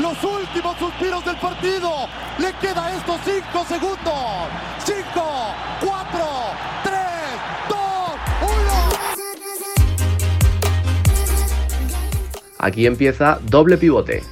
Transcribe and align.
los 0.00 0.22
últimos 0.24 0.76
suspiros 0.78 1.24
del 1.24 1.36
partido. 1.36 1.90
Le 2.38 2.52
queda 2.54 2.96
estos 2.96 3.20
5 3.24 3.64
segundos. 3.64 4.48
5, 4.84 5.04
4, 5.80 6.20
3, 6.84 6.94
2, 7.68 7.78
1. 8.42 8.50
Aquí 12.58 12.86
empieza 12.86 13.38
doble 13.42 13.76
pivote. 13.76 14.22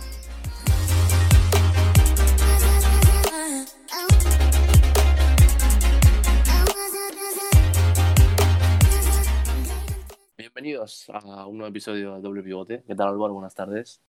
Bienvenidos 10.36 11.10
a 11.12 11.46
un 11.46 11.58
nuevo 11.58 11.70
episodio 11.70 12.14
de 12.14 12.20
doble 12.20 12.42
pivote. 12.42 12.82
¿Qué 12.86 12.94
tal 12.94 13.08
Álvaro? 13.08 13.34
Buenas 13.34 13.54
tardes. 13.54 14.00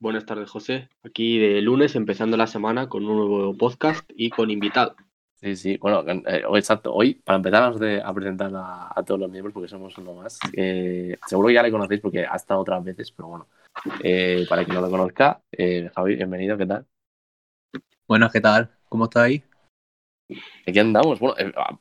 Buenas 0.00 0.26
tardes, 0.26 0.50
José. 0.50 0.88
Aquí 1.02 1.38
de 1.38 1.62
lunes, 1.62 1.94
empezando 1.94 2.36
la 2.36 2.46
semana 2.46 2.88
con 2.88 3.06
un 3.06 3.16
nuevo 3.16 3.56
podcast 3.56 4.08
y 4.14 4.28
con 4.30 4.50
invitado. 4.50 4.96
Sí, 5.34 5.56
sí, 5.56 5.76
bueno, 5.76 6.04
eh, 6.08 6.42
exacto. 6.54 6.92
Hoy, 6.92 7.14
para 7.14 7.36
empezar 7.36 7.62
a 7.62 8.14
presentar 8.14 8.50
a, 8.54 9.02
todos 9.06 9.20
los 9.20 9.30
miembros, 9.30 9.52
porque 9.52 9.68
somos 9.68 9.96
uno 9.98 10.14
más, 10.14 10.38
eh, 10.54 11.16
seguro 11.26 11.48
que 11.48 11.54
ya 11.54 11.62
le 11.62 11.70
conocéis 11.70 12.00
porque 12.00 12.26
ha 12.26 12.34
estado 12.34 12.60
otras 12.60 12.82
veces, 12.82 13.12
pero 13.12 13.28
bueno, 13.28 13.46
eh, 14.02 14.44
para 14.48 14.64
quien 14.64 14.74
no 14.74 14.80
lo 14.80 14.90
conozca, 14.90 15.40
Javi, 15.94 16.16
bienvenido, 16.16 16.56
¿qué 16.56 16.66
tal? 16.66 16.86
Buenas, 18.08 18.32
¿qué 18.32 18.40
tal? 18.40 18.70
¿Cómo 18.88 19.04
estáis? 19.04 19.42
Aquí 20.66 20.78
andamos. 20.78 21.20
Bueno, 21.20 21.36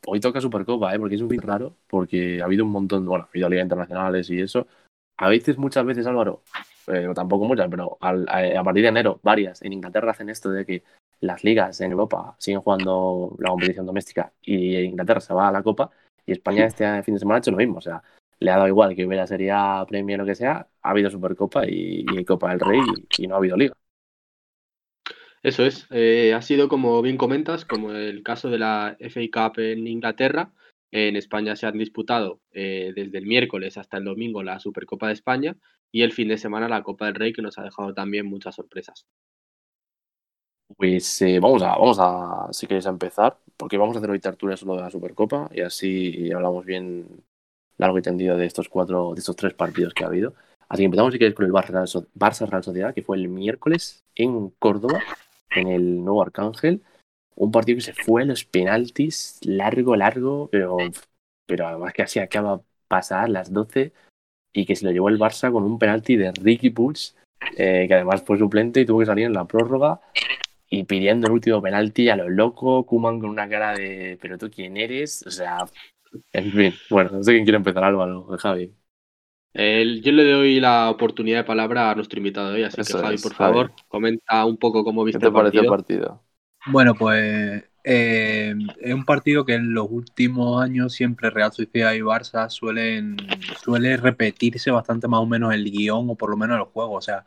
hoy 0.06 0.20
toca 0.20 0.42
Supercopa, 0.42 0.94
¿eh? 0.94 1.00
porque 1.00 1.16
es 1.16 1.22
un 1.22 1.30
fin 1.30 1.42
raro, 1.42 1.76
porque 1.88 2.42
ha 2.42 2.46
habido 2.46 2.66
un 2.66 2.72
montón, 2.72 3.06
bueno, 3.06 3.26
ha 3.26 3.30
habido 3.30 3.50
ligas 3.50 3.64
internacionales 3.64 4.30
y 4.30 4.42
eso. 4.42 4.68
A 5.18 5.30
veces, 5.30 5.58
muchas 5.58 5.86
veces, 5.86 6.08
Álvaro, 6.08 6.44
eh, 6.88 7.08
tampoco 7.14 7.46
muchas, 7.46 7.70
pero 7.70 7.98
a, 8.02 8.64
partir 8.64 8.84
de 8.84 8.90
enero, 8.90 9.20
varias 9.24 9.62
en 9.62 9.74
Inglaterra 9.74 10.12
hacen 10.12 10.30
esto 10.30 10.50
de 10.50 10.66
que 10.66 10.84
las 11.22 11.44
ligas 11.44 11.80
en 11.82 11.92
Europa 11.92 12.36
siguen 12.40 12.62
jugando 12.62 13.36
la 13.40 13.50
competición 13.50 13.86
doméstica 13.86 14.34
y 14.42 14.78
Inglaterra 14.80 15.22
se 15.22 15.34
va 15.34 15.48
a 15.48 15.52
la 15.52 15.64
Copa 15.64 15.90
y 16.26 16.34
España 16.34 16.66
este 16.66 17.04
fin 17.04 17.14
de 17.14 17.20
semana 17.20 17.38
ha 17.38 17.40
hecho 17.40 17.52
lo 17.52 17.58
mismo. 17.58 17.78
O 17.78 17.82
sea, 17.82 18.04
le 18.40 18.52
ha 18.52 18.56
dado 18.56 18.68
igual 18.68 18.96
que 18.96 19.06
hubiera 19.06 19.26
Sería 19.26 19.86
Premier 19.88 20.20
o 20.20 20.24
lo 20.24 20.28
que 20.28 20.36
sea, 20.36 20.68
ha 20.82 20.90
habido 20.90 21.10
Supercopa 21.10 21.64
y, 21.66 22.26
Copa 22.26 22.50
del 22.50 22.60
Rey 22.60 22.82
y, 23.18 23.28
no 23.28 23.36
ha 23.36 23.38
habido 23.38 23.56
liga. 23.56 23.74
Eso 25.42 25.66
es, 25.66 25.88
eh, 25.92 26.34
ha 26.34 26.42
sido 26.42 26.70
como 26.70 27.02
bien 27.02 27.18
comentas, 27.18 27.66
como 27.66 27.92
el 27.92 28.24
caso 28.24 28.50
de 28.50 28.60
la 28.60 28.98
FA 29.00 29.22
Cup 29.32 29.60
en 29.60 29.88
Inglaterra. 29.88 30.52
En 30.96 31.16
España 31.16 31.56
se 31.56 31.66
han 31.66 31.80
disputado 31.80 32.40
eh, 32.52 32.94
desde 32.96 33.18
el 33.18 33.26
miércoles 33.26 33.80
hasta 33.80 33.98
el 33.98 34.04
domingo 34.04 34.44
la 34.44 34.60
Supercopa 34.60 35.08
de 35.08 35.14
España 35.14 35.58
y 35.92 36.04
el 36.04 36.12
fin 36.12 36.28
de 36.28 36.38
semana 36.38 36.70
la 36.70 36.84
Copa 36.84 37.08
del 37.08 37.16
Rey, 37.16 37.34
que 37.34 37.42
nos 37.42 37.58
ha 37.58 37.64
dejado 37.64 37.96
también 37.96 38.28
muchas 38.28 38.54
sorpresas. 38.54 39.08
Pues 40.78 41.20
eh, 41.24 41.40
vamos, 41.40 41.64
a, 41.64 41.70
vamos 41.70 41.98
a, 42.00 42.48
si 42.54 42.68
queréis, 42.68 42.86
empezar, 42.86 43.40
porque 43.58 43.76
vamos 43.76 43.96
a 43.96 44.00
hacer 44.00 44.12
hoy 44.12 44.20
tertulia 44.20 44.56
solo 44.56 44.76
de 44.76 44.84
la 44.84 44.92
Supercopa 44.92 45.50
y 45.52 45.62
así 45.62 46.32
hablamos 46.32 46.64
bien 46.64 47.08
largo 47.80 47.98
y 47.98 48.04
tendido 48.04 48.38
de 48.38 48.46
estos 48.46 48.70
cuatro, 48.70 49.16
de 49.16 49.20
estos 49.20 49.36
tres 49.36 49.56
partidos 49.56 49.96
que 49.96 50.04
ha 50.04 50.08
habido. 50.08 50.36
Así 50.70 50.82
que 50.82 50.86
empezamos, 50.86 51.12
si 51.12 51.18
queréis, 51.18 51.34
con 51.34 51.46
el 51.48 51.52
Barça 51.52 52.48
Real 52.48 52.64
Sociedad, 52.64 52.94
que 52.94 53.02
fue 53.02 53.18
el 53.18 53.30
miércoles 53.30 54.04
en 54.14 54.52
Córdoba, 54.60 55.02
en 55.56 55.70
el 55.70 56.04
nuevo 56.04 56.22
Arcángel. 56.22 56.84
Un 57.36 57.52
partido 57.52 57.78
que 57.78 57.82
se 57.82 57.94
fue 57.94 58.26
los 58.26 58.46
penaltis, 58.46 59.40
largo, 59.44 59.96
largo, 59.96 60.50
pero, 60.52 60.78
pero 61.46 61.68
además 61.68 61.94
que 61.94 62.04
así 62.04 62.20
acaba 62.20 62.62
pasar 62.88 63.30
las 63.30 63.52
12 63.52 63.94
y 64.54 64.66
que 64.66 64.76
se 64.76 64.86
lo 64.86 64.92
llevó 64.92 65.10
el 65.10 65.20
Barça 65.20 65.52
con 65.52 65.64
un 65.64 65.80
penalti 65.80 66.16
de 66.16 66.32
Ricky 66.32 66.70
Puig, 66.70 66.98
eh, 67.58 67.86
que 67.88 67.94
además 67.94 68.24
fue 68.24 68.38
suplente 68.38 68.82
y 68.82 68.86
tuvo 68.86 69.00
que 69.00 69.08
salir 69.08 69.26
en 69.26 69.34
la 69.34 69.46
prórroga 69.46 70.00
y 70.70 70.84
pidiendo 70.86 71.28
el 71.28 71.34
último 71.34 71.62
penalti 71.62 72.10
a 72.10 72.16
lo 72.16 72.30
loco, 72.30 72.86
Kuman 72.86 73.20
con 73.20 73.30
una 73.30 73.48
cara 73.48 73.74
de 73.74 74.18
¿pero 74.22 74.38
tú 74.38 74.50
quién 74.50 74.78
eres? 74.78 75.24
O 75.28 75.32
sea, 75.32 75.66
en 76.32 76.52
fin, 76.52 76.74
bueno, 76.90 77.12
no 77.12 77.24
sé 77.24 77.32
quién 77.32 77.44
quiere 77.44 77.58
empezar, 77.58 77.84
Álvaro, 77.84 78.26
Javi. 78.38 78.74
yo 79.54 80.12
le 80.12 80.32
doy 80.32 80.60
la 80.60 80.90
oportunidad 80.90 81.40
de 81.40 81.44
palabra 81.44 81.92
a 81.92 81.96
nuestro 81.96 82.20
invitado 82.20 82.50
de 82.50 82.56
hoy, 82.56 82.64
así 82.64 82.78
que 82.78 82.94
Javi, 82.94 83.18
por 83.18 83.34
favor, 83.34 83.72
comenta 83.88 84.46
un 84.46 84.58
poco 84.58 84.84
cómo 84.84 85.04
viste 85.04 85.20
¿Qué 85.20 85.24
te 85.24 85.28
el 85.28 85.34
partido. 85.34 85.64
el 85.64 85.70
partido. 85.70 86.23
Bueno, 86.66 86.96
pues 86.96 87.64
eh, 87.84 88.56
es 88.80 88.94
un 88.94 89.04
partido 89.04 89.46
que 89.46 89.56
en 89.56 89.74
los 89.74 89.88
últimos 89.90 90.62
años 90.64 90.94
siempre 90.94 91.30
Real 91.30 91.52
Sociedad 91.52 91.94
y 91.94 92.00
Barça 92.00 92.50
suelen 92.50 93.18
suele 93.62 93.98
repetirse 93.98 94.72
bastante 94.72 95.08
más 95.10 95.20
o 95.20 95.26
menos 95.26 95.54
el 95.54 95.70
guion 95.70 96.10
o 96.10 96.16
por 96.16 96.30
lo 96.30 96.38
menos 96.38 96.58
el 96.58 96.64
juego. 96.66 96.94
O 96.94 97.02
sea, 97.02 97.26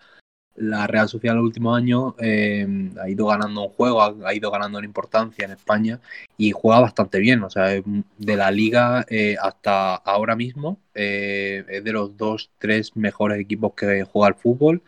la 0.55 0.87
Real 0.87 1.09
Sociedad 1.09 1.35
en 1.35 1.39
los 1.43 1.49
últimos 1.49 1.77
años 1.77 2.15
eh, 2.19 2.67
ha 3.03 3.11
ido 3.11 3.27
ganando 3.27 3.63
un 3.65 3.69
juego, 3.69 4.03
ha, 4.03 4.35
ido 4.35 4.51
ganando 4.51 4.79
en 4.79 4.87
importancia 4.87 5.45
en 5.45 5.51
España 5.51 6.01
y 6.39 6.53
juega 6.53 6.81
bastante 6.81 7.19
bien. 7.19 7.43
O 7.45 7.51
sea, 7.51 7.67
de 7.67 8.37
la 8.37 8.51
liga 8.51 9.05
eh, 9.11 9.37
hasta 9.43 9.97
ahora 9.97 10.35
mismo 10.37 10.81
es 10.95 11.85
de 11.85 11.93
los 11.93 12.17
dos, 12.17 12.51
tres 12.59 12.97
mejores 12.97 13.39
equipos 13.39 13.75
que 13.75 14.05
juega 14.05 14.29
el 14.29 14.35
fútbol 14.35 14.83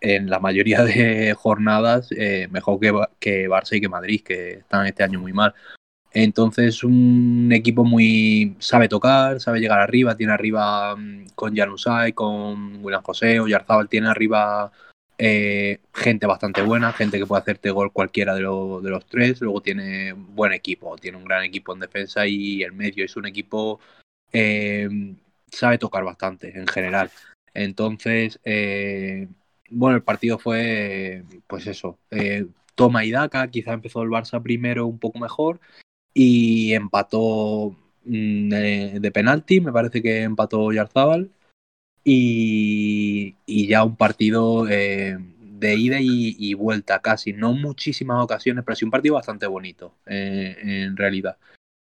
en 0.00 0.30
la 0.30 0.38
mayoría 0.38 0.82
de 0.82 1.34
jornadas 1.38 2.08
eh, 2.12 2.48
mejor 2.50 2.80
que, 2.80 2.92
que 3.18 3.48
Barça 3.48 3.76
y 3.76 3.80
que 3.80 3.88
Madrid, 3.88 4.22
que 4.24 4.50
están 4.52 4.86
este 4.86 5.02
año 5.02 5.20
muy 5.20 5.32
mal. 5.32 5.54
Entonces, 6.12 6.82
un 6.82 7.50
equipo 7.52 7.84
muy. 7.84 8.56
sabe 8.58 8.88
tocar, 8.88 9.38
sabe 9.40 9.60
llegar 9.60 9.80
arriba, 9.80 10.16
tiene 10.16 10.32
arriba 10.32 10.96
mm, 10.96 11.26
con 11.34 11.54
Janusay, 11.54 12.14
con 12.14 12.82
William 12.82 13.02
José 13.02 13.38
o 13.40 13.48
Yarzábal, 13.48 13.88
tiene 13.90 14.08
arriba 14.08 14.72
eh, 15.18 15.80
gente 15.94 16.26
bastante 16.26 16.62
buena, 16.62 16.92
gente 16.92 17.18
que 17.18 17.26
puede 17.26 17.42
hacerte 17.42 17.70
gol 17.70 17.92
cualquiera 17.92 18.34
de, 18.34 18.40
de, 18.40 18.90
los 18.90 19.06
tres. 19.06 19.40
Luego 19.42 19.60
tiene 19.60 20.14
buen 20.14 20.52
equipo, 20.52 20.96
tiene 20.96 21.18
un 21.18 21.24
gran 21.24 21.44
equipo 21.44 21.74
en 21.74 21.80
defensa 21.80 22.26
y 22.26 22.62
el 22.62 22.72
medio 22.72 23.04
es 23.04 23.16
un 23.16 23.26
equipo. 23.26 23.80
Eh, 24.32 24.88
sabe 25.50 25.78
tocar 25.78 26.04
bastante 26.04 26.58
en 26.58 26.66
general. 26.66 27.10
Entonces, 27.54 28.40
bueno, 29.70 29.96
el 29.96 30.02
partido 30.02 30.38
fue, 30.38 31.24
pues 31.46 31.66
eso, 31.66 31.98
eh, 32.10 32.46
toma 32.74 33.04
y 33.04 33.10
daca, 33.10 33.48
quizá 33.50 33.72
empezó 33.72 34.02
el 34.02 34.10
Barça 34.10 34.42
primero 34.42 34.86
un 34.86 34.98
poco 34.98 35.18
mejor 35.18 35.60
y 36.14 36.72
empató 36.74 37.76
mm, 38.04 38.48
de, 38.48 39.10
penalti, 39.12 39.60
me 39.60 39.72
parece 39.72 40.02
que 40.02 40.22
empató 40.22 40.72
Yarzábal 40.72 41.30
y, 42.04 43.36
ya 43.68 43.84
un 43.84 43.96
partido 43.96 44.68
eh, 44.68 45.18
de 45.18 45.74
ida 45.76 45.98
y, 46.00 46.54
vuelta 46.54 47.00
casi, 47.00 47.32
no 47.32 47.52
muchísimas 47.52 48.22
ocasiones, 48.22 48.64
pero 48.64 48.76
sí 48.76 48.84
un 48.84 48.90
partido 48.90 49.14
bastante 49.16 49.46
bonito 49.46 49.94
eh, 50.06 50.56
en 50.62 50.96
realidad. 50.96 51.38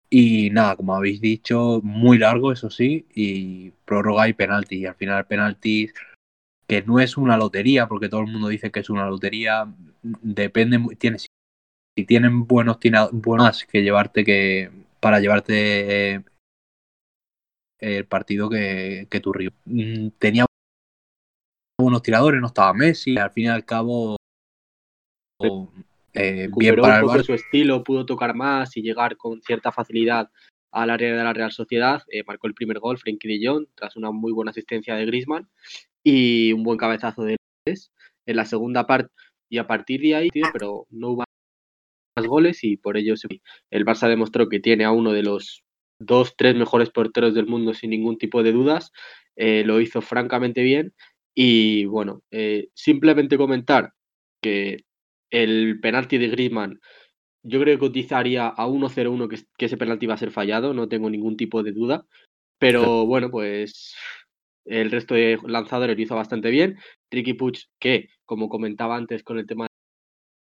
Y 0.09 0.49
nada, 0.49 0.75
como 0.75 0.95
habéis 0.95 1.21
dicho, 1.21 1.79
muy 1.83 2.17
largo, 2.17 2.51
eso 2.51 2.69
sí, 2.69 3.05
y 3.15 3.71
prórroga 3.85 4.27
y 4.27 4.33
penalti. 4.33 4.79
Y 4.79 4.85
al 4.85 4.95
final, 4.95 5.25
penaltis 5.25 5.93
que 6.71 6.81
no 6.83 7.01
es 7.01 7.17
una 7.17 7.35
lotería, 7.35 7.85
porque 7.85 8.07
todo 8.07 8.21
el 8.21 8.31
mundo 8.31 8.47
dice 8.47 8.71
que 8.71 8.79
es 8.79 8.89
una 8.89 9.05
lotería, 9.05 9.67
depende, 10.01 10.79
tiene, 10.97 11.17
si 11.17 12.05
tienen 12.07 12.47
buenos, 12.47 12.77
buenos 13.11 13.65
que 13.65 13.83
llevarte 13.83 14.23
que 14.23 14.71
para 15.01 15.19
llevarte 15.19 16.13
eh, 16.13 16.23
el 17.79 18.05
partido 18.05 18.49
que, 18.49 19.05
que 19.09 19.19
tu 19.19 19.33
río. 19.33 19.51
Mm, 19.65 20.11
tenía 20.17 20.45
buenos 21.77 22.03
tiradores, 22.03 22.39
no 22.39 22.47
estaba 22.47 22.73
Messi, 22.73 23.17
al 23.17 23.31
fin 23.31 23.47
y 23.47 23.49
al 23.49 23.65
cabo 23.65 24.15
eh, 26.13 26.47
bien 26.55 26.75
para 26.77 27.01
el 27.01 27.23
su 27.25 27.33
estilo, 27.33 27.83
pudo 27.83 28.05
tocar 28.05 28.33
más 28.33 28.77
y 28.77 28.81
llegar 28.81 29.17
con 29.17 29.41
cierta 29.41 29.73
facilidad 29.73 30.29
al 30.71 30.89
área 30.89 31.17
de 31.17 31.21
la 31.21 31.33
Real 31.33 31.51
Sociedad. 31.51 32.01
Eh, 32.07 32.23
marcó 32.25 32.47
el 32.47 32.53
primer 32.53 32.79
gol, 32.79 32.97
Frenkie 32.97 33.27
de 33.27 33.45
Jong, 33.45 33.67
tras 33.75 33.97
una 33.97 34.11
muy 34.11 34.31
buena 34.31 34.51
asistencia 34.51 34.95
de 34.95 35.05
Griezmann 35.05 35.49
y 36.03 36.53
un 36.53 36.63
buen 36.63 36.77
cabezazo 36.77 37.23
de 37.23 37.37
en 37.65 38.35
la 38.35 38.45
segunda 38.45 38.87
parte. 38.87 39.11
Y 39.49 39.57
a 39.57 39.67
partir 39.67 40.01
de 40.01 40.15
ahí, 40.15 40.29
pero 40.53 40.87
no 40.89 41.09
hubo 41.09 41.23
más 42.15 42.27
goles 42.27 42.63
y 42.63 42.77
por 42.77 42.97
ello 42.97 43.15
el 43.69 43.85
Barça 43.85 44.07
demostró 44.07 44.49
que 44.49 44.59
tiene 44.59 44.85
a 44.85 44.91
uno 44.91 45.11
de 45.13 45.23
los 45.23 45.63
dos, 45.99 46.35
tres 46.35 46.55
mejores 46.55 46.89
porteros 46.89 47.33
del 47.33 47.47
mundo 47.47 47.73
sin 47.73 47.91
ningún 47.91 48.17
tipo 48.17 48.43
de 48.43 48.51
dudas, 48.51 48.91
eh, 49.35 49.63
lo 49.65 49.79
hizo 49.81 50.01
francamente 50.01 50.61
bien. 50.63 50.93
Y 51.35 51.85
bueno, 51.85 52.23
eh, 52.31 52.69
simplemente 52.73 53.37
comentar 53.37 53.93
que 54.41 54.83
el 55.29 55.79
penalti 55.79 56.17
de 56.17 56.29
Griezmann 56.29 56.79
yo 57.43 57.59
creo 57.59 57.75
que 57.75 57.79
cotizaría 57.79 58.47
a 58.47 58.67
1-0-1 58.67 59.27
que, 59.27 59.39
que 59.57 59.65
ese 59.65 59.77
penalti 59.77 60.05
va 60.05 60.15
a 60.15 60.17
ser 60.17 60.31
fallado, 60.31 60.73
no 60.73 60.87
tengo 60.89 61.09
ningún 61.09 61.37
tipo 61.37 61.63
de 61.63 61.71
duda, 61.71 62.05
pero 62.59 63.05
bueno, 63.07 63.31
pues 63.31 63.95
el 64.65 64.91
resto 64.91 65.15
de 65.15 65.39
lanzadores 65.45 65.97
lo 65.97 66.03
hizo 66.03 66.15
bastante 66.15 66.49
bien. 66.49 66.77
Tricky 67.09 67.33
Puch, 67.33 67.65
que 67.79 68.09
como 68.25 68.49
comentaba 68.49 68.95
antes 68.95 69.23
con 69.23 69.39
el 69.39 69.47
tema 69.47 69.67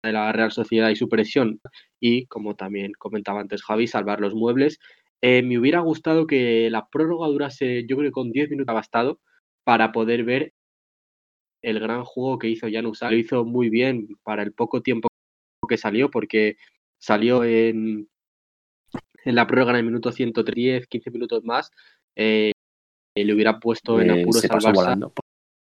de 0.04 0.14
la 0.14 0.32
Real 0.32 0.52
Sociedad 0.52 0.90
y 0.90 0.96
su 0.96 1.10
presión, 1.10 1.60
y 2.00 2.28
como 2.28 2.56
también 2.56 2.94
comentaba 2.98 3.42
antes 3.42 3.64
Javi, 3.64 3.88
salvar 3.88 4.22
los 4.22 4.34
muebles. 4.36 4.80
Eh, 5.22 5.42
me 5.44 5.58
hubiera 5.58 5.80
gustado 5.80 6.28
que 6.28 6.70
la 6.70 6.88
prórroga 6.90 7.28
durase, 7.28 7.86
yo 7.88 7.98
creo 7.98 8.10
que 8.10 8.14
con 8.14 8.32
10 8.32 8.50
minutos 8.52 8.76
bastado 8.76 9.20
para 9.64 9.92
poder 9.92 10.24
ver 10.24 10.54
el 11.62 11.80
gran 11.80 12.04
juego 12.04 12.40
que 12.40 12.50
hizo 12.50 12.68
Janus. 12.72 13.02
Lo 13.02 13.16
hizo 13.16 13.46
muy 13.46 13.70
bien 13.70 14.08
para 14.24 14.44
el 14.44 14.54
poco 14.54 14.82
tiempo 14.82 15.10
que 15.68 15.78
salió, 15.78 16.10
porque 16.10 16.58
salió 17.00 17.44
en, 17.44 18.10
en 19.26 19.36
la 19.36 19.48
prórroga 19.48 19.72
en 19.72 19.78
el 19.78 19.86
minuto 19.86 20.12
110, 20.12 20.88
15 20.88 21.12
minutos 21.12 21.44
más. 21.44 21.72
Eh, 22.16 22.52
le 23.24 23.34
hubiera 23.34 23.60
puesto 23.60 24.00
en 24.02 24.10
Eh, 24.10 24.22
apuros 24.22 24.42
se 24.42 24.48
al 24.48 24.52
pasó 24.56 24.70
Barça. 24.70 24.76
volando, 24.76 25.14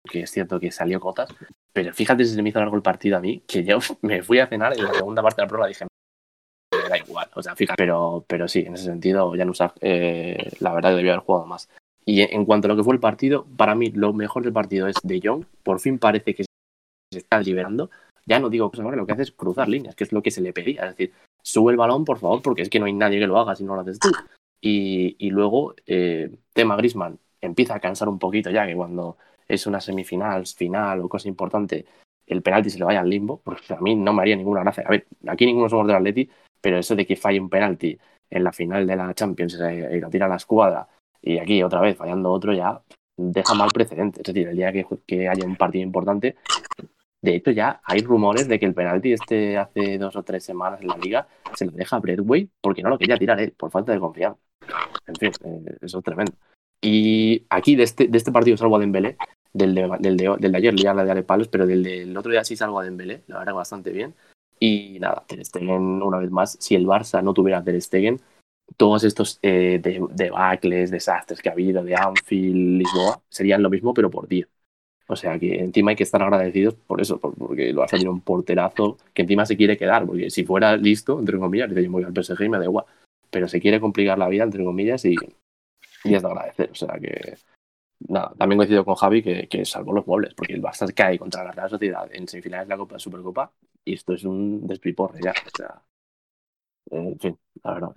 porque 0.04 0.22
es 0.22 0.32
cierto 0.32 0.60
que 0.60 0.72
salió 0.72 1.00
cotas, 1.00 1.30
pero 1.74 1.94
fíjate 1.94 2.26
si 2.26 2.36
se 2.36 2.42
me 2.42 2.50
hizo 2.50 2.60
largo 2.60 2.76
el 2.76 2.82
partido 2.82 3.18
a 3.18 3.22
mí, 3.22 3.44
que 3.48 3.64
yo 3.64 3.80
me 4.02 4.22
fui 4.24 4.40
a 4.40 4.48
cenar 4.48 4.74
y 4.76 4.80
en 4.80 4.86
la 4.86 4.94
segunda 4.94 5.22
parte 5.22 5.42
de 5.42 5.46
la 5.46 5.50
prueba 5.50 5.68
dije, 5.68 5.86
me 6.72 6.90
da 6.90 6.98
igual, 6.98 7.30
o 7.34 7.44
sea, 7.44 7.56
fíjate, 7.56 7.76
pero, 7.78 8.26
pero 8.28 8.48
sí, 8.48 8.60
en 8.60 8.76
ese 8.76 8.86
sentido, 8.86 9.34
Januzaj, 9.36 9.74
eh, 9.82 10.52
la 10.60 10.74
verdad 10.74 10.92
que 10.92 10.98
debió 10.98 11.14
haber 11.14 11.26
jugado 11.26 11.46
más. 11.46 11.70
Y 12.06 12.22
en, 12.22 12.46
cuanto 12.46 12.68
a 12.68 12.70
lo 12.70 12.76
que 12.76 12.84
fue 12.84 12.94
el 12.94 13.00
partido, 13.00 13.46
para 13.56 13.76
mí 13.76 13.92
lo 13.92 14.12
mejor 14.12 14.44
del 14.44 14.52
partido 14.52 14.88
es 14.88 14.98
De 15.04 15.22
Jong, 15.24 15.46
por 15.64 15.80
fin 15.80 16.00
parece 16.00 16.36
que 16.36 16.44
se 17.12 17.20
está 17.20 17.40
liberando, 17.40 17.90
ya 18.26 18.40
no 18.40 18.50
digo 18.50 18.70
cosas 18.70 18.86
ahora, 18.86 18.98
lo 18.98 19.06
que 19.06 19.14
hace 19.14 19.24
es 19.24 19.32
cruzar 19.32 19.70
líneas, 19.70 19.96
que 19.96 20.04
es 20.04 20.12
lo 20.12 20.22
que 20.22 20.32
se 20.32 20.42
le 20.42 20.52
pedía, 20.52 20.84
es 20.84 20.98
decir, 20.98 21.14
sube 21.42 21.72
el 21.72 21.78
balón, 21.78 22.04
por 22.04 22.18
favor, 22.20 22.42
porque 22.42 22.62
es 22.62 22.70
que 22.70 22.80
no 22.80 22.86
hay 22.86 22.94
nadie 22.94 23.20
que 23.20 23.28
lo 23.28 23.40
haga 23.40 23.56
si 23.56 23.64
no 23.64 23.76
lo 23.76 23.82
haces 23.82 24.00
tú. 24.00 24.10
Y, 24.62 25.16
y 25.20 25.30
luego, 25.30 25.76
eh, 25.86 26.32
tema 26.54 26.76
Grisman, 26.76 27.20
empieza 27.46 27.76
a 27.76 27.80
cansar 27.80 28.10
un 28.10 28.20
poquito 28.20 28.50
ya, 28.50 28.66
que 28.66 28.76
cuando 28.76 29.18
es 29.48 29.68
una 29.68 29.82
semifinal, 29.82 30.46
final 30.48 31.02
o 31.02 31.10
cosa 31.10 31.28
importante, 31.28 31.86
el 32.26 32.42
penalti 32.42 32.70
se 32.70 32.80
le 32.80 32.86
vaya 32.86 33.02
al 33.02 33.10
limbo, 33.10 33.42
porque 33.44 33.74
a 33.74 33.80
mí 33.80 33.96
no 33.96 34.14
me 34.14 34.22
haría 34.22 34.36
ninguna 34.36 34.62
gracia. 34.62 34.84
A 34.88 34.90
ver, 34.90 35.08
aquí 35.28 35.46
ninguno 35.46 35.70
somos 35.70 35.88
del 35.88 35.98
Atleti, 35.98 36.30
pero 36.62 36.78
eso 36.78 36.96
de 36.96 37.06
que 37.06 37.16
falle 37.16 37.40
un 37.40 37.50
penalti 37.50 37.98
en 38.30 38.44
la 38.44 38.52
final 38.52 38.88
de 38.88 38.96
la 38.96 39.14
Champions 39.14 39.60
eh, 39.62 39.98
y 39.98 40.00
lo 40.00 40.10
tira 40.10 40.28
la 40.28 40.38
escuadra 40.38 40.88
y 41.22 41.38
aquí 41.38 41.64
otra 41.64 41.82
vez 41.82 41.98
fallando 41.98 42.32
otro 42.32 42.54
ya 42.54 42.82
deja 43.18 43.54
mal 43.54 43.70
precedente. 43.74 44.22
Es 44.22 44.26
decir, 44.26 44.48
el 44.48 44.58
día 44.58 44.72
que, 44.72 44.86
que 45.08 45.30
haya 45.30 45.46
un 45.46 45.56
partido 45.56 45.84
importante, 45.84 46.36
de 47.22 47.36
hecho 47.36 47.52
ya 47.52 47.82
hay 47.86 48.02
rumores 48.02 48.48
de 48.48 48.60
que 48.60 48.66
el 48.66 48.74
penalti 48.74 49.14
este 49.14 49.58
hace 49.58 49.98
dos 49.98 50.16
o 50.16 50.24
tres 50.24 50.44
semanas 50.44 50.82
en 50.82 50.88
la 50.88 50.98
liga 50.98 51.28
se 51.54 51.66
lo 51.66 51.72
deja 51.72 51.96
a 51.96 52.00
Bradway 52.00 52.50
porque 52.60 52.84
no 52.84 52.90
lo 52.90 52.98
quería 52.98 53.18
tirar 53.18 53.40
él, 53.40 53.54
por 53.54 53.72
falta 53.72 53.94
de 53.94 54.00
confianza. 54.00 54.40
En 55.08 55.16
fin, 55.16 55.32
eh, 55.46 55.78
eso 55.82 56.00
es 56.00 56.04
tremendo. 56.04 56.34
Y 56.84 57.46
aquí 57.50 57.76
de 57.78 57.84
este, 57.84 58.08
de 58.08 58.18
este 58.18 58.32
partido 58.32 58.58
salvo 58.58 58.76
a 58.76 58.80
Dembélé, 58.80 59.16
del 59.54 59.74
de, 59.74 59.90
del 60.00 60.18
de, 60.18 60.36
del 60.38 60.52
de 60.52 60.58
ayer 60.58 60.76
ya 60.76 60.94
la 60.94 61.06
de 61.06 61.24
Palos, 61.24 61.48
pero 61.48 61.66
del, 61.66 61.82
del 61.82 62.16
otro 62.18 62.32
día 62.32 62.44
sí 62.44 62.58
salgo 62.58 62.80
a 62.80 62.84
Dembélé, 62.84 63.24
la 63.28 63.40
verdad 63.40 63.54
bastante 63.54 63.92
bien. 63.92 64.14
Y 64.60 64.98
nada, 65.00 65.24
Ter 65.28 65.44
Stegen, 65.46 66.02
una 66.02 66.18
vez 66.20 66.30
más, 66.30 66.58
si 66.60 66.76
el 66.76 66.86
Barça 66.86 67.24
no 67.24 67.34
tuviera 67.34 67.64
Ter 67.64 67.82
Stegen, 67.82 68.20
todos 68.78 69.04
estos 69.04 69.40
eh, 69.42 69.80
de- 69.82 70.06
debacles, 70.12 70.92
desastres 70.92 71.42
que 71.42 71.50
ha 71.50 71.54
habido 71.54 71.84
de 71.84 71.96
Anfield, 71.96 72.80
Lisboa, 72.80 73.22
serían 73.30 73.64
lo 73.64 73.70
mismo, 73.70 73.94
pero 73.94 74.10
por 74.12 74.28
día. 74.28 74.48
O 75.08 75.16
sea 75.16 75.38
que 75.40 75.60
encima 75.60 75.92
hay 75.92 75.98
que 75.98 76.04
estar 76.04 76.22
agradecidos 76.22 76.76
por 76.76 77.02
eso, 77.02 77.20
por- 77.20 77.36
porque 77.36 77.70
el 77.70 77.78
Barça 77.78 77.92
tiene 77.98 78.10
un 78.10 78.22
porterazo 78.22 78.98
que 79.14 79.24
encima 79.24 79.46
se 79.46 79.58
quiere 79.58 79.78
quedar, 79.78 80.06
porque 80.06 80.30
si 80.30 80.44
fuera 80.46 80.78
listo, 80.78 81.20
entre 81.20 81.38
comillas, 81.40 81.70
dice 81.70 81.84
yo 81.84 81.92
voy 81.92 82.04
al 82.04 82.14
PSG 82.14 82.46
y 82.46 82.50
me 82.50 82.58
da 82.60 82.66
igual, 82.66 82.86
pero 83.30 83.48
se 83.48 83.62
quiere 83.62 83.80
complicar 83.82 84.18
la 84.20 84.30
vida, 84.30 84.44
entre 84.44 84.64
comillas, 84.64 85.06
y, 85.06 85.16
y 86.04 86.16
es 86.16 86.22
de 86.22 86.28
agradecer. 86.28 86.70
O 86.72 86.76
sea 86.76 87.00
que, 87.00 87.38
nada, 88.08 88.34
también 88.38 88.58
coincido 88.58 88.86
con 88.86 88.96
Javi 88.96 89.24
que, 89.24 89.48
que 89.48 89.66
salvó 89.66 89.94
los 89.94 90.08
muebles, 90.08 90.34
porque 90.34 90.54
el 90.54 90.62
Barça 90.62 90.92
cae 90.94 91.18
contra 91.18 91.44
la 91.44 91.52
Real 91.52 91.70
Sociedad 91.70 92.10
en 92.14 92.28
semifinales 92.28 92.68
de 92.68 92.74
la 92.74 92.78
Copa 92.78 93.00
Supercopa 93.00 93.52
y 93.86 93.94
esto 93.94 94.14
es 94.14 94.24
un 94.24 94.66
despiporre 94.68 95.20
ya. 95.22 95.32
O 95.32 95.58
sea, 95.58 95.82
eh, 96.92 96.98
en 96.98 97.20
fin, 97.20 97.40
la 97.64 97.74
verdad. 97.74 97.92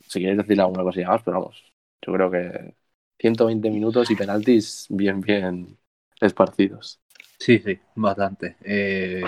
Si 0.00 0.18
quieres 0.18 0.38
decir 0.38 0.60
alguna 0.60 0.82
cosilla 0.82 1.08
más, 1.08 1.22
pero 1.22 1.40
vamos, 1.40 1.72
yo 2.04 2.12
creo 2.12 2.30
que 2.30 2.74
120 3.18 3.70
minutos 3.70 4.10
y 4.10 4.16
penaltis 4.16 4.86
bien, 4.90 5.20
bien 5.20 5.78
esparcidos. 6.20 7.00
Sí, 7.38 7.58
sí, 7.58 7.78
bastante. 7.96 8.56
Eh, 8.64 9.22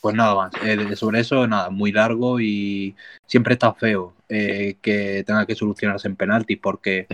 pues 0.00 0.14
nada 0.14 0.34
más. 0.34 0.52
Eh, 0.62 0.96
sobre 0.96 1.20
eso, 1.20 1.46
nada, 1.46 1.70
muy 1.70 1.92
largo 1.92 2.40
y 2.40 2.94
siempre 3.26 3.54
está 3.54 3.74
feo 3.74 4.14
eh, 4.28 4.76
que 4.82 5.24
tenga 5.26 5.46
que 5.46 5.54
solucionarse 5.54 6.08
en 6.08 6.16
penaltis 6.16 6.58
porque 6.58 7.06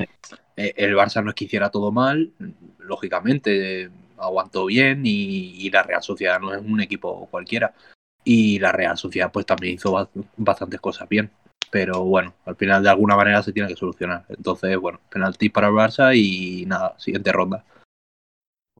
eh, 0.57 0.75
el 0.77 0.95
Barça 0.97 1.23
no 1.23 1.31
es 1.31 1.35
que 1.35 1.45
hiciera 1.47 1.71
todo 1.71 1.93
mal, 1.93 2.33
lógicamente 2.79 3.91
aguantó 4.19 4.67
bien 4.67 5.03
y, 5.05 5.67
y 5.67 5.71
la 5.71 5.83
Real 5.83 6.03
Sociedad 6.03 6.41
no 6.41 6.55
es 6.55 6.63
un 6.63 6.81
equipo 6.81 7.27
cualquiera. 7.31 7.75
Y 8.25 8.59
la 8.59 8.73
Real 8.73 8.99
Sociedad 8.99 9.31
pues 9.33 9.47
también 9.47 9.75
hizo 9.75 9.93
ba- 9.93 10.09
bastantes 10.37 10.81
cosas 10.81 11.09
bien. 11.09 11.31
Pero 11.71 12.05
bueno, 12.05 12.35
al 12.45 12.57
final 12.57 12.83
de 12.83 12.91
alguna 12.91 13.17
manera 13.17 13.43
se 13.43 13.53
tiene 13.53 13.69
que 13.69 13.77
solucionar. 13.77 14.25
Entonces, 14.29 14.77
bueno, 14.79 15.01
penaltis 15.11 15.51
para 15.51 15.69
el 15.69 15.75
Barça 15.75 16.17
y 16.17 16.65
nada, 16.67 16.95
siguiente 16.99 17.33
ronda. 17.33 17.65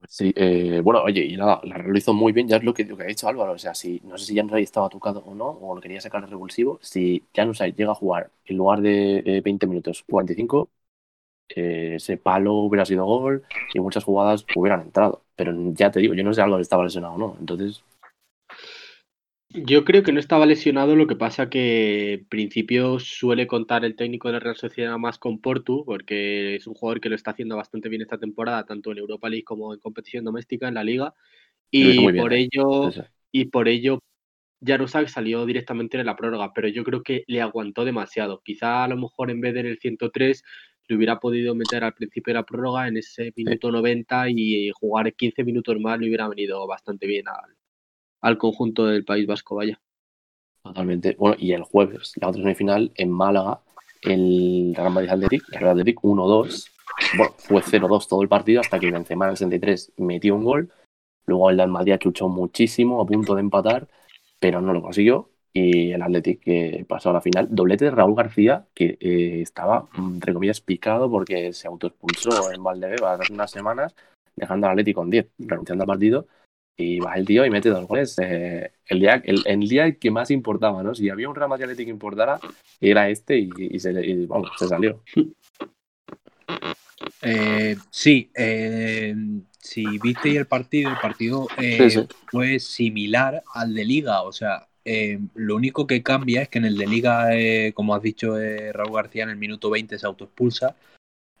Sí, 0.09 0.31
eh, 0.35 0.79
bueno, 0.83 1.01
oye, 1.03 1.25
y 1.25 1.35
nada, 1.37 1.59
la 1.63 1.75
Real 1.77 2.01
muy 2.13 2.31
bien, 2.31 2.47
ya 2.47 2.57
es 2.57 2.63
lo 2.63 2.73
que, 2.73 2.85
lo 2.85 2.95
que 2.95 3.03
ha 3.03 3.07
dicho 3.07 3.27
Álvaro, 3.27 3.53
o 3.53 3.57
sea, 3.57 3.73
si 3.73 3.99
no 4.05 4.17
sé 4.17 4.25
si 4.25 4.35
Januzaj 4.35 4.59
estaba 4.61 4.89
tocado 4.89 5.21
o 5.25 5.33
no, 5.35 5.45
o 5.49 5.75
lo 5.75 5.81
quería 5.81 5.99
sacar 5.99 6.21
de 6.21 6.27
revulsivo, 6.27 6.79
si 6.81 7.25
Januzaj 7.35 7.73
llega 7.75 7.91
a 7.91 7.95
jugar 7.95 8.31
en 8.45 8.57
lugar 8.57 8.81
de 8.81 9.17
eh, 9.25 9.41
20 9.41 9.65
minutos, 9.67 10.03
45, 10.07 10.69
eh, 11.49 11.95
ese 11.95 12.17
palo 12.17 12.53
hubiera 12.55 12.85
sido 12.85 13.05
gol 13.05 13.43
y 13.73 13.79
muchas 13.79 14.03
jugadas 14.05 14.45
hubieran 14.55 14.81
entrado, 14.81 15.23
pero 15.35 15.53
ya 15.73 15.91
te 15.91 15.99
digo, 15.99 16.13
yo 16.13 16.23
no 16.23 16.31
sé 16.33 16.37
si 16.37 16.41
Álvaro 16.43 16.61
estaba 16.61 16.83
lesionado 16.85 17.15
o 17.15 17.17
no, 17.17 17.37
entonces, 17.39 17.83
Yo 19.65 19.83
creo 19.85 20.03
que 20.03 20.11
no 20.11 20.19
estaba 20.19 20.45
lesionado, 20.45 20.95
lo 20.95 21.07
que 21.07 21.15
pasa 21.15 21.49
que 21.49 22.13
en 22.13 22.25
principio 22.27 22.99
suele 22.99 23.47
contar 23.47 23.85
el 23.85 23.95
técnico 23.95 24.27
de 24.27 24.33
la 24.33 24.39
Real 24.39 24.55
Sociedad 24.55 24.97
más 24.97 25.17
con 25.17 25.39
Portu, 25.39 25.83
porque 25.85 26.55
es 26.55 26.67
un 26.67 26.73
jugador 26.73 27.01
que 27.01 27.09
lo 27.09 27.15
está 27.15 27.31
haciendo 27.31 27.55
bastante 27.55 27.89
bien 27.89 28.01
esta 28.01 28.17
temporada, 28.17 28.65
tanto 28.65 28.91
en 28.91 28.99
Europa 28.99 29.29
League 29.29 29.43
como 29.43 29.73
en 29.73 29.79
competición 29.79 30.25
doméstica 30.25 30.67
en 30.67 30.75
la 30.75 30.83
liga. 30.83 31.13
Y 31.71 31.99
bien, 31.99 32.17
por 32.17 32.33
¿eh? 32.33 32.41
ello, 32.41 32.85
entonces, 32.85 33.05
y 33.31 33.45
por 33.45 33.67
ello 33.67 33.99
Januzaj 34.65 35.09
salió 35.09 35.45
directamente 35.45 35.99
en 35.99 36.05
la 36.05 36.15
prórroga, 36.15 36.53
pero 36.53 36.67
yo 36.67 36.83
creo 36.83 37.03
que 37.03 37.23
le 37.27 37.41
aguantó 37.41 37.85
demasiado. 37.85 38.41
Quizá 38.43 38.83
a 38.83 38.87
lo 38.87 38.97
mejor 38.97 39.31
en 39.31 39.41
vez 39.41 39.53
de 39.53 39.61
en 39.61 39.65
el 39.67 39.79
103 39.79 40.43
le 40.87 40.95
hubiera 40.95 41.19
podido 41.19 41.53
meter 41.55 41.83
al 41.83 41.93
principio 41.93 42.31
de 42.31 42.39
la 42.39 42.45
prórroga 42.45 42.87
en 42.87 42.97
ese 42.97 43.33
minuto 43.35 43.71
90 43.71 44.29
y 44.29 44.71
jugar 44.71 45.13
15 45.13 45.43
minutos 45.43 45.79
más 45.79 45.99
le 45.99 46.07
hubiera 46.07 46.27
venido 46.27 46.65
bastante 46.65 47.05
bien 47.07 47.27
al, 47.27 47.55
al 48.21 48.37
conjunto 48.37 48.85
del 48.85 49.05
País 49.05 49.27
Vasco, 49.27 49.55
vaya. 49.55 49.79
totalmente. 50.63 51.15
Bueno, 51.17 51.35
y 51.39 51.53
el 51.53 51.63
jueves, 51.63 52.13
la 52.15 52.29
otra 52.29 52.41
semifinal 52.41 52.91
en 52.95 53.11
Málaga, 53.11 53.61
el 54.01 54.73
Real 54.75 54.91
Madrid 54.91 55.09
Athletic, 55.09 55.43
el 55.53 55.59
Real 55.59 55.71
Athletic 55.71 56.01
1-2, 56.01 56.71
bueno, 57.17 57.33
fue 57.37 57.61
0-2 57.61 58.07
todo 58.07 58.21
el 58.21 58.27
partido 58.27 58.61
hasta 58.61 58.79
que 58.79 58.91
Benzema 58.91 59.25
en 59.25 59.31
el 59.31 59.37
63 59.37 59.93
metió 59.97 60.35
un 60.35 60.43
gol, 60.43 60.71
luego 61.25 61.49
el 61.49 61.57
Real 61.57 61.69
Madrid 61.69 61.95
luchó 62.03 62.27
muchísimo 62.27 63.01
a 63.01 63.05
punto 63.05 63.35
de 63.35 63.41
empatar, 63.41 63.87
pero 64.39 64.61
no 64.61 64.73
lo 64.73 64.81
consiguió 64.81 65.29
y 65.57 65.91
el 65.91 66.01
Athletic 66.01 66.41
que 66.41 66.85
pasó 66.87 67.09
a 67.09 67.13
la 67.13 67.21
final. 67.21 67.47
Doblete 67.49 67.85
de 67.85 67.91
Raúl 67.91 68.15
García, 68.15 68.67
que 68.73 68.97
eh, 68.99 69.41
estaba, 69.41 69.87
entre 69.97 70.33
comillas, 70.33 70.61
picado 70.61 71.09
porque 71.09 71.51
se 71.53 71.67
autoexpulsó 71.67 72.51
en 72.51 72.63
Valdebebas 72.63 73.21
hace 73.21 73.33
unas 73.33 73.49
semanas, 73.49 73.95
dejando 74.35 74.67
al 74.67 74.73
Athletic 74.73 74.95
con 74.95 75.09
10, 75.09 75.27
renunciando 75.39 75.83
al 75.83 75.87
partido. 75.87 76.27
Y 76.79 76.99
va 76.99 77.15
el 77.15 77.25
tío 77.25 77.43
y 77.43 77.49
mete 77.49 77.69
dos 77.69 77.87
goles. 77.87 78.15
eh, 78.21 78.71
el, 78.85 78.99
día, 78.99 79.21
el, 79.25 79.41
el 79.45 79.67
día 79.67 79.91
que 79.95 80.11
más 80.11 80.29
importaba, 80.29 80.83
¿no? 80.83 80.93
Si 80.93 81.09
había 81.09 81.27
un 81.27 81.35
Real 81.35 81.49
Madrid 81.49 81.75
que 81.75 81.83
importara, 81.83 82.39
era 82.79 83.09
este 83.09 83.39
y, 83.39 83.49
y 83.57 83.79
se, 83.79 83.91
y, 84.05 84.25
vamos, 84.27 84.51
se 84.57 84.67
salió. 84.67 85.01
Eh, 87.23 87.75
sí, 87.89 88.29
eh, 88.35 89.15
si 89.59 89.97
visteis 89.97 90.37
el 90.37 90.45
partido, 90.45 90.91
el 90.91 90.97
partido 90.97 91.47
Sí, 91.57 91.89
sí. 91.89 92.07
fue 92.27 92.59
similar 92.59 93.41
al 93.55 93.73
de 93.73 93.83
Liga. 93.83 94.21
O 94.21 94.31
sea, 94.31 94.67
lo 95.33 95.55
único 95.55 95.87
que 95.87 96.03
cambia 96.03 96.43
es 96.43 96.49
que 96.49 96.59
en 96.59 96.65
el 96.65 96.77
de 96.77 96.85
Liga, 96.87 97.29
como 97.73 97.95
has 97.95 98.03
dicho, 98.03 98.35
Raúl 98.71 98.93
García 98.95 99.23
en 99.23 99.29
el 99.31 99.37
minuto 99.37 99.69
20 99.71 99.97
se 99.97 100.05
autoexpulsa, 100.05 100.75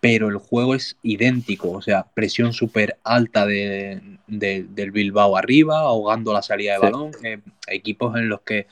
pero 0.07 0.29
el 0.29 0.37
juego 0.37 0.73
es 0.73 0.95
idéntico. 1.03 1.69
O 1.71 1.81
sea, 1.81 2.05
presión 2.13 2.53
súper 2.53 2.97
alta 3.03 3.45
de, 3.45 3.99
de- 4.27 4.63
del 4.69 4.91
Bilbao 4.91 5.35
arriba, 5.35 5.79
ahogando 5.79 6.31
la 6.31 6.41
salida 6.41 6.73
de 6.73 6.77
Sí. 6.77 6.81
balón. 6.83 7.11
eh, 7.23 7.39
equipos 7.67 8.15
en 8.15 8.29
los 8.29 8.39
que 8.41 8.67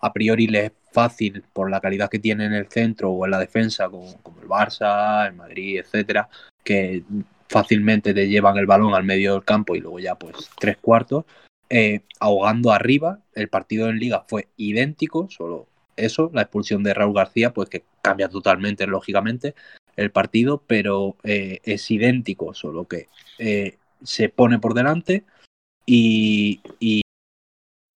a 0.00 0.12
priori 0.12 0.46
les 0.46 0.64
es 0.64 0.72
fácil 0.92 1.42
por 1.54 1.70
la 1.70 1.80
calidad 1.80 2.10
que 2.10 2.18
tiene 2.18 2.44
en 2.44 2.52
el 2.52 2.66
centro 2.68 3.10
o 3.10 3.24
en 3.24 3.30
la 3.30 3.38
defensa, 3.38 3.88
como, 3.88 4.14
como 4.22 4.42
el 4.42 4.46
Barça, 4.48 5.26
el 5.26 5.32
Madrid, 5.32 5.78
etcétera, 5.78 6.28
que 6.62 7.02
fácilmente 7.48 8.12
te 8.12 8.28
llevan 8.28 8.58
el 8.58 8.66
balón 8.66 8.94
al 8.94 9.04
medio 9.04 9.32
del 9.32 9.44
campo 9.44 9.74
y 9.74 9.80
luego 9.80 9.98
ya 10.00 10.16
pues 10.16 10.50
tres 10.60 10.76
cuartos, 10.76 11.24
eh, 11.70 12.00
ahogando 12.20 12.72
arriba. 12.72 13.20
El 13.34 13.48
partido 13.48 13.88
en 13.88 13.98
liga 13.98 14.22
fue 14.28 14.48
idéntico, 14.58 15.30
solo 15.30 15.66
eso, 15.96 16.30
la 16.34 16.42
expulsión 16.42 16.82
de 16.82 16.92
Raúl 16.92 17.14
García, 17.14 17.54
pues 17.54 17.70
que 17.70 17.84
cambia 18.02 18.28
totalmente, 18.28 18.86
lógicamente, 18.86 19.54
el 19.96 20.10
partido, 20.10 20.62
pero 20.66 21.16
eh, 21.24 21.60
es 21.64 21.90
idéntico, 21.90 22.54
solo 22.54 22.86
que 22.88 23.08
eh, 23.38 23.78
se 24.02 24.28
pone 24.28 24.58
por 24.58 24.74
delante 24.74 25.24
y, 25.86 26.60
y- 26.80 27.02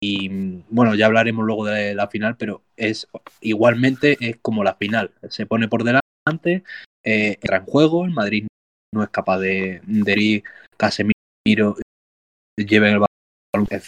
y, 0.01 0.29
bueno, 0.69 0.95
ya 0.95 1.07
hablaremos 1.07 1.45
luego 1.45 1.65
de 1.65 1.95
la 1.95 2.07
final, 2.07 2.37
pero 2.37 2.61
es 2.77 3.07
igualmente 3.41 4.17
es 4.19 4.37
como 4.41 4.63
la 4.63 4.75
final, 4.75 5.11
se 5.29 5.45
pone 5.45 5.67
por 5.67 5.83
delante, 5.83 6.63
eh, 7.03 7.37
entra 7.41 7.57
en 7.57 7.65
juego, 7.65 8.05
el 8.05 8.11
Madrid 8.11 8.47
no 8.93 9.03
es 9.03 9.09
capaz 9.09 9.39
de, 9.39 9.81
de 9.85 10.19
ir 10.21 10.43
Casemiro 10.77 11.77
lleven 12.57 12.93
el 12.93 12.99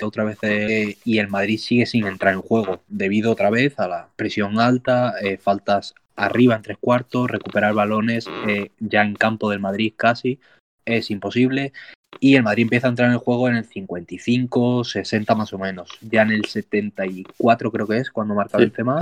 otra 0.04 0.24
vez 0.24 0.38
eh, 0.42 0.98
y 1.04 1.20
el 1.20 1.28
Madrid 1.28 1.58
sigue 1.58 1.86
sin 1.86 2.06
entrar 2.06 2.34
en 2.34 2.42
juego 2.42 2.82
debido 2.88 3.32
otra 3.32 3.50
vez 3.50 3.80
a 3.80 3.88
la 3.88 4.10
presión 4.16 4.60
alta, 4.60 5.14
eh, 5.22 5.38
faltas 5.38 5.96
arriba 6.16 6.56
en 6.56 6.62
tres 6.62 6.78
cuartos, 6.80 7.30
recuperar 7.30 7.74
balones 7.74 8.28
eh, 8.48 8.72
ya 8.80 9.04
en 9.04 9.16
campo 9.16 9.50
del 9.50 9.60
Madrid 9.60 9.94
casi 9.96 10.40
es 10.86 11.12
imposible. 11.12 11.74
Y 12.20 12.36
el 12.36 12.44
Madrid 12.44 12.64
empieza 12.64 12.88
a 12.88 12.90
entrar 12.90 13.10
en 13.10 13.14
el 13.14 13.20
juego 13.20 13.50
en 13.50 13.58
el 13.58 13.66
55, 13.66 14.84
60 14.86 15.36
más 15.36 15.54
o 15.54 15.60
menos, 15.60 15.90
ya 16.02 16.24
en 16.24 16.32
el 16.32 16.46
74 16.46 17.72
creo 17.72 17.86
que 17.86 17.98
es 17.98 18.10
cuando 18.10 18.34
marca 18.34 18.58
el 18.58 18.72
tema 18.72 19.00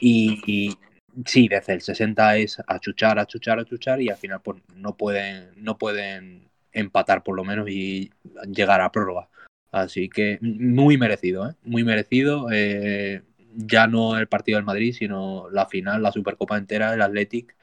y, 0.00 0.40
y, 0.46 0.78
sí, 1.26 1.48
desde 1.48 1.74
el 1.74 1.82
60 1.82 2.36
es 2.38 2.60
achuchar, 2.66 3.18
achuchar, 3.18 3.60
achuchar 3.60 4.00
y 4.00 4.08
al 4.08 4.16
final 4.16 4.40
pues 4.42 4.62
no 4.74 4.96
pueden 4.96 5.50
no 5.56 5.76
pueden 5.76 6.48
empatar 6.72 7.22
por 7.22 7.36
lo 7.36 7.44
menos 7.44 7.68
y 7.68 8.10
llegar 8.50 8.80
a 8.80 8.90
prórroga. 8.90 9.28
Así 9.72 10.08
que 10.08 10.38
muy 10.40 10.96
merecido, 10.96 11.50
¿eh? 11.50 11.54
muy 11.64 11.84
merecido. 11.84 12.48
Eh, 12.52 13.22
ya 13.54 13.86
no 13.86 14.16
el 14.18 14.26
partido 14.26 14.56
del 14.56 14.64
Madrid, 14.64 14.94
sino 14.94 15.48
la 15.50 15.66
final, 15.66 16.02
la 16.02 16.12
Supercopa 16.12 16.56
entera, 16.56 16.94
el 16.94 17.02
Athletic. 17.02 17.54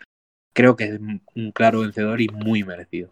Creo 0.53 0.75
que 0.75 0.83
es 0.85 0.99
un 0.99 1.51
claro 1.51 1.81
vencedor 1.81 2.21
y 2.21 2.27
muy 2.27 2.63
merecido. 2.63 3.09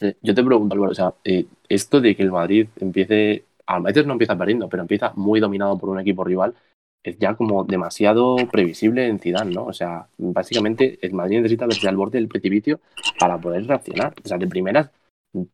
Eh, 0.00 0.16
yo 0.22 0.34
te 0.34 0.44
pregunto, 0.44 0.74
Álvaro, 0.74 0.92
o 0.92 0.94
sea, 0.94 1.14
eh, 1.24 1.46
esto 1.68 2.00
de 2.00 2.16
que 2.16 2.22
el 2.22 2.32
Madrid 2.32 2.68
empiece, 2.80 3.44
a 3.66 3.78
veces 3.80 4.06
no 4.06 4.12
empieza 4.12 4.36
perdiendo, 4.36 4.68
pero 4.68 4.82
empieza 4.82 5.12
muy 5.16 5.40
dominado 5.40 5.78
por 5.78 5.88
un 5.88 6.00
equipo 6.00 6.24
rival, 6.24 6.54
es 7.02 7.18
ya 7.18 7.34
como 7.34 7.64
demasiado 7.64 8.36
previsible 8.50 9.06
en 9.06 9.20
Zidane, 9.20 9.54
¿no? 9.54 9.64
O 9.66 9.72
sea, 9.72 10.08
básicamente 10.18 10.98
el 11.02 11.12
Madrid 11.12 11.36
necesita 11.36 11.66
verse 11.66 11.88
al 11.88 11.96
borde 11.96 12.18
del 12.18 12.28
precipicio 12.28 12.80
para 13.18 13.38
poder 13.38 13.66
reaccionar. 13.66 14.12
O 14.24 14.28
sea, 14.28 14.38
de 14.38 14.48
primeras 14.48 14.90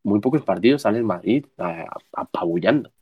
muy 0.03 0.21
pocos 0.21 0.43
partidos 0.43 0.83
sale 0.83 0.99
el 0.99 1.05
Madrid 1.05 1.45
apabullando. 2.13 2.93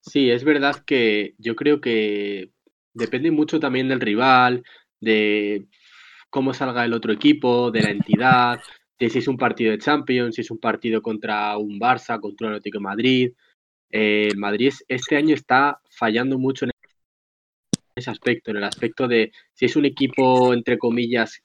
Sí, 0.00 0.30
es 0.30 0.44
verdad 0.44 0.76
que 0.84 1.34
yo 1.38 1.56
creo 1.56 1.80
que 1.80 2.50
depende 2.92 3.30
mucho 3.30 3.60
también 3.60 3.88
del 3.88 4.00
rival, 4.00 4.62
de 5.00 5.66
cómo 6.30 6.54
salga 6.54 6.84
el 6.84 6.92
otro 6.92 7.12
equipo, 7.12 7.70
de 7.70 7.82
la 7.82 7.90
entidad, 7.90 8.60
de 8.98 9.10
si 9.10 9.18
es 9.18 9.28
un 9.28 9.36
partido 9.36 9.72
de 9.72 9.78
Champions, 9.78 10.34
si 10.34 10.40
es 10.42 10.50
un 10.50 10.58
partido 10.58 11.02
contra 11.02 11.56
un 11.58 11.78
Barça, 11.78 12.20
contra 12.20 12.48
un 12.48 12.54
Atlético 12.54 12.78
de 12.78 12.84
Madrid. 12.84 13.32
Eh, 13.90 14.34
Madrid 14.36 14.72
este 14.88 15.16
año 15.16 15.34
está 15.34 15.80
fallando 15.90 16.38
mucho 16.38 16.64
en 16.64 16.72
ese 17.96 18.10
aspecto, 18.10 18.50
en 18.50 18.58
el 18.58 18.64
aspecto 18.64 19.06
de 19.06 19.32
si 19.52 19.66
es 19.66 19.76
un 19.76 19.84
equipo, 19.84 20.52
entre 20.52 20.78
comillas, 20.78 21.42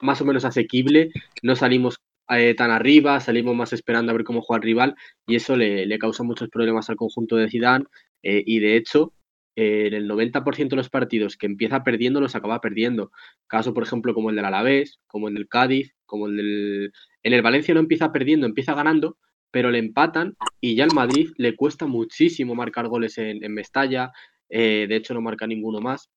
más 0.00 0.20
o 0.20 0.24
menos 0.24 0.44
asequible, 0.44 1.10
no 1.42 1.56
salimos 1.56 1.98
eh, 2.30 2.54
tan 2.54 2.70
arriba, 2.70 3.20
salimos 3.20 3.56
más 3.56 3.72
esperando 3.72 4.10
a 4.10 4.14
ver 4.14 4.24
cómo 4.24 4.42
juega 4.42 4.58
el 4.58 4.64
rival 4.64 4.94
y 5.26 5.36
eso 5.36 5.56
le, 5.56 5.98
causa 5.98 6.22
muchos 6.22 6.48
problemas 6.48 6.90
al 6.90 6.96
conjunto 6.96 7.36
de 7.36 7.48
Zidane 7.48 7.84
eh, 8.22 8.42
y 8.46 8.58
de 8.60 8.76
hecho 8.76 9.12
en 9.60 9.92
el 9.92 10.08
90% 10.08 10.68
de 10.68 10.76
los 10.76 10.88
partidos 10.88 11.36
que 11.36 11.46
empieza 11.46 11.82
perdiendo 11.82 12.20
los 12.20 12.36
acaba 12.36 12.60
perdiendo. 12.60 13.10
Caso, 13.48 13.74
por 13.74 13.82
ejemplo, 13.82 14.14
como 14.14 14.30
el 14.30 14.36
del 14.36 14.44
Alavés, 14.44 15.00
como 15.08 15.26
en 15.28 15.36
el 15.36 15.48
Cádiz, 15.48 15.96
como 16.06 16.28
el 16.28 16.36
del... 16.36 16.92
En 17.24 17.32
el 17.32 17.42
Valencia 17.42 17.74
no 17.74 17.80
empieza 17.80 18.12
perdiendo, 18.12 18.46
empieza 18.46 18.74
ganando, 18.74 19.18
pero 19.50 19.72
le 19.72 19.78
empatan 19.78 20.36
y 20.60 20.76
ya 20.76 20.84
el 20.84 20.94
Madrid 20.94 21.30
le 21.36 21.56
cuesta 21.56 21.86
muchísimo 21.86 22.54
marcar 22.54 22.86
goles 22.86 23.18
en, 23.18 23.52
Mestalla, 23.52 24.12
eh, 24.48 24.86
de 24.88 24.94
hecho 24.94 25.12
no 25.12 25.20
marca 25.20 25.46
ninguno 25.48 25.80
más. 25.80 26.08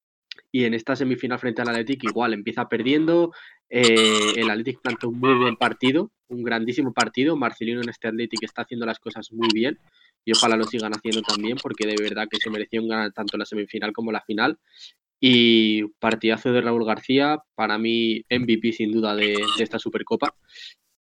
Y 0.52 0.66
en 0.66 0.74
esta 0.74 0.96
semifinal 0.96 1.40
frente 1.40 1.62
al 1.62 1.70
Athletic 1.70 2.04
igual 2.04 2.34
empieza 2.34 2.68
perdiendo, 2.68 3.32
eh, 3.70 4.34
el 4.36 4.50
Athletic 4.50 4.82
plantó 4.82 5.10
un 5.10 5.20
muy 5.20 5.34
buen 5.36 5.56
partido, 5.56 6.12
un 6.28 6.44
grandísimo 6.44 6.94
partido. 6.94 7.36
Marcelino 7.36 7.82
en 7.82 7.90
este 7.90 8.08
Athletic 8.08 8.44
está 8.44 8.64
haciendo 8.64 8.86
las 8.86 9.00
cosas 9.00 9.32
muy 9.32 9.50
bien 9.54 9.80
y 10.26 10.34
ojalá 10.34 10.56
lo 10.56 10.66
sigan 10.66 10.94
haciendo 10.94 11.22
también 11.22 11.58
porque 11.62 11.88
de 11.88 11.96
verdad 12.02 12.28
que 12.30 12.38
se 12.38 12.50
mereció 12.50 12.86
ganar 12.86 13.12
tanto 13.14 13.38
la 13.38 13.46
semifinal 13.46 13.94
como 13.94 14.12
la 14.12 14.22
final. 14.22 14.60
Y 15.20 15.84
partidazo 16.00 16.52
de 16.52 16.62
Raúl 16.62 16.84
García, 16.84 17.38
para 17.54 17.78
mí 17.78 18.26
MVP 18.30 18.74
sin 18.74 18.92
duda 18.92 19.16
de 19.16 19.38
esta 19.60 19.78
Supercopa. 19.78 20.36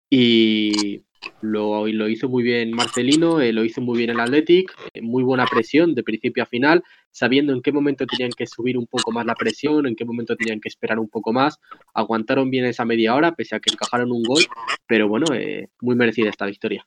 Y 0.09 1.03
lo, 1.41 1.87
lo, 1.87 2.07
hizo 2.07 2.29
muy 2.29 2.43
bien 2.43 2.71
Marcelino, 2.71 3.39
eh, 3.39 3.53
lo 3.53 3.63
hizo 3.63 3.81
muy 3.81 3.97
bien 3.97 4.11
el 4.11 4.19
Athletic, 4.19 4.73
eh, 4.93 5.01
muy 5.01 5.23
buena 5.23 5.45
presión 5.45 5.95
de 5.95 6.03
principio 6.03 6.43
a 6.43 6.45
final, 6.45 6.83
sabiendo 7.11 7.53
en 7.53 7.61
qué 7.61 7.71
momento 7.71 8.05
tenían 8.05 8.31
que 8.31 8.47
subir 8.47 8.77
un 8.77 8.87
poco 8.87 9.11
más 9.11 9.25
la 9.25 9.35
presión, 9.35 9.87
en 9.87 9.95
qué 9.95 10.05
momento 10.05 10.35
tenían 10.35 10.59
que 10.59 10.69
esperar 10.69 10.99
un 10.99 11.09
poco 11.09 11.33
más. 11.33 11.59
Aguantaron 11.93 12.49
bien 12.49 12.65
esa 12.65 12.85
media 12.85 13.15
hora, 13.15 13.33
pese 13.33 13.55
a 13.55 13.59
que 13.59 13.71
encajaron 13.71 14.11
un 14.11 14.23
gol, 14.23 14.43
pero 14.87 15.07
bueno, 15.07 15.27
eh, 15.33 15.69
muy 15.81 15.95
merecida 15.95 16.29
esta 16.29 16.45
victoria. 16.45 16.85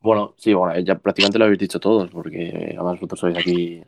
Bueno, 0.00 0.34
sí, 0.38 0.52
bueno, 0.54 0.78
ya 0.80 0.98
prácticamente 0.98 1.38
lo 1.38 1.46
habéis 1.46 1.58
dicho 1.58 1.80
todos, 1.80 2.10
porque 2.10 2.74
además 2.76 2.94
vosotros 2.94 3.20
sois 3.20 3.36
aquí 3.36 3.82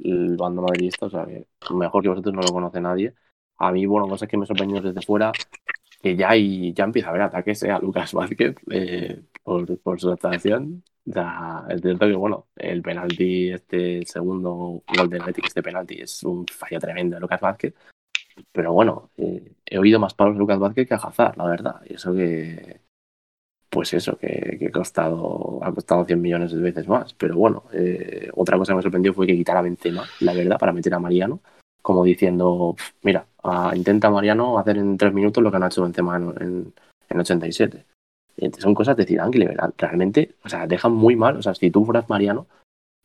el 0.00 0.36
bando 0.36 0.62
madridista, 0.62 1.06
o 1.06 1.10
sea, 1.10 1.26
que 1.26 1.46
mejor 1.74 2.02
que 2.02 2.08
vosotros 2.08 2.34
no 2.34 2.42
lo 2.42 2.52
conoce 2.52 2.80
nadie. 2.80 3.14
A 3.58 3.72
mí, 3.72 3.86
bueno, 3.86 4.06
cosas 4.06 4.28
que 4.28 4.36
me 4.36 4.46
sorprendió 4.46 4.80
desde 4.80 5.02
fuera 5.02 5.32
que 6.00 6.16
ya, 6.16 6.36
y 6.36 6.72
ya 6.72 6.84
empieza 6.84 7.08
a 7.08 7.10
haber 7.10 7.22
ataques 7.22 7.62
a 7.64 7.78
Lucas 7.78 8.12
Vázquez 8.14 8.56
eh, 8.70 9.22
por, 9.42 9.78
por, 9.80 10.00
su 10.00 10.10
actuación. 10.10 10.82
O 11.06 11.64
es 11.70 11.80
cierto 11.80 12.06
que, 12.06 12.14
bueno, 12.14 12.48
el 12.56 12.82
penalti, 12.82 13.50
este 13.50 14.04
segundo 14.04 14.82
gol 14.94 15.08
de 15.08 15.18
Atlético, 15.18 15.46
este 15.46 15.62
penalti 15.62 16.02
es 16.02 16.22
un 16.22 16.46
fallo 16.46 16.78
tremendo 16.78 17.16
de 17.16 17.20
Lucas 17.20 17.40
Vázquez. 17.40 17.74
Pero 18.52 18.72
bueno, 18.72 19.10
eh, 19.16 19.54
he 19.66 19.78
oído 19.78 19.98
más 19.98 20.14
palos 20.14 20.34
de 20.34 20.40
Lucas 20.40 20.58
Vázquez 20.58 20.86
que 20.86 20.94
a 20.94 20.98
Hazard, 20.98 21.38
la 21.38 21.46
verdad. 21.46 21.80
Y 21.86 21.94
eso 21.94 22.12
que, 22.14 22.80
pues 23.70 23.94
eso, 23.94 24.18
que, 24.18 24.56
que 24.58 24.70
costado, 24.70 25.60
ha 25.62 25.72
costado 25.74 26.04
100 26.04 26.20
millones 26.20 26.52
de 26.52 26.60
veces 26.60 26.86
más. 26.86 27.14
Pero 27.14 27.36
bueno, 27.36 27.64
eh, 27.72 28.30
otra 28.34 28.58
cosa 28.58 28.72
que 28.72 28.76
me 28.76 28.82
sorprendió 28.82 29.14
fue 29.14 29.26
que 29.26 29.36
quitara 29.36 29.60
a 29.60 29.62
Benzema, 29.62 30.04
la 30.20 30.34
verdad, 30.34 30.58
para 30.58 30.72
meter 30.72 30.92
a 30.94 30.98
Mariano 30.98 31.40
como 31.88 32.04
diciendo, 32.04 32.76
mira, 33.00 33.24
intenta 33.74 34.10
Mariano 34.10 34.58
hacer 34.58 34.76
en 34.76 34.98
tres 34.98 35.14
minutos 35.14 35.42
lo 35.42 35.50
que 35.50 35.56
han 35.56 35.62
hecho 35.62 35.82
Benzema 35.84 36.16
en, 36.16 36.34
en, 36.38 36.74
en 37.08 37.20
87. 37.20 37.86
son 38.58 38.74
cosas 38.74 38.94
de 38.94 39.06
Zidane 39.06 39.30
que 39.30 39.56
realmente, 39.78 40.34
o 40.44 40.50
sea, 40.50 40.66
dejan 40.66 40.92
muy 40.92 41.16
mal. 41.16 41.38
O 41.38 41.42
sea, 41.42 41.54
si 41.54 41.70
tú 41.70 41.86
fueras 41.86 42.10
Mariano, 42.10 42.46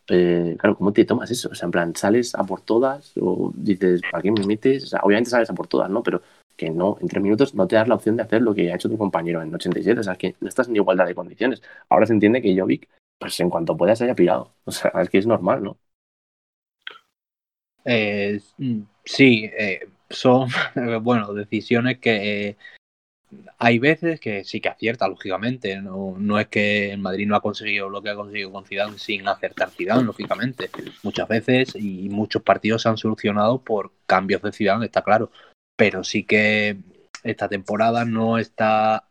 eh, 0.09 0.57
claro, 0.59 0.75
¿cómo 0.75 0.91
te 0.91 1.05
tomas 1.05 1.31
eso? 1.31 1.47
O 1.49 1.55
sea, 1.55 1.67
en 1.67 1.71
plan, 1.71 1.95
¿sales 1.95 2.35
a 2.35 2.43
por 2.43 2.59
todas? 2.59 3.13
O 3.21 3.53
dices, 3.55 4.01
¿para 4.11 4.21
qué 4.21 4.31
me 4.31 4.45
metes? 4.45 4.83
O 4.83 4.87
sea, 4.87 4.99
obviamente 5.03 5.29
sales 5.29 5.49
a 5.49 5.53
por 5.53 5.67
todas, 5.67 5.89
¿no? 5.89 6.03
Pero 6.03 6.21
que 6.57 6.69
no, 6.69 6.97
en 6.99 7.07
tres 7.07 7.23
minutos 7.23 7.55
no 7.55 7.65
te 7.65 7.77
das 7.77 7.87
la 7.87 7.95
opción 7.95 8.17
de 8.17 8.23
hacer 8.23 8.41
lo 8.41 8.53
que 8.53 8.69
ha 8.69 8.75
hecho 8.75 8.89
tu 8.89 8.97
compañero 8.97 9.41
en 9.41 9.55
87. 9.55 9.97
O 10.01 10.03
sea, 10.03 10.17
que 10.17 10.35
no 10.41 10.49
estás 10.49 10.67
en 10.67 10.75
igualdad 10.75 11.05
de 11.05 11.15
condiciones. 11.15 11.61
Ahora 11.87 12.05
se 12.05 12.11
entiende 12.11 12.41
que 12.41 12.59
Jovic, 12.59 12.89
pues 13.17 13.39
en 13.39 13.49
cuanto 13.49 13.77
pueda, 13.77 13.95
se 13.95 14.03
haya 14.03 14.15
pirado. 14.15 14.51
O 14.65 14.71
sea, 14.71 14.91
es 15.01 15.09
que 15.09 15.19
es 15.19 15.25
normal, 15.25 15.63
¿no? 15.63 15.77
Eh, 17.85 18.39
sí, 19.03 19.49
eh, 19.57 19.87
son, 20.09 20.49
bueno, 21.01 21.33
decisiones 21.33 21.99
que 21.99 22.49
eh, 22.49 22.57
hay 23.57 23.79
veces 23.79 24.19
que 24.19 24.43
sí 24.43 24.61
que 24.61 24.69
acierta, 24.69 25.07
lógicamente. 25.07 25.81
No, 25.81 26.15
no 26.17 26.39
es 26.39 26.47
que 26.47 26.91
el 26.91 26.99
Madrid 26.99 27.27
no 27.27 27.35
ha 27.35 27.41
conseguido 27.41 27.89
lo 27.89 28.01
que 28.01 28.09
ha 28.09 28.15
conseguido 28.15 28.51
con 28.51 28.65
Zidane 28.65 28.97
sin 28.97 29.27
acertar 29.27 29.71
Zidane, 29.71 30.03
lógicamente. 30.03 30.69
Muchas 31.03 31.27
veces 31.27 31.75
y 31.75 32.09
muchos 32.09 32.43
partidos 32.43 32.83
se 32.83 32.89
han 32.89 32.97
solucionado 32.97 33.61
por 33.63 33.91
cambios 34.05 34.41
de 34.41 34.51
Zidane, 34.51 34.85
está 34.85 35.01
claro. 35.01 35.31
Pero 35.75 36.03
sí 36.03 36.23
que 36.23 36.77
esta 37.23 37.49
temporada 37.49 38.05
no 38.05 38.37
está 38.37 39.05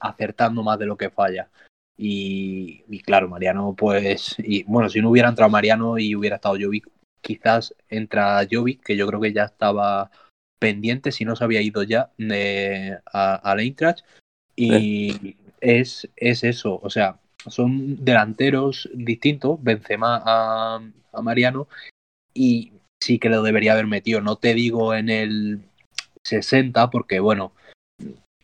acertando 0.00 0.62
más 0.62 0.78
de 0.78 0.86
lo 0.86 0.96
que 0.96 1.10
falla. 1.10 1.50
Y, 1.96 2.84
y, 2.88 3.00
claro, 3.00 3.28
Mariano, 3.28 3.74
pues, 3.76 4.34
y 4.38 4.64
bueno, 4.64 4.88
si 4.88 5.00
no 5.00 5.10
hubiera 5.10 5.28
entrado 5.28 5.50
Mariano 5.50 5.98
y 5.98 6.14
hubiera 6.16 6.36
estado 6.36 6.56
Jovic, 6.60 6.88
quizás 7.24 7.74
entra 7.88 8.46
Jovic, 8.48 8.84
que 8.84 8.96
yo 8.96 9.06
creo 9.06 9.20
que 9.20 9.32
ya 9.32 9.44
estaba 9.44 10.10
pendiente, 10.58 11.10
si 11.10 11.24
no 11.24 11.34
se 11.34 11.44
había 11.44 11.62
ido 11.62 11.82
ya 11.82 12.10
de, 12.18 12.98
a, 13.12 13.50
a 13.50 13.60
Eintracht. 13.60 14.04
Y 14.54 15.36
es, 15.60 16.08
es 16.16 16.44
eso, 16.44 16.78
o 16.82 16.90
sea, 16.90 17.18
son 17.46 18.04
delanteros 18.04 18.88
distintos, 18.94 19.62
Benzema 19.62 20.22
a, 20.24 20.80
a 21.12 21.22
Mariano, 21.22 21.66
y 22.32 22.72
sí 23.02 23.18
que 23.18 23.30
lo 23.30 23.42
debería 23.42 23.72
haber 23.72 23.86
metido. 23.86 24.20
No 24.20 24.36
te 24.36 24.54
digo 24.54 24.94
en 24.94 25.08
el 25.08 25.60
60, 26.22 26.90
porque 26.90 27.20
bueno, 27.20 27.52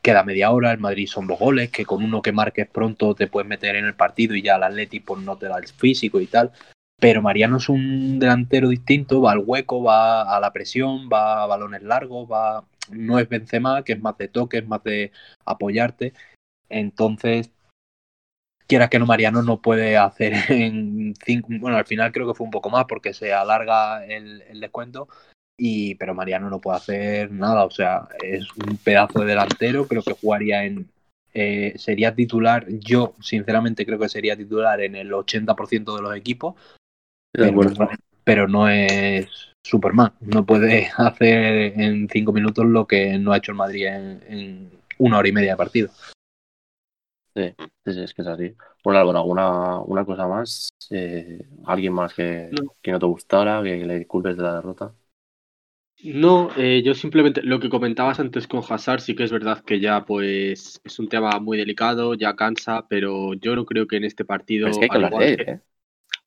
queda 0.02 0.24
media 0.24 0.50
hora, 0.50 0.72
el 0.72 0.78
Madrid 0.78 1.06
son 1.06 1.26
dos 1.26 1.38
goles, 1.38 1.70
que 1.70 1.84
con 1.84 2.02
uno 2.02 2.22
que 2.22 2.32
marques 2.32 2.68
pronto 2.68 3.14
te 3.14 3.26
puedes 3.26 3.48
meter 3.48 3.76
en 3.76 3.84
el 3.84 3.94
partido 3.94 4.34
y 4.34 4.42
ya 4.42 4.56
el 4.56 4.62
Atleti 4.62 5.00
pues, 5.00 5.22
no 5.22 5.36
te 5.36 5.46
da 5.46 5.58
el 5.58 5.68
físico 5.68 6.20
y 6.20 6.26
tal. 6.26 6.52
Pero 7.00 7.22
Mariano 7.22 7.56
es 7.56 7.68
un 7.68 8.18
delantero 8.18 8.68
distinto, 8.68 9.22
va 9.22 9.32
al 9.32 9.42
hueco, 9.44 9.82
va 9.82 10.36
a 10.36 10.38
la 10.40 10.52
presión, 10.52 11.08
va 11.12 11.42
a 11.42 11.46
balones 11.46 11.82
largos, 11.82 12.30
va 12.30 12.64
no 12.90 13.18
es 13.18 13.28
Benzema, 13.28 13.82
que 13.84 13.92
es 13.94 14.00
más 14.00 14.18
de 14.18 14.28
toque, 14.28 14.58
es 14.58 14.66
más 14.66 14.82
de 14.84 15.12
apoyarte. 15.44 16.12
Entonces, 16.68 17.50
quieras 18.66 18.90
que 18.90 18.98
no, 18.98 19.06
Mariano 19.06 19.42
no 19.42 19.60
puede 19.60 19.96
hacer 19.96 20.32
en 20.48 21.14
cinco, 21.24 21.48
bueno, 21.58 21.76
al 21.76 21.86
final 21.86 22.12
creo 22.12 22.26
que 22.28 22.34
fue 22.34 22.44
un 22.44 22.52
poco 22.52 22.70
más 22.70 22.84
porque 22.86 23.12
se 23.12 23.32
alarga 23.32 24.04
el, 24.06 24.60
descuento, 24.60 25.08
y, 25.58 25.96
pero 25.96 26.14
Mariano 26.14 26.48
no 26.48 26.60
puede 26.60 26.78
hacer 26.78 27.32
nada, 27.32 27.64
o 27.64 27.70
sea, 27.70 28.08
es 28.22 28.46
un 28.56 28.76
pedazo 28.76 29.20
de 29.20 29.26
delantero, 29.26 29.86
creo 29.88 30.02
que 30.02 30.12
jugaría 30.14 30.64
en, 30.64 30.88
eh, 31.34 31.74
sería 31.76 32.14
titular, 32.14 32.66
yo 32.68 33.14
sinceramente 33.20 33.84
creo 33.84 33.98
que 33.98 34.08
sería 34.08 34.36
titular 34.36 34.80
en 34.80 34.94
el 34.96 35.12
80% 35.12 35.96
de 35.96 36.02
los 36.02 36.16
equipos, 36.16 36.54
pero, 38.24 38.48
no 38.48 38.68
es 38.68 39.28
Superman, 39.62 40.12
no 40.20 40.44
puede 40.44 40.88
hacer 40.96 41.80
en 41.80 42.08
cinco 42.08 42.32
minutos 42.32 42.66
lo 42.66 42.86
que 42.86 43.18
no 43.18 43.32
ha 43.32 43.38
hecho 43.38 43.52
el 43.52 43.58
Madrid 43.58 43.86
en, 43.86 44.70
una 44.98 45.18
hora 45.18 45.28
y 45.28 45.32
media 45.32 45.52
de 45.52 45.56
partido. 45.56 45.90
Sí, 47.34 47.54
sí, 47.86 48.00
es 48.00 48.12
que 48.12 48.22
es 48.22 48.28
así. 48.28 48.54
Bueno, 48.84 49.00
Álvaro, 49.00 49.18
¿alguna 49.18 49.80
una 49.80 50.04
cosa 50.04 50.26
más? 50.26 50.70
Eh, 50.90 51.46
¿Alguien 51.64 51.92
más 51.92 52.12
que 52.12 52.50
no. 52.50 52.74
que 52.82 52.90
no 52.90 52.98
te 52.98 53.06
gustara, 53.06 53.62
que 53.62 53.84
le 53.84 54.06
culpes 54.06 54.36
de 54.36 54.42
la 54.42 54.56
derrota? 54.56 54.92
No, 56.02 56.48
eh, 56.56 56.82
yo 56.82 56.94
simplemente 56.94 57.42
lo 57.42 57.60
que 57.60 57.68
comentabas 57.68 58.20
antes 58.20 58.46
con 58.46 58.62
Hazard, 58.66 59.00
sí 59.00 59.14
que 59.14 59.24
es 59.24 59.30
verdad 59.30 59.62
que 59.62 59.80
ya 59.80 60.04
pues 60.04 60.80
es 60.82 60.98
un 60.98 61.08
tema 61.08 61.38
muy 61.40 61.58
delicado, 61.58 62.14
ya 62.14 62.36
cansa, 62.36 62.86
pero 62.88 63.34
yo 63.34 63.54
no 63.54 63.66
creo 63.66 63.86
que 63.86 63.96
en 63.96 64.04
este 64.04 64.24
partido, 64.24 64.68
es 64.68 64.78
que 64.78 64.84
hay 64.84 64.88
que 64.88 64.96
hablar 64.96 65.18
de 65.18 65.28
él, 65.28 65.36
que, 65.36 65.50
¿eh? 65.50 65.60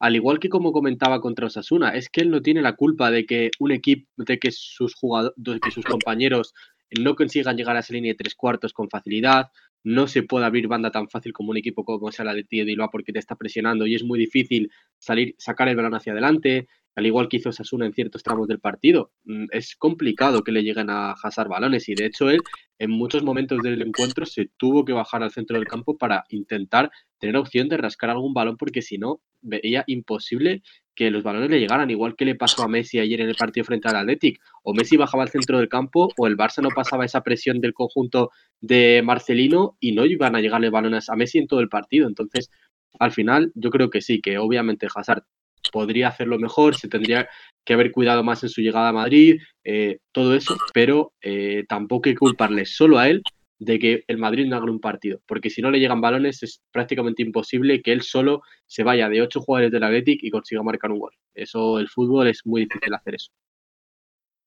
Al 0.04 0.18
igual 0.18 0.40
que 0.40 0.50
como 0.50 0.74
comentaba 0.74 1.22
contra 1.22 1.48
Osasuna, 1.48 1.92
es 1.92 2.10
que 2.10 2.20
él 2.20 2.30
no 2.30 2.42
tiene 2.42 2.62
la 2.62 2.76
culpa 2.76 3.10
de 3.10 3.26
que 3.26 3.52
un 3.58 3.72
equipo, 3.72 4.06
de 4.18 4.38
que 4.38 4.52
sus 4.52 4.96
jugadores, 4.96 5.34
de 5.38 5.62
que 5.62 5.72
sus 5.72 5.86
compañeros 5.86 6.54
no 7.00 7.16
consigan 7.16 7.56
llegar 7.56 7.78
a 7.78 7.80
esa 7.80 7.94
línea 7.94 8.12
de 8.12 8.18
tres 8.18 8.36
cuartos 8.36 8.74
con 8.74 8.90
facilidad, 8.90 9.48
no 9.82 10.08
se 10.08 10.24
puede 10.24 10.46
abrir 10.46 10.68
banda 10.68 10.92
tan 10.92 11.08
fácil 11.08 11.32
como 11.32 11.52
un 11.52 11.58
equipo 11.58 11.86
como 11.86 12.12
sea 12.12 12.26
la 12.26 12.34
de 12.34 12.44
Tío 12.44 12.66
Bilbao 12.66 12.90
porque 12.92 13.14
te 13.14 13.20
está 13.20 13.38
presionando 13.38 13.88
y 13.88 13.96
es 13.96 14.04
muy 14.04 14.20
difícil 14.20 14.70
salir, 14.98 15.36
sacar 15.38 15.70
el 15.70 15.78
balón 15.78 15.96
hacia 15.96 16.12
adelante, 16.12 16.68
al 16.96 17.06
igual 17.06 17.30
que 17.30 17.38
hizo 17.38 17.54
Sasuna 17.54 17.86
en 17.86 17.94
ciertos 17.94 18.24
tramos 18.24 18.50
del 18.50 18.60
partido. 18.60 19.14
Mm, 19.24 19.46
Es 19.52 19.78
complicado 19.78 20.44
que 20.44 20.52
le 20.52 20.64
lleguen 20.64 20.90
a 20.90 21.12
Hazard 21.14 21.48
balones 21.48 21.88
y 21.88 21.96
de 21.96 22.08
hecho 22.08 22.30
él 22.30 22.42
en 22.78 22.92
muchos 22.92 23.24
momentos 23.24 23.60
del 23.64 23.82
encuentro 23.82 24.26
se 24.26 24.50
tuvo 24.58 24.84
que 24.84 24.92
bajar 24.92 25.24
al 25.24 25.32
centro 25.32 25.58
del 25.58 25.66
campo 25.66 25.98
para 25.98 26.26
intentar 26.28 26.92
tener 27.20 27.38
opción 27.38 27.70
de 27.70 27.78
rascar 27.78 28.10
algún 28.10 28.34
balón 28.34 28.58
porque 28.58 28.82
si 28.82 28.98
no 28.98 29.22
veía 29.44 29.84
imposible 29.88 30.64
que 30.96 31.12
los 31.12 31.24
balones 31.24 31.50
le 31.50 31.60
llegaran, 31.60 31.90
igual 31.90 32.16
que 32.16 32.26
le 32.26 32.36
pasó 32.36 32.64
a 32.64 32.68
Messi 32.68 33.00
ayer 33.00 33.22
en 33.22 33.30
el 33.30 33.36
partido 33.36 33.66
frente 33.66 33.88
al 33.88 33.96
Athletic. 33.96 34.40
O 34.64 34.74
Messi 34.74 34.98
bajaba 34.98 35.24
al 35.24 35.30
centro 35.30 35.58
del 35.58 35.70
campo 35.70 36.10
o 36.18 36.28
el 36.28 36.38
Barça 36.38 36.62
no 36.62 36.70
pasaba 36.70 37.06
esa 37.06 37.22
presión 37.22 37.60
del 37.60 37.74
conjunto 37.74 38.32
de 38.62 39.02
Marcelino 39.04 39.78
y 39.80 39.94
no 39.94 40.06
iban 40.06 40.36
a 40.36 40.42
llegarle 40.42 40.70
balones 40.70 41.10
a 41.10 41.16
Messi 41.16 41.40
en 41.40 41.48
todo 41.48 41.60
el 41.60 41.70
partido. 41.70 42.08
Entonces, 42.08 42.52
al 43.00 43.12
final, 43.12 43.52
yo 43.56 43.70
creo 43.72 43.90
que 43.90 44.02
sí, 44.02 44.22
que 44.22 44.38
obviamente 44.38 44.88
Hazard 44.94 45.24
podría 45.72 46.10
hacerlo 46.10 46.38
mejor, 46.38 46.76
se 46.76 46.88
tendría 46.88 47.28
que 47.66 47.74
haber 47.74 47.92
cuidado 47.92 48.24
más 48.24 48.44
en 48.44 48.50
su 48.50 48.62
llegada 48.62 48.90
a 48.90 48.94
Madrid, 48.94 49.40
eh, 49.64 50.00
todo 50.12 50.36
eso, 50.36 50.58
pero 50.74 51.14
eh, 51.22 51.64
tampoco 51.68 52.10
hay 52.10 52.14
que 52.14 52.20
culparle 52.20 52.66
solo 52.66 53.00
a 53.00 53.08
él 53.10 53.24
de 53.64 53.80
que 53.80 54.04
el 54.08 54.18
Madrid 54.18 54.46
no 54.48 54.56
haga 54.56 54.66
un 54.66 54.80
partido, 54.80 55.20
porque 55.26 55.50
si 55.50 55.62
no 55.62 55.72
le 55.72 55.80
llegan 55.80 56.02
balones 56.02 56.44
es 56.44 56.62
prácticamente 56.72 57.22
imposible 57.22 57.82
que 57.82 57.94
él 57.94 58.02
solo 58.02 58.42
se 58.66 58.84
vaya 58.84 59.10
de 59.10 59.22
ocho 59.22 59.42
jugadores 59.42 59.72
del 59.72 59.84
Athletic 59.84 60.24
y 60.24 60.32
consiga 60.32 60.64
marcar 60.64 60.92
un 60.92 61.00
gol. 61.00 61.14
Eso, 61.34 61.80
el 61.80 61.88
fútbol 61.88 62.28
es 62.28 62.46
muy 62.46 62.62
difícil 62.62 62.94
hacer 62.94 63.16
eso. 63.16 63.32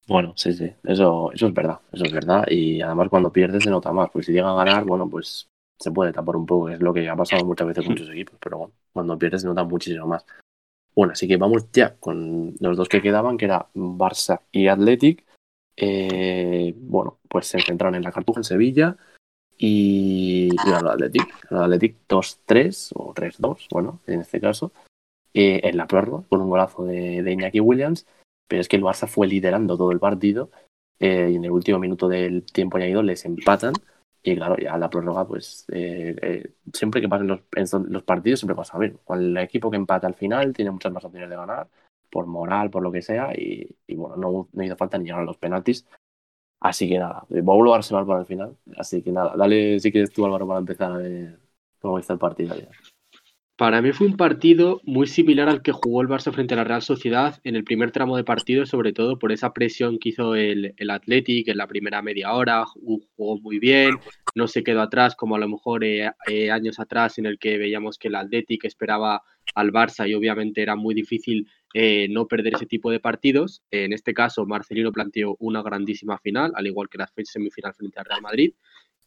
Bueno, 0.08 0.34
sí, 0.36 0.52
sí, 0.52 0.70
eso, 0.84 1.32
eso 1.32 1.46
es 1.48 1.54
verdad, 1.54 1.80
eso 1.92 2.04
es 2.04 2.12
verdad. 2.12 2.44
Y 2.48 2.80
además 2.80 3.08
cuando 3.08 3.32
pierdes 3.32 3.64
se 3.64 3.70
nota 3.70 3.92
más, 3.92 4.10
porque 4.10 4.26
si 4.26 4.32
llega 4.32 4.50
a 4.50 4.64
ganar, 4.64 4.84
bueno, 4.84 5.08
pues 5.08 5.48
se 5.78 5.90
puede 5.90 6.12
tapar 6.12 6.36
un 6.36 6.46
poco, 6.46 6.68
es 6.68 6.80
lo 6.80 6.92
que 6.92 7.08
ha 7.08 7.16
pasado 7.16 7.44
muchas 7.44 7.66
veces 7.66 7.84
con 7.84 7.92
muchos 7.94 8.10
equipos, 8.10 8.38
pero 8.40 8.58
bueno, 8.58 8.74
cuando 8.92 9.18
pierdes 9.18 9.42
se 9.42 9.48
nota 9.48 9.64
muchísimo 9.64 10.06
más. 10.06 10.24
Bueno, 10.94 11.12
así 11.12 11.26
que 11.26 11.36
vamos 11.36 11.70
ya 11.72 11.96
con 11.96 12.54
los 12.60 12.76
dos 12.76 12.88
que 12.88 13.02
quedaban, 13.02 13.36
que 13.36 13.46
era 13.46 13.66
Barça 13.74 14.40
y 14.52 14.68
Athletic. 14.68 15.24
Eh, 15.76 16.74
bueno, 16.76 17.18
pues 17.28 17.46
se 17.46 17.60
centraron 17.60 17.94
en 17.94 18.02
la 18.02 18.12
Cartuja 18.12 18.40
en 18.40 18.44
Sevilla 18.44 18.96
y, 19.58 20.48
y 20.52 20.68
el 20.68 20.86
Athletic. 20.86 21.46
El 21.50 21.58
Athletic 21.58 21.96
2-3 22.08 22.92
o 22.94 23.14
3-2, 23.14 23.68
bueno, 23.70 24.00
en 24.06 24.20
este 24.20 24.40
caso, 24.40 24.72
eh, 25.34 25.60
en 25.64 25.76
la 25.76 25.86
prórroga, 25.86 26.24
con 26.28 26.40
un 26.40 26.50
golazo 26.50 26.84
de, 26.84 27.22
de 27.22 27.32
Iñaki 27.32 27.60
Williams. 27.60 28.06
Pero 28.48 28.60
es 28.60 28.68
que 28.68 28.76
el 28.76 28.82
Barça 28.82 29.08
fue 29.08 29.26
liderando 29.26 29.76
todo 29.76 29.90
el 29.90 29.98
partido 29.98 30.50
eh, 31.00 31.30
y 31.32 31.36
en 31.36 31.44
el 31.44 31.50
último 31.50 31.78
minuto 31.78 32.08
del 32.08 32.44
tiempo 32.44 32.76
añadido 32.76 33.02
les 33.02 33.24
empatan. 33.24 33.74
Y 34.22 34.34
claro, 34.34 34.56
ya 34.56 34.76
la 34.76 34.90
prórroga, 34.90 35.26
pues 35.26 35.66
eh, 35.72 36.54
siempre 36.72 37.00
que 37.00 37.08
pasen 37.08 37.28
los, 37.28 37.40
los 37.88 38.02
partidos, 38.02 38.40
siempre 38.40 38.56
pasa 38.56 38.78
bien. 38.78 38.98
El 39.08 39.36
equipo 39.36 39.70
que 39.70 39.76
empata 39.76 40.06
al 40.06 40.14
final 40.14 40.52
tiene 40.52 40.70
muchas 40.70 40.92
más 40.92 41.04
opciones 41.04 41.30
de 41.30 41.36
ganar, 41.36 41.68
por 42.10 42.26
moral, 42.26 42.70
por 42.70 42.82
lo 42.82 42.92
que 42.92 43.02
sea, 43.02 43.32
y, 43.34 43.76
y 43.86 43.94
bueno, 43.94 44.16
no, 44.16 44.48
no 44.52 44.64
hizo 44.64 44.76
falta 44.76 44.98
ni 44.98 45.04
llegar 45.04 45.20
a 45.20 45.24
los 45.24 45.38
penaltis. 45.38 45.86
Así 46.60 46.88
que 46.88 46.98
nada, 46.98 47.26
a 47.28 47.74
Arsenal 47.74 48.06
para 48.06 48.20
el 48.20 48.26
final. 48.26 48.56
Así 48.76 49.02
que 49.02 49.12
nada, 49.12 49.34
dale 49.36 49.78
si 49.78 49.92
quieres 49.92 50.12
tú, 50.12 50.24
Álvaro, 50.24 50.46
para 50.46 50.60
empezar 50.60 50.92
a 50.92 50.96
ver 50.96 51.38
cómo 51.80 51.98
está 51.98 52.14
el 52.14 52.18
partido 52.18 52.56
ya. 52.56 52.68
Para 53.56 53.80
mí 53.80 53.92
fue 53.92 54.06
un 54.06 54.18
partido 54.18 54.82
muy 54.84 55.06
similar 55.06 55.48
al 55.48 55.62
que 55.62 55.72
jugó 55.72 56.02
el 56.02 56.08
Barça 56.08 56.30
frente 56.30 56.52
a 56.52 56.58
la 56.58 56.64
Real 56.64 56.82
Sociedad 56.82 57.40
en 57.42 57.56
el 57.56 57.64
primer 57.64 57.90
tramo 57.90 58.18
de 58.18 58.24
partido, 58.24 58.66
sobre 58.66 58.92
todo 58.92 59.18
por 59.18 59.32
esa 59.32 59.54
presión 59.54 59.98
que 59.98 60.10
hizo 60.10 60.34
el, 60.34 60.74
el 60.76 60.90
Athletic 60.90 61.48
en 61.48 61.56
la 61.56 61.66
primera 61.66 62.02
media 62.02 62.34
hora, 62.34 62.66
jugó 62.66 63.40
muy 63.40 63.58
bien, 63.58 63.98
no 64.34 64.46
se 64.46 64.62
quedó 64.62 64.82
atrás 64.82 65.16
como 65.16 65.36
a 65.36 65.38
lo 65.38 65.48
mejor 65.48 65.84
eh, 65.84 66.10
eh, 66.26 66.50
años 66.50 66.78
atrás 66.78 67.16
en 67.16 67.24
el 67.24 67.38
que 67.38 67.56
veíamos 67.56 67.96
que 67.96 68.08
el 68.08 68.16
Athletic 68.16 68.66
esperaba 68.66 69.22
al 69.56 69.72
Barça 69.72 70.08
y 70.08 70.14
obviamente 70.14 70.62
era 70.62 70.76
muy 70.76 70.94
difícil 70.94 71.48
eh, 71.74 72.06
no 72.10 72.28
perder 72.28 72.54
ese 72.54 72.66
tipo 72.66 72.90
de 72.90 73.00
partidos. 73.00 73.62
En 73.70 73.92
este 73.92 74.14
caso, 74.14 74.46
Marcelino 74.46 74.92
planteó 74.92 75.34
una 75.40 75.62
grandísima 75.62 76.18
final, 76.18 76.52
al 76.54 76.66
igual 76.66 76.88
que 76.88 76.98
la 76.98 77.10
semifinal 77.24 77.74
frente 77.74 77.98
al 77.98 78.04
Real 78.04 78.22
Madrid. 78.22 78.52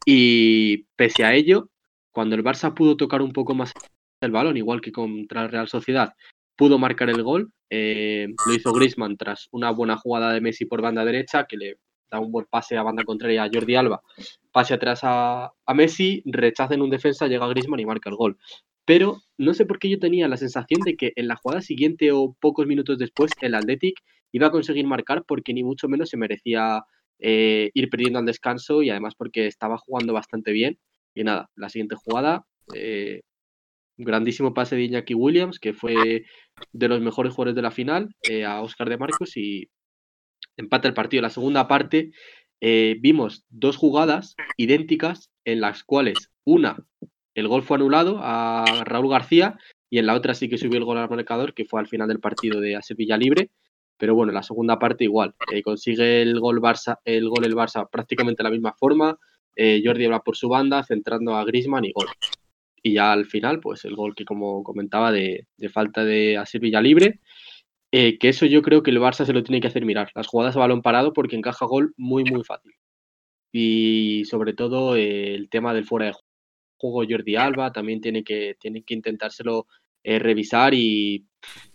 Y 0.06 0.86
pese 0.96 1.24
a 1.24 1.36
ello, 1.36 1.70
cuando 2.12 2.36
el 2.36 2.44
Barça 2.44 2.74
pudo 2.74 2.98
tocar 2.98 3.22
un 3.22 3.32
poco 3.32 3.54
más 3.54 3.72
el 4.22 4.32
balón, 4.32 4.58
igual 4.58 4.82
que 4.82 4.92
contra 4.92 5.44
el 5.44 5.52
Real 5.52 5.68
Sociedad, 5.68 6.14
pudo 6.56 6.80
marcar 6.80 7.10
el 7.10 7.22
gol. 7.22 7.52
Eh, 7.70 8.28
lo 8.48 8.54
hizo 8.54 8.74
Griezmann 8.74 9.18
tras 9.18 9.48
una 9.52 9.70
buena 9.70 9.98
jugada 9.98 10.34
de 10.34 10.42
Messi 10.42 10.66
por 10.66 10.82
banda 10.82 11.06
derecha, 11.06 11.46
que 11.46 11.58
le 11.58 11.78
da 12.10 12.20
un 12.20 12.32
buen 12.32 12.48
pase 12.50 12.76
a 12.76 12.82
banda 12.82 13.04
contraria 13.04 13.44
a 13.44 13.50
Jordi 13.54 13.76
Alba, 13.76 14.02
pase 14.52 14.74
atrás 14.74 15.02
a, 15.04 15.52
a 15.64 15.74
Messi, 15.76 16.24
rechaza 16.26 16.74
en 16.74 16.82
un 16.82 16.90
defensa, 16.90 17.28
llega 17.28 17.48
Griezmann 17.48 17.80
y 17.80 17.86
marca 17.86 18.10
el 18.10 18.16
gol. 18.16 18.38
Pero 18.90 19.22
no 19.38 19.54
sé 19.54 19.68
por 19.68 19.78
qué 19.78 19.88
yo 19.88 20.00
tenía 20.00 20.28
la 20.28 20.36
sensación 20.36 20.82
de 20.82 20.96
que 20.96 21.14
en 21.16 21.28
la 21.28 21.36
jugada 21.36 21.62
siguiente 21.62 22.12
o 22.12 22.36
pocos 22.42 22.66
minutos 22.66 22.98
después 22.98 23.32
el 23.40 23.54
Athletic 23.54 23.94
iba 24.32 24.48
a 24.48 24.50
conseguir 24.50 24.88
marcar 24.88 25.26
porque 25.28 25.54
ni 25.54 25.64
mucho 25.64 25.88
menos 25.88 26.10
se 26.10 26.18
merecía 26.18 26.82
eh, 27.20 27.70
ir 27.76 27.90
perdiendo 27.92 28.18
al 28.18 28.26
descanso 28.26 28.82
y 28.82 28.90
además 28.90 29.14
porque 29.16 29.46
estaba 29.46 29.78
jugando 29.78 30.12
bastante 30.12 30.52
bien. 30.54 30.80
Y 31.14 31.24
nada, 31.24 31.52
la 31.56 31.70
siguiente 31.70 31.98
jugada, 32.04 32.48
eh, 32.74 33.22
grandísimo 33.96 34.56
pase 34.56 34.76
de 34.76 34.86
Iñaki 34.86 35.14
Williams, 35.14 35.60
que 35.60 35.74
fue 35.74 36.24
de 36.72 36.88
los 36.88 37.00
mejores 37.00 37.32
jugadores 37.32 37.56
de 37.56 37.62
la 37.62 37.70
final, 37.70 38.10
eh, 38.28 38.44
a 38.44 38.60
Oscar 38.64 38.90
de 38.90 38.98
Marcos 38.98 39.38
y 39.38 39.70
empata 40.58 40.88
el 40.88 40.96
partido. 40.96 41.22
La 41.22 41.30
segunda 41.30 41.68
parte 41.68 42.10
vimos 42.60 43.46
dos 43.50 43.78
jugadas 43.78 44.36
idénticas 44.58 45.30
en 45.46 45.62
las 45.62 45.84
cuales 45.84 46.32
una, 46.44 46.88
el 47.40 47.48
gol 47.48 47.64
fue 47.64 47.78
anulado 47.78 48.20
a 48.22 48.66
Raúl 48.86 49.10
García 49.10 49.58
y 49.90 49.98
en 49.98 50.06
la 50.06 50.16
otra 50.16 50.34
sí 50.34 50.50
que 50.50 50.58
subió 50.58 50.78
el 50.78 50.86
gol 50.86 50.98
al 50.98 51.10
marcador, 51.10 51.54
que 51.54 51.66
fue 51.66 51.80
al 51.80 51.88
final 51.88 52.08
del 52.08 52.20
partido 52.20 52.60
de 52.60 52.76
a 52.76 52.82
Sevilla 52.82 53.18
Libre. 53.18 53.50
Pero 53.98 54.16
bueno, 54.16 54.32
la 54.32 54.44
segunda 54.44 54.80
parte 54.80 55.04
igual. 55.04 55.36
Eh, 55.52 55.62
consigue 55.62 56.22
el 56.22 56.40
gol, 56.40 56.62
Barça, 56.62 57.00
el 57.04 57.28
gol 57.28 57.44
el 57.44 57.56
Barça 57.56 57.90
prácticamente 57.90 58.44
de 58.44 58.50
la 58.50 58.52
misma 58.52 58.74
forma. 58.74 59.18
Eh, 59.56 59.82
Jordi 59.84 60.06
va 60.08 60.22
por 60.22 60.38
su 60.38 60.48
banda, 60.48 60.84
centrando 60.84 61.36
a 61.36 61.44
Grisman 61.44 61.86
y 61.86 61.92
gol. 61.92 62.08
Y 62.82 62.94
ya 62.94 63.12
al 63.12 63.26
final, 63.26 63.60
pues 63.60 63.84
el 63.84 63.96
gol 63.96 64.16
que 64.16 64.24
como 64.24 64.64
comentaba 64.64 65.12
de, 65.12 65.48
falta 65.74 66.06
de 66.06 66.38
a 66.38 66.46
Sevilla 66.46 66.82
Libre. 66.82 67.20
Eh, 67.92 68.20
que 68.20 68.30
eso 68.30 68.46
yo 68.46 68.62
creo 68.62 68.84
que 68.84 68.92
el 68.92 69.00
Barça 69.00 69.26
se 69.26 69.34
lo 69.34 69.44
tiene 69.44 69.60
que 69.60 69.68
hacer 69.68 69.84
mirar. 69.84 70.12
Las 70.16 70.28
jugadas 70.28 70.56
a 70.56 70.60
balón 70.60 70.82
parado 70.82 71.12
porque 71.12 71.36
encaja 71.36 71.66
gol 71.66 71.94
muy, 71.98 72.24
muy 72.24 72.44
fácil. 72.44 72.74
Y 73.52 74.24
sobre 74.26 74.54
todo 74.54 74.96
el 74.96 75.50
tema 75.50 75.74
del 75.74 75.86
fuera 75.86 76.06
de 76.06 76.14
juego 76.14 76.29
Jordi 76.80 77.36
Alba 77.36 77.72
también 77.72 78.02
tiene 78.02 78.24
que, 78.24 78.56
tiene 78.60 78.84
que 78.84 78.94
intentárselo 78.94 79.68
eh, 80.04 80.20
revisar 80.20 80.74
y 80.74 81.26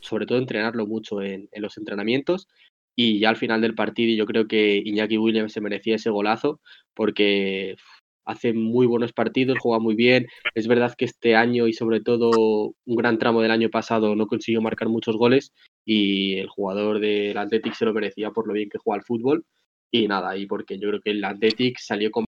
sobre 0.00 0.26
todo 0.26 0.38
entrenarlo 0.38 0.86
mucho 0.86 1.22
en, 1.22 1.48
en, 1.52 1.62
los 1.62 1.76
entrenamientos. 1.78 2.48
Y 2.96 3.18
ya 3.18 3.28
al 3.30 3.36
final 3.36 3.60
del 3.60 3.74
partido 3.74 4.14
yo 4.16 4.26
creo 4.26 4.46
que 4.46 4.80
Iñaki 4.84 5.18
Williams 5.18 5.52
se 5.52 5.60
merecía 5.60 5.96
ese 5.96 6.10
golazo 6.10 6.60
porque 6.94 7.76
hace 8.24 8.52
muy 8.52 8.86
buenos 8.86 9.12
partidos, 9.12 9.58
juega 9.60 9.78
muy 9.78 9.94
bien. 9.94 10.26
Es 10.54 10.66
verdad 10.66 10.94
que 10.96 11.04
este 11.04 11.36
año 11.36 11.66
y 11.66 11.72
sobre 11.72 12.00
todo 12.00 12.74
un 12.84 12.96
gran 12.96 13.18
tramo 13.18 13.42
del 13.42 13.50
año 13.50 13.70
pasado 13.70 14.14
no 14.16 14.26
consiguió 14.26 14.60
marcar 14.62 14.88
muchos 14.88 15.16
goles 15.16 15.52
y 15.84 16.38
el 16.38 16.48
jugador 16.48 17.00
del 17.00 17.36
Athletic 17.36 17.74
se 17.74 17.84
lo 17.84 17.94
merecía 17.94 18.30
por 18.30 18.46
lo 18.46 18.54
bien 18.54 18.68
que 18.68 18.78
juega 18.78 18.98
al 18.98 19.04
fútbol. 19.04 19.44
Y 19.90 20.08
nada, 20.08 20.36
y 20.36 20.46
porque 20.46 20.78
yo 20.78 20.88
creo 20.88 21.00
que 21.00 21.10
el 21.10 21.24
Athletic 21.24 21.78
salió 21.78 22.10
con 22.10 22.24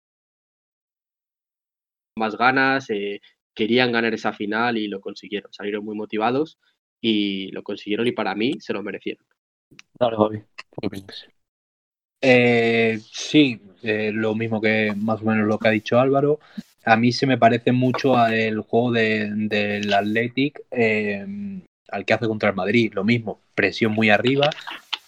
más 2.20 2.36
ganas, 2.36 2.88
eh, 2.90 3.20
querían 3.54 3.92
ganar 3.92 4.14
esa 4.14 4.32
final 4.32 4.78
y 4.78 4.88
lo 4.88 5.00
consiguieron. 5.00 5.52
Salieron 5.52 5.84
muy 5.84 5.96
motivados 5.96 6.58
y 7.00 7.50
lo 7.52 7.62
consiguieron 7.62 8.06
y 8.06 8.12
para 8.12 8.34
mí 8.34 8.54
se 8.60 8.72
lo 8.72 8.82
merecieron. 8.82 9.24
Dale. 9.98 10.44
Eh, 12.22 12.98
sí, 13.12 13.60
eh, 13.82 14.12
lo 14.12 14.34
mismo 14.34 14.60
que 14.60 14.92
más 14.96 15.22
o 15.22 15.24
menos 15.24 15.46
lo 15.46 15.58
que 15.58 15.68
ha 15.68 15.72
dicho 15.72 15.98
Álvaro. 15.98 16.38
a 16.84 16.96
mí 16.96 17.12
se 17.12 17.26
me 17.26 17.38
parece 17.38 17.72
mucho 17.72 18.16
al 18.16 18.60
juego 18.60 18.92
del 18.92 19.48
de, 19.48 19.94
Athletic 19.94 20.62
eh, 20.70 21.26
al 21.88 22.04
que 22.04 22.14
hace 22.14 22.26
contra 22.26 22.50
el 22.50 22.56
Madrid. 22.56 22.92
Lo 22.94 23.04
mismo, 23.04 23.40
presión 23.54 23.92
muy 23.92 24.10
arriba. 24.10 24.50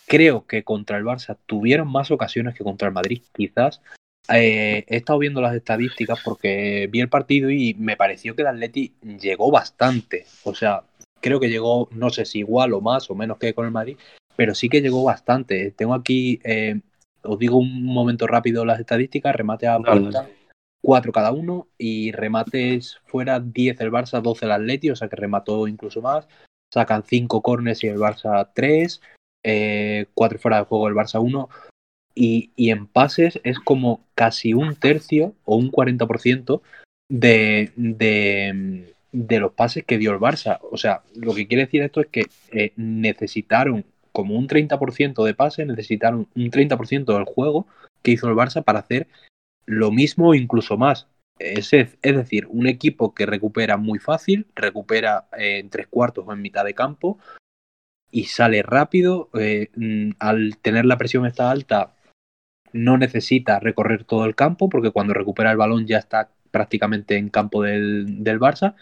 Creo 0.06 0.46
que 0.46 0.62
contra 0.62 0.98
el 0.98 1.04
Barça 1.04 1.36
tuvieron 1.46 1.90
más 1.90 2.10
ocasiones 2.10 2.54
que 2.54 2.64
contra 2.64 2.88
el 2.88 2.94
Madrid, 2.94 3.22
quizás. 3.34 3.80
Eh, 4.28 4.84
he 4.86 4.96
estado 4.96 5.18
viendo 5.18 5.40
las 5.40 5.54
estadísticas 5.54 6.20
porque 6.24 6.88
vi 6.90 7.00
el 7.00 7.08
partido 7.08 7.50
y 7.50 7.74
me 7.74 7.96
pareció 7.96 8.36
que 8.36 8.42
el 8.42 8.48
Athletic 8.48 8.92
llegó 9.00 9.50
bastante. 9.50 10.26
O 10.44 10.54
sea, 10.54 10.84
creo 11.20 11.40
que 11.40 11.48
llegó, 11.48 11.88
no 11.92 12.10
sé 12.10 12.24
si 12.24 12.40
igual 12.40 12.72
o 12.72 12.80
más 12.80 13.10
o 13.10 13.14
menos 13.14 13.38
que 13.38 13.54
con 13.54 13.66
el 13.66 13.72
Madrid, 13.72 13.96
pero 14.36 14.54
sí 14.54 14.68
que 14.68 14.80
llegó 14.80 15.04
bastante. 15.04 15.72
Tengo 15.72 15.94
aquí, 15.94 16.40
eh, 16.44 16.80
os 17.22 17.38
digo 17.38 17.58
un 17.58 17.84
momento 17.84 18.26
rápido 18.26 18.64
las 18.64 18.80
estadísticas, 18.80 19.34
remate 19.34 19.66
a 19.66 19.78
puerta, 19.78 20.28
4 20.82 21.12
cada 21.12 21.32
uno 21.32 21.68
y 21.78 22.12
remates 22.12 23.00
fuera 23.06 23.40
10 23.40 23.80
el 23.80 23.92
Barça, 23.92 24.20
12 24.20 24.44
el 24.44 24.52
Atleti, 24.52 24.90
o 24.90 24.96
sea 24.96 25.08
que 25.08 25.16
remató 25.16 25.66
incluso 25.68 26.02
más. 26.02 26.28
Sacan 26.72 27.04
5 27.04 27.42
cornes 27.42 27.82
y 27.84 27.88
el 27.88 27.98
Barça 27.98 28.50
3, 28.54 29.00
4 29.00 29.06
eh, 29.44 30.06
fuera 30.38 30.58
de 30.58 30.64
juego 30.64 30.88
el 30.88 30.94
Barça 30.94 31.22
1. 31.22 31.48
Y, 32.14 32.50
y, 32.56 32.70
en 32.70 32.86
pases 32.86 33.40
es 33.42 33.58
como 33.58 34.04
casi 34.14 34.52
un 34.52 34.76
tercio 34.76 35.34
o 35.44 35.56
un 35.56 35.70
40% 35.70 36.60
de, 37.08 37.72
de, 37.76 38.94
de 39.12 39.40
los 39.40 39.52
pases 39.52 39.84
que 39.84 39.98
dio 39.98 40.12
el 40.12 40.18
Barça. 40.18 40.58
O 40.70 40.76
sea, 40.76 41.02
lo 41.14 41.34
que 41.34 41.46
quiere 41.46 41.64
decir 41.64 41.82
esto 41.82 42.00
es 42.00 42.08
que 42.08 42.26
eh, 42.50 42.72
necesitaron 42.76 43.84
como 44.12 44.36
un 44.36 44.46
30% 44.46 45.24
de 45.24 45.34
pases, 45.34 45.66
necesitaron 45.66 46.28
un 46.34 46.50
30% 46.50 47.14
del 47.14 47.24
juego 47.24 47.66
que 48.02 48.12
hizo 48.12 48.28
el 48.28 48.34
Barça 48.34 48.62
para 48.62 48.80
hacer 48.80 49.08
lo 49.66 49.90
mismo 49.90 50.30
o 50.30 50.34
incluso 50.34 50.76
más. 50.76 51.08
Es, 51.38 51.72
es, 51.72 51.96
decir, 52.02 52.46
un 52.48 52.66
equipo 52.66 53.14
que 53.14 53.26
recupera 53.26 53.76
muy 53.76 53.98
fácil, 53.98 54.46
recupera 54.54 55.26
eh, 55.36 55.58
en 55.58 55.70
tres 55.70 55.88
cuartos 55.88 56.24
o 56.26 56.32
en 56.32 56.42
mitad 56.42 56.64
de 56.64 56.74
campo 56.74 57.18
y 58.10 58.24
sale 58.24 58.62
rápido. 58.62 59.28
Eh, 59.34 59.70
mm, 59.74 60.10
al 60.18 60.56
tener 60.58 60.84
la 60.84 60.98
presión 60.98 61.26
esta 61.26 61.50
alta, 61.50 61.94
no 62.72 62.98
necesita 62.98 63.60
recorrer 63.60 64.04
todo 64.04 64.24
el 64.24 64.34
campo 64.34 64.68
porque 64.68 64.90
cuando 64.90 65.14
recupera 65.14 65.50
el 65.50 65.56
balón 65.56 65.86
ya 65.86 65.98
está 65.98 66.30
prácticamente 66.50 67.16
en 67.16 67.30
campo 67.30 67.62
del, 67.62 68.22
del 68.22 68.38
Barça 68.38 68.74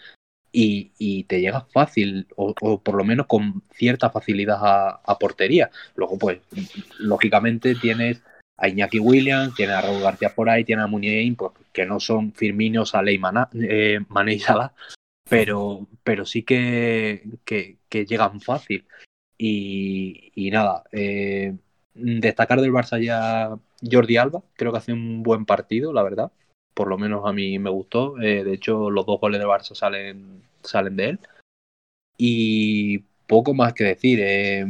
y, 0.51 0.91
y, 0.97 1.23
te 1.23 1.39
llega 1.39 1.61
fácil 1.71 2.27
o, 2.35 2.53
por 2.81 2.95
lo 2.95 3.05
menos 3.05 3.25
con 3.27 3.63
cierta 3.73 4.09
facilidad 4.09 4.59
a, 4.61 5.17
portería. 5.17 5.71
Luego, 5.95 6.17
pues, 6.17 6.39
lógicamente 6.99 7.75
tienes 7.75 8.21
a 8.57 8.67
Iñaki 8.67 8.99
Williams, 8.99 9.55
tiene 9.55 9.73
a 9.73 9.81
Raúl 9.81 10.01
García 10.01 10.35
por 10.35 10.49
ahí, 10.49 10.65
tiene 10.65 10.81
a 10.81 10.87
Muniain, 10.87 11.35
pues, 11.35 11.53
que 11.71 11.85
no 11.85 12.01
son 12.01 12.33
Firmino, 12.33 12.85
Sale 12.85 13.13
y 13.13 13.21
eh, 13.61 13.99
y 14.27 14.41
pero, 15.29 15.87
pero 16.03 16.25
sí 16.25 16.43
que, 16.43 17.23
que, 17.45 17.77
que 17.87 18.05
llegan 18.05 18.41
fácil. 18.41 18.85
Y, 19.37 20.31
y 20.35 20.51
nada, 20.51 20.83
eh, 20.91 21.55
destacar 21.93 22.59
del 22.59 22.73
Barça 22.73 23.01
ya 23.01 23.57
Jordi 23.89 24.17
Alba, 24.17 24.43
creo 24.55 24.71
que 24.71 24.77
hace 24.77 24.93
un 24.93 25.23
buen 25.23 25.45
partido, 25.45 25.93
la 25.93 26.03
verdad. 26.03 26.31
Por 26.73 26.87
lo 26.87 26.97
menos 26.97 27.23
a 27.25 27.33
mí 27.33 27.59
me 27.59 27.69
gustó. 27.69 28.19
Eh, 28.19 28.43
de 28.43 28.53
hecho, 28.53 28.89
los 28.89 29.05
dos 29.05 29.19
goles 29.19 29.39
del 29.39 29.49
Barça 29.49 29.75
salen, 29.75 30.43
salen 30.63 30.95
de 30.95 31.05
él. 31.09 31.19
Y 32.17 32.99
poco 33.27 33.53
más 33.53 33.73
que 33.73 33.83
decir. 33.83 34.19
Eh, 34.21 34.65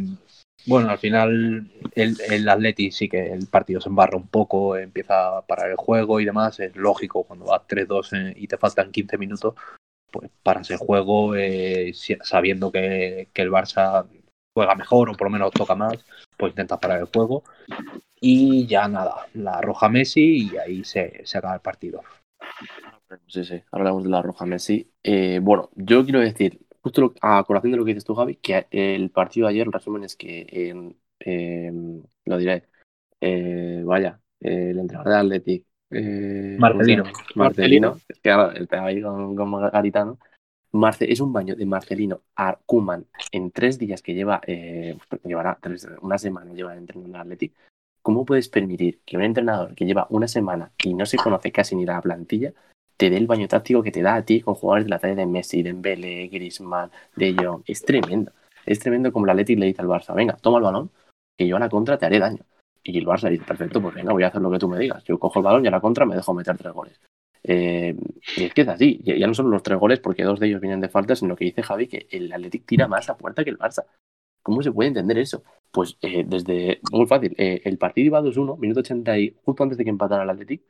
bueno, 0.68 0.90
al 0.90 1.00
final 1.00 1.72
el, 1.96 2.18
el 2.30 2.48
Atleti 2.48 2.92
sí 2.92 3.10
que 3.10 3.34
el 3.34 3.48
partido 3.48 3.82
se 3.82 3.90
embarra 3.90 4.16
un 4.16 4.28
poco, 4.28 4.78
empieza 4.78 5.38
a 5.38 5.42
parar 5.42 5.72
el 5.72 5.76
juego 5.76 6.20
y 6.20 6.26
demás. 6.26 6.60
Es 6.60 6.76
lógico 6.76 7.24
cuando 7.24 7.46
vas 7.46 7.68
3-2 7.68 8.36
y 8.36 8.48
te 8.48 8.58
faltan 8.58 8.92
15 8.92 9.18
minutos, 9.18 9.56
pues 10.12 10.30
paras 10.44 10.70
el 10.70 10.78
juego 10.78 11.36
eh, 11.36 11.92
sabiendo 12.22 12.72
que, 12.72 13.30
que, 13.34 13.42
el 13.42 13.50
Barça 13.52 14.06
juega 14.54 14.76
mejor 14.76 15.10
o 15.10 15.14
por 15.14 15.28
lo 15.28 15.32
menos 15.32 15.52
toca 15.52 15.76
más, 15.76 15.94
pues 16.38 16.52
intentas 16.52 16.80
parar 16.80 17.00
el 17.00 17.06
juego. 17.06 17.44
Y 18.24 18.68
ya 18.68 18.88
nada, 18.88 19.28
la 19.34 19.60
roja 19.62 19.90
Messi 19.90 20.48
y 20.52 20.58
ahí 20.58 20.84
se, 20.84 21.26
se 21.26 21.38
acaba 21.40 21.56
el 21.56 21.62
partido. 21.62 22.04
Sí, 23.26 23.44
sí, 23.44 23.64
hablamos 23.72 24.04
de 24.04 24.10
la 24.10 24.22
roja 24.22 24.46
Messi. 24.46 24.92
Eh, 25.02 25.40
bueno, 25.42 25.72
yo 25.76 26.04
quiero 26.04 26.20
decir, 26.20 26.62
justo 26.82 27.02
lo, 27.02 27.14
a 27.22 27.44
colación 27.44 27.72
de 27.72 27.78
lo 27.80 27.84
que 27.84 27.96
dices 27.96 28.06
tú, 28.06 28.14
Javi, 28.14 28.36
que 28.36 28.68
el 28.70 29.10
partido 29.10 29.48
de 29.48 29.54
ayer, 29.54 29.66
el 29.66 29.74
resumen 29.74 30.04
es 30.04 30.16
que, 30.16 30.46
eh, 30.52 30.96
eh, 31.20 31.72
lo 32.26 32.38
diré, 32.38 32.68
eh, 33.22 33.82
vaya, 33.84 34.20
el 34.40 34.78
entrenador 34.78 35.12
de 35.12 35.18
Athletic, 35.18 35.66
Marcelino. 36.60 37.04
Marcelino, 37.34 37.98
es 38.08 38.20
que 38.20 38.30
ahora 38.30 38.54
está 38.54 38.86
ahí 38.86 39.02
con, 39.02 39.36
con 39.36 39.52
Garitano. 39.72 40.20
Marce, 40.74 41.12
es 41.12 41.20
un 41.20 41.34
baño 41.34 41.56
de 41.56 41.66
Marcelino 41.66 42.22
a 42.36 42.58
Kuman 42.66 43.08
en 43.32 43.50
tres 43.52 43.80
días 43.80 44.02
que 44.04 44.14
lleva, 44.14 44.40
llevará 45.26 45.58
tres, 45.60 45.88
una 46.02 46.20
semana 46.20 46.54
lleva 46.54 46.78
entrenando 46.78 47.10
en 47.10 47.16
Athletic. 47.16 47.54
¿Cómo 48.02 48.26
puedes 48.26 48.50
permitir 48.50 49.02
que 49.06 49.18
un 49.18 49.24
entrenador 49.24 49.76
que 49.76 49.86
lleva 49.86 50.08
una 50.10 50.28
semana 50.28 50.72
y 50.84 50.94
no 50.94 51.06
se 51.06 51.18
conoce 51.18 51.52
casi 51.52 51.76
ni 51.76 51.86
la 51.86 52.02
plantilla 52.02 52.54
te 53.02 53.10
dé 53.10 53.18
el 53.18 53.26
baño 53.26 53.48
táctico 53.48 53.82
que 53.82 53.92
te 53.92 54.04
da 54.04 54.14
a 54.14 54.24
ti 54.24 54.42
con 54.42 54.54
jugadores 54.54 54.86
de 54.86 54.92
la 54.92 55.00
talla 55.00 55.16
de 55.16 55.26
Messi, 55.26 55.64
Dembele, 55.64 56.28
Griezmann, 56.28 56.92
De 57.16 57.34
Jong. 57.34 57.64
Es 57.66 57.82
tremendo. 57.82 58.32
Es 58.64 58.78
tremendo 58.78 59.12
como 59.12 59.26
la 59.26 59.32
Athletic 59.32 59.58
le 59.58 59.66
dice 59.66 59.82
al 59.82 59.88
Barça, 59.88 60.14
venga, 60.14 60.38
toma 60.38 60.60
el 60.60 60.64
balón, 60.66 60.92
que 61.36 61.48
yo 61.48 61.56
a 61.56 61.60
la 61.60 61.68
contra 61.68 61.98
te 61.98 62.06
haré 62.06 62.20
daño. 62.20 62.46
Y 62.84 63.00
el 63.00 63.08
Barça 63.08 63.28
dice, 63.28 63.44
perfecto, 63.44 63.82
pues 63.82 63.96
venga, 63.96 64.14
voy 64.14 64.22
a 64.22 64.28
hacer 64.28 64.40
lo 64.40 64.52
que 64.52 64.60
tú 64.60 64.70
me 64.70 64.78
digas. 64.78 65.04
Yo 65.04 65.18
cojo 65.18 65.40
el 65.40 65.46
balón 65.46 65.66
y 65.66 65.68
a 65.68 65.72
la 65.72 65.82
contra 65.82 66.06
me 66.06 66.16
dejo 66.16 66.32
meter 66.36 66.56
tres 66.60 66.74
goles. 66.74 67.02
Eh, 67.44 67.96
y 68.38 68.44
es 68.44 68.54
que 68.54 68.62
es 68.62 68.68
así. 68.68 69.02
Ya 69.04 69.26
no 69.26 69.34
solo 69.34 69.50
los 69.50 69.64
tres 69.64 69.80
goles, 69.80 70.00
porque 70.00 70.24
dos 70.24 70.40
de 70.40 70.46
ellos 70.46 70.62
vienen 70.62 70.80
de 70.80 70.90
falta, 70.90 71.16
sino 71.16 71.36
que 71.36 71.46
dice 71.46 71.64
Javi 71.64 71.88
que 71.88 72.06
el 72.12 72.32
Athletic 72.32 72.68
tira 72.68 72.88
más 72.88 73.10
a 73.10 73.18
puerta 73.18 73.44
que 73.44 73.50
el 73.50 73.58
Barça. 73.58 73.86
¿Cómo 74.44 74.62
se 74.64 74.72
puede 74.72 74.90
entender 74.90 75.18
eso? 75.18 75.44
Pues 75.72 75.98
eh, 76.02 76.24
desde. 76.28 76.82
Muy 76.92 77.06
fácil. 77.06 77.34
Eh, 77.38 77.62
el 77.64 77.78
partido 77.78 78.08
iba 78.08 78.22
2-1, 78.22 78.58
minuto 78.58 78.82
80 78.82 79.18
y 79.20 79.36
justo 79.44 79.64
antes 79.64 79.78
de 79.78 79.84
que 79.84 79.90
empatara 79.90 80.24
el 80.24 80.30
Athletic. 80.30 80.62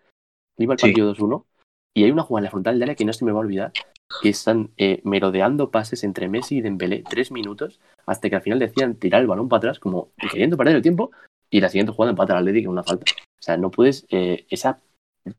Iba 0.57 0.73
el 0.73 0.79
partido 0.79 1.13
sí. 1.15 1.21
2-1 1.21 1.45
y 1.93 2.03
hay 2.03 2.11
una 2.11 2.23
jugada 2.23 2.41
en 2.41 2.43
la 2.45 2.51
frontal 2.51 2.79
de 2.79 2.85
área 2.85 2.95
que 2.95 3.05
no 3.05 3.13
se 3.13 3.25
me 3.25 3.31
va 3.31 3.39
a 3.39 3.41
olvidar, 3.41 3.73
que 4.21 4.29
están 4.29 4.71
eh, 4.77 5.01
merodeando 5.03 5.71
pases 5.71 6.03
entre 6.03 6.29
Messi 6.29 6.57
y 6.57 6.61
Dembélé 6.61 7.03
tres 7.09 7.31
minutos, 7.31 7.81
hasta 8.05 8.29
que 8.29 8.35
al 8.37 8.41
final 8.41 8.59
decían 8.59 8.95
tirar 8.95 9.21
el 9.21 9.27
balón 9.27 9.49
para 9.49 9.57
atrás, 9.57 9.79
como 9.79 10.11
queriendo 10.31 10.55
perder 10.55 10.77
el 10.77 10.81
tiempo, 10.81 11.11
y 11.49 11.59
la 11.59 11.67
siguiente 11.67 11.91
jugada 11.91 12.11
empata 12.11 12.33
al 12.33 12.39
Atlético 12.39 12.67
en 12.67 12.71
una 12.71 12.83
falta. 12.83 13.11
O 13.11 13.43
sea, 13.43 13.57
no 13.57 13.71
puedes, 13.71 14.05
esa 14.09 14.79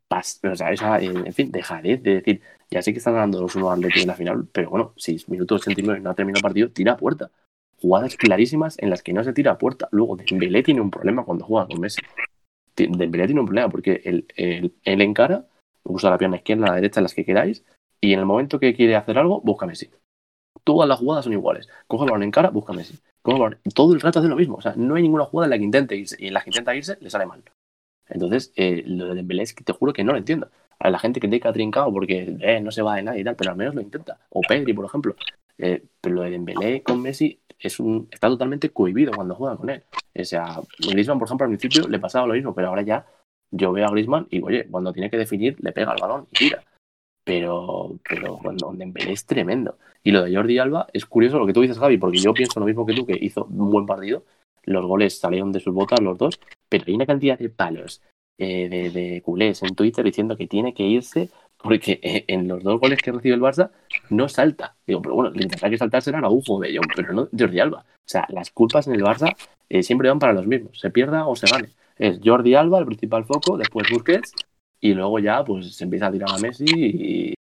pas, 0.09 0.41
o 0.45 0.55
sea, 0.55 0.73
esa, 0.73 1.01
en 1.01 1.33
fin, 1.33 1.51
dejaré 1.51 1.97
de 1.97 2.17
decir, 2.17 2.43
ya 2.71 2.83
sé 2.83 2.93
que 2.93 2.99
están 2.99 3.15
ganando 3.15 3.41
los 3.41 3.57
unos 3.57 3.73
Atlético 3.73 4.01
en 4.01 4.09
la 4.09 4.15
final, 4.15 4.49
pero 4.53 4.71
bueno, 4.71 4.93
si 4.97 5.23
minutos 5.29 5.63
89 5.63 6.01
y 6.01 6.03
no 6.03 6.11
ha 6.11 6.15
terminado 6.15 6.39
el 6.39 6.43
partido, 6.43 6.71
tira 6.71 6.93
a 6.93 6.97
puerta. 6.97 7.31
Jugadas 7.83 8.17
clarísimas 8.17 8.79
en 8.79 8.89
las 8.89 9.03
que 9.03 9.13
no 9.13 9.23
se 9.25 9.35
tira 9.35 9.53
a 9.53 9.59
puerta. 9.59 9.89
Luego, 9.91 10.17
Dembélé 10.17 10.63
tiene 10.63 10.81
un 10.81 10.91
problema 10.91 11.25
cuando 11.25 11.45
juega 11.45 11.67
con 11.67 11.81
Messi. 11.81 12.01
Dembélé 12.77 13.27
tiene 13.27 13.41
un 13.41 13.47
problema 13.47 13.69
porque 13.69 14.01
él, 14.05 14.27
él, 14.37 14.73
él 14.85 15.03
encara 15.03 15.47
usa 15.85 16.11
la 16.11 16.19
pierna 16.19 16.37
izquierda, 16.37 16.67
la 16.67 16.75
derecha, 16.75 17.01
las 17.01 17.15
que 17.15 17.25
queráis, 17.25 17.65
y 18.01 18.13
en 18.13 18.21
el 18.21 18.27
momento 18.27 18.59
que 18.59 18.75
quiere 18.75 18.97
hacer 18.97 19.19
algo, 19.19 19.41
busca 19.41 19.67
Messi. 19.67 19.91
Todas 20.65 20.89
las 20.89 20.99
jugadas 20.99 21.25
son 21.25 21.33
iguales. 21.33 21.69
Coge 21.87 22.05
el 22.05 22.11
balón 22.11 22.23
en 22.25 22.31
cara, 22.31 22.51
busca 22.51 22.73
Messi. 22.73 22.99
Coge 23.23 23.37
el 23.37 23.43
balón. 23.43 23.61
Todo 23.75 23.95
el 23.95 24.01
rato 24.01 24.21
hace 24.21 24.29
lo 24.29 24.37
mismo. 24.37 24.57
O 24.57 24.61
sea, 24.61 24.75
no 24.77 24.95
hay 24.95 25.03
ninguna 25.03 25.25
jugada 25.25 25.47
en 25.47 25.51
la 25.51 25.59
que 25.59 25.65
intente 25.65 25.97
irse, 25.97 26.17
y 26.19 26.29
en 26.29 26.35
la 26.35 26.43
que 26.43 26.51
intenta 26.51 26.75
irse, 26.75 26.99
le 27.01 27.11
sale 27.11 27.27
mal. 27.27 27.43
Entonces, 28.09 28.53
eh, 28.57 28.83
lo 28.87 29.07
de 29.07 29.15
Dembélé 29.17 29.43
es 29.43 29.55
que 29.55 29.65
te 29.65 29.73
juro 29.73 29.93
que 29.93 30.05
no 30.05 30.13
lo 30.13 30.19
entiendo. 30.19 30.51
A 30.79 30.91
la 30.91 30.99
gente 30.99 31.21
que 31.21 31.29
te 31.29 31.41
ha 31.47 31.53
trincado 31.53 31.93
porque 31.93 32.37
eh, 32.41 32.61
no 32.61 32.71
se 32.73 32.83
va 32.83 32.97
de 32.97 33.03
nadie 33.03 33.21
y 33.21 33.25
tal, 33.25 33.37
pero 33.37 33.51
al 33.51 33.57
menos 33.57 33.75
lo 33.75 33.81
intenta. 33.81 34.19
O 34.31 34.41
Pedri, 34.41 34.73
por 34.73 34.85
ejemplo. 34.85 35.15
Eh, 35.59 35.85
pero 36.01 36.17
lo 36.17 36.23
de 36.23 36.31
Dembélé 36.31 36.83
con 36.83 37.01
Messi 37.01 37.41
es 37.63 37.81
un, 37.81 38.09
está 38.11 38.29
totalmente 38.29 38.71
cohibido 38.71 39.13
cuando 39.13 39.35
juega 39.35 39.57
con 39.57 39.71
él. 39.71 39.83
O 40.19 40.25
sea, 40.25 40.61
Griezmann, 40.79 41.19
por 41.19 41.29
ejemplo, 41.29 41.47
al 41.47 41.57
principio 41.57 41.89
le 41.89 41.99
pasaba 41.99 42.27
lo 42.27 42.35
mismo, 42.35 42.55
pero 42.55 42.69
ahora 42.69 42.83
ya 42.83 43.07
yo 43.51 43.73
veo 43.73 43.87
a 43.87 43.91
Griezmann 43.91 44.27
y, 44.31 44.43
oye, 44.43 44.67
cuando 44.71 44.93
tiene 44.93 45.11
que 45.11 45.17
definir, 45.17 45.57
le 45.61 45.73
pega 45.73 45.93
el 45.93 46.01
balón 46.01 46.27
y 46.33 46.37
tira. 46.37 46.65
Pero, 47.25 47.99
pero 48.09 48.39
cuando 48.39 48.73
Dembélé 48.73 49.13
es 49.13 49.25
tremendo. 49.25 49.79
Y 50.03 50.11
lo 50.11 50.25
de 50.25 50.35
Jordi 50.35 50.59
Alba 50.59 50.89
es 50.93 51.07
curioso 51.07 51.39
lo 51.39 51.47
que 51.47 51.53
tú 51.53 51.61
dices, 51.61 51.79
Javi, 51.79 51.97
porque 51.97 52.19
yo 52.19 52.35
pienso 52.35 52.59
lo 52.59 52.67
mismo 52.67 52.85
que 52.85 52.95
tú, 52.95 53.07
que 53.07 53.17
hizo 53.21 53.45
un 53.45 53.71
buen 53.71 53.87
partido. 53.87 54.25
Los 54.65 54.85
goles 54.85 55.19
salieron 55.19 55.53
de 55.53 55.61
sus 55.61 55.73
botas, 55.73 56.01
los 56.01 56.19
dos, 56.19 56.41
pero 56.69 56.85
hay 56.87 56.95
una 56.95 57.07
cantidad 57.07 57.39
de 57.39 57.49
palos 57.49 58.03
eh, 58.39 58.69
de, 58.69 58.91
de, 58.91 59.23
culés 59.23 59.63
en 59.63 59.75
Twitter 59.75 60.05
diciendo 60.05 60.37
que 60.37 60.47
tiene 60.47 60.75
que 60.75 60.85
irse 60.85 61.31
porque 61.63 62.01
eh, 62.03 62.25
en 62.29 62.49
los 62.49 62.63
dos 62.63 62.81
goles 62.81 63.01
que 63.01 63.13
recibe 63.13 63.35
el 63.35 63.41
Barça 63.41 63.71
no 64.11 64.29
salta. 64.29 64.77
Digo, 64.87 65.03
pero 65.03 65.15
bueno, 65.15 65.31
le 65.31 65.47
tendrá 65.47 65.71
que 65.71 65.79
saltar 65.79 66.03
será 66.03 66.19
Araujo 66.19 66.61
de 66.61 66.77
Jong, 66.77 66.91
pero 66.95 67.13
no 67.13 67.29
Jordi 67.37 67.61
Alba. 67.61 67.81
O 67.81 68.09
sea, 68.09 68.27
las 68.29 68.51
culpas 68.51 68.87
en 68.87 68.95
el 68.95 69.03
Barça 69.03 69.35
eh, 69.69 69.83
siempre 69.83 70.09
van 70.09 70.19
para 70.19 70.33
los 70.33 70.47
mismos, 70.47 70.79
se 70.79 70.91
pierda 70.91 71.27
o 71.27 71.37
se 71.37 71.47
gane 71.47 71.71
es 72.03 72.21
Jordi 72.23 72.55
Alba, 72.55 72.81
el 72.81 72.87
principal 72.87 73.25
foco, 73.25 73.57
después 73.57 73.89
Busquets, 73.91 74.33
y 74.81 74.95
luego 74.95 75.19
ya 75.19 75.45
pues 75.45 75.77
se 75.77 75.85
empieza 75.85 76.09
a 76.09 76.13
tirar 76.13 76.31
a 76.31 76.39
Messi 76.39 77.35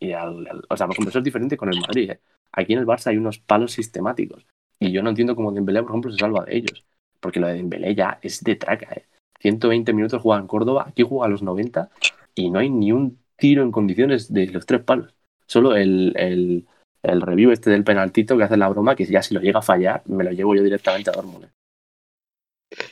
y, 0.00 0.12
al, 0.12 0.62
o 0.68 0.76
sea, 0.76 0.86
por 0.86 0.94
ejemplo, 0.94 1.08
eso 1.08 1.18
es 1.18 1.24
diferente 1.24 1.56
con 1.56 1.72
el 1.72 1.80
Madrid. 1.80 2.10
¿eh? 2.10 2.20
Aquí 2.52 2.74
en 2.74 2.80
el 2.80 2.86
Barça 2.86 3.06
hay 3.08 3.16
unos 3.16 3.38
palos 3.38 3.72
sistemáticos 3.72 4.46
y 4.78 4.92
yo 4.92 5.02
no 5.02 5.10
entiendo 5.10 5.34
cómo 5.34 5.52
Dembélé, 5.52 5.80
por 5.82 5.92
ejemplo, 5.92 6.12
se 6.12 6.18
salva 6.18 6.44
de 6.44 6.56
ellos, 6.56 6.84
porque 7.20 7.40
lo 7.40 7.46
de 7.46 7.54
Dembélé 7.54 7.94
ya 7.94 8.18
es 8.20 8.42
de 8.42 8.56
traca. 8.56 8.92
¿eh? 8.94 9.06
120 9.40 9.92
minutos 9.94 10.20
juega 10.20 10.40
en 10.40 10.46
Córdoba, 10.46 10.84
aquí 10.88 11.02
juega 11.02 11.26
a 11.26 11.28
los 11.28 11.42
90 11.42 11.90
y 12.34 12.50
no 12.50 12.58
hay 12.58 12.68
ni 12.68 12.92
un 12.92 13.18
tiro 13.36 13.62
en 13.62 13.72
condiciones 13.72 14.32
de 14.32 14.48
los 14.48 14.66
tres 14.66 14.82
palos. 14.82 15.14
Solo 15.52 15.76
el, 15.76 16.14
el, 16.16 16.64
el 17.02 17.20
review 17.20 17.50
este 17.50 17.68
del 17.68 17.84
penaltito 17.84 18.38
que 18.38 18.44
hace 18.44 18.56
la 18.56 18.70
broma, 18.70 18.96
que 18.96 19.04
ya 19.04 19.22
si 19.22 19.34
lo 19.34 19.40
llega 19.42 19.58
a 19.58 19.62
fallar, 19.62 20.02
me 20.06 20.24
lo 20.24 20.30
llevo 20.30 20.54
yo 20.54 20.62
directamente 20.62 21.10
a 21.10 21.12
Dortmund. 21.12 21.44
¿eh? 21.44 21.50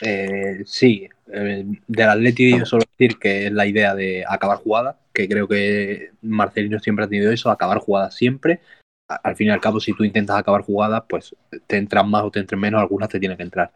Eh, 0.02 0.62
sí, 0.66 1.08
eh, 1.32 1.64
del 1.86 2.08
Atleti 2.08 2.62
suelo 2.66 2.84
decir 2.98 3.18
que 3.18 3.46
es 3.46 3.52
la 3.52 3.66
idea 3.66 3.94
de 3.94 4.26
acabar 4.28 4.58
jugada, 4.58 4.98
que 5.14 5.26
creo 5.26 5.48
que 5.48 6.10
Marcelino 6.20 6.78
siempre 6.80 7.06
ha 7.06 7.08
tenido 7.08 7.32
eso, 7.32 7.50
acabar 7.50 7.78
jugada 7.78 8.10
siempre. 8.10 8.60
Al 9.08 9.36
fin 9.36 9.46
y 9.46 9.50
al 9.50 9.60
cabo, 9.62 9.80
si 9.80 9.94
tú 9.94 10.04
intentas 10.04 10.36
acabar 10.36 10.60
jugadas, 10.60 11.04
pues 11.08 11.34
te 11.66 11.78
entran 11.78 12.10
más 12.10 12.24
o 12.24 12.30
te 12.30 12.40
entran 12.40 12.60
menos, 12.60 12.82
algunas 12.82 13.08
te 13.08 13.18
tienen 13.18 13.38
que 13.38 13.44
entrar. 13.44 13.72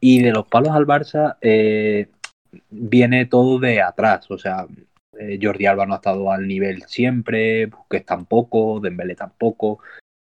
Y 0.00 0.22
de 0.22 0.32
los 0.32 0.46
palos 0.46 0.70
al 0.70 0.86
Barça, 0.86 1.36
eh, 1.42 2.08
viene 2.70 3.26
todo 3.26 3.58
de 3.58 3.82
atrás, 3.82 4.30
o 4.30 4.38
sea, 4.38 4.66
eh, 5.18 5.38
Jordi 5.40 5.66
Alba 5.66 5.86
no 5.86 5.94
ha 5.94 5.96
estado 5.96 6.30
al 6.30 6.46
nivel 6.46 6.82
siempre, 6.82 7.66
Busquets 7.66 8.06
tampoco, 8.06 8.80
Dembélé 8.80 9.14
tampoco, 9.14 9.80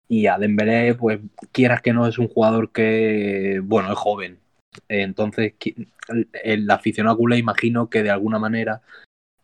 y 0.07 0.27
a 0.27 0.37
Dembélé, 0.37 0.95
pues 0.95 1.19
quieras 1.51 1.81
que 1.81 1.93
no, 1.93 2.07
es 2.07 2.17
un 2.17 2.27
jugador 2.27 2.71
que, 2.71 3.61
bueno, 3.63 3.91
es 3.91 3.97
joven, 3.97 4.39
entonces, 4.87 5.53
el, 6.09 6.29
el 6.43 6.71
aficionado 6.71 7.17
culé 7.17 7.37
imagino 7.37 7.89
que 7.89 8.03
de 8.03 8.11
alguna 8.11 8.39
manera 8.39 8.81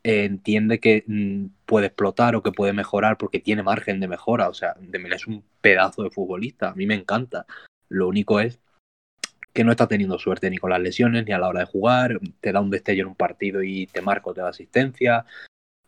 eh, 0.04 0.26
entiende 0.26 0.80
que 0.80 1.04
mm, 1.08 1.48
puede 1.66 1.88
explotar 1.88 2.36
o 2.36 2.44
que 2.44 2.52
puede 2.52 2.74
mejorar 2.74 3.18
porque 3.18 3.40
tiene 3.40 3.64
margen 3.64 4.00
de 4.00 4.08
mejora. 4.08 4.50
O 4.50 4.54
sea, 4.54 4.76
Dembélé 4.80 5.16
es 5.16 5.28
un 5.28 5.44
pedazo 5.62 6.04
de 6.04 6.12
futbolista. 6.12 6.70
A 6.70 6.76
mí 6.76 6.86
me 6.86 6.96
encanta. 6.96 7.46
Lo 7.90 8.08
único 8.08 8.40
es 8.40 8.60
que 9.56 9.64
no 9.64 9.72
está 9.72 9.88
teniendo 9.88 10.20
suerte 10.20 10.50
ni 10.52 10.58
con 10.58 10.70
las 10.70 10.82
lesiones 10.82 11.26
ni 11.26 11.32
a 11.32 11.40
la 11.40 11.48
hora 11.48 11.62
de 11.62 11.66
jugar. 11.66 12.20
Te 12.42 12.52
da 12.52 12.62
un 12.62 12.70
destello 12.70 13.04
en 13.04 13.08
un 13.10 13.16
partido 13.16 13.64
y 13.64 13.88
te 13.88 14.02
marca 14.02 14.30
o 14.30 14.34
te 14.34 14.42
da 14.42 14.50
asistencia. 14.50 15.26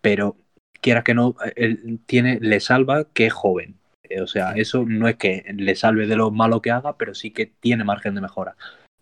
Pero 0.01 0.38
quieras 0.82 1.03
que 1.03 1.13
no, 1.13 1.36
él 1.56 1.99
tiene, 2.08 2.39
le 2.41 2.60
salva 2.62 3.06
que 3.13 3.27
es 3.27 3.34
joven. 3.34 3.75
Eh, 4.03 4.21
O 4.21 4.27
sea, 4.27 4.53
eso 4.53 4.86
no 4.88 5.08
es 5.08 5.17
que 5.17 5.43
le 5.53 5.75
salve 5.75 6.08
de 6.08 6.15
lo 6.15 6.32
malo 6.32 6.62
que 6.62 6.71
haga, 6.71 6.97
pero 6.97 7.13
sí 7.13 7.32
que 7.32 7.45
tiene 7.45 7.84
margen 7.84 8.15
de 8.15 8.21
mejora 8.21 8.56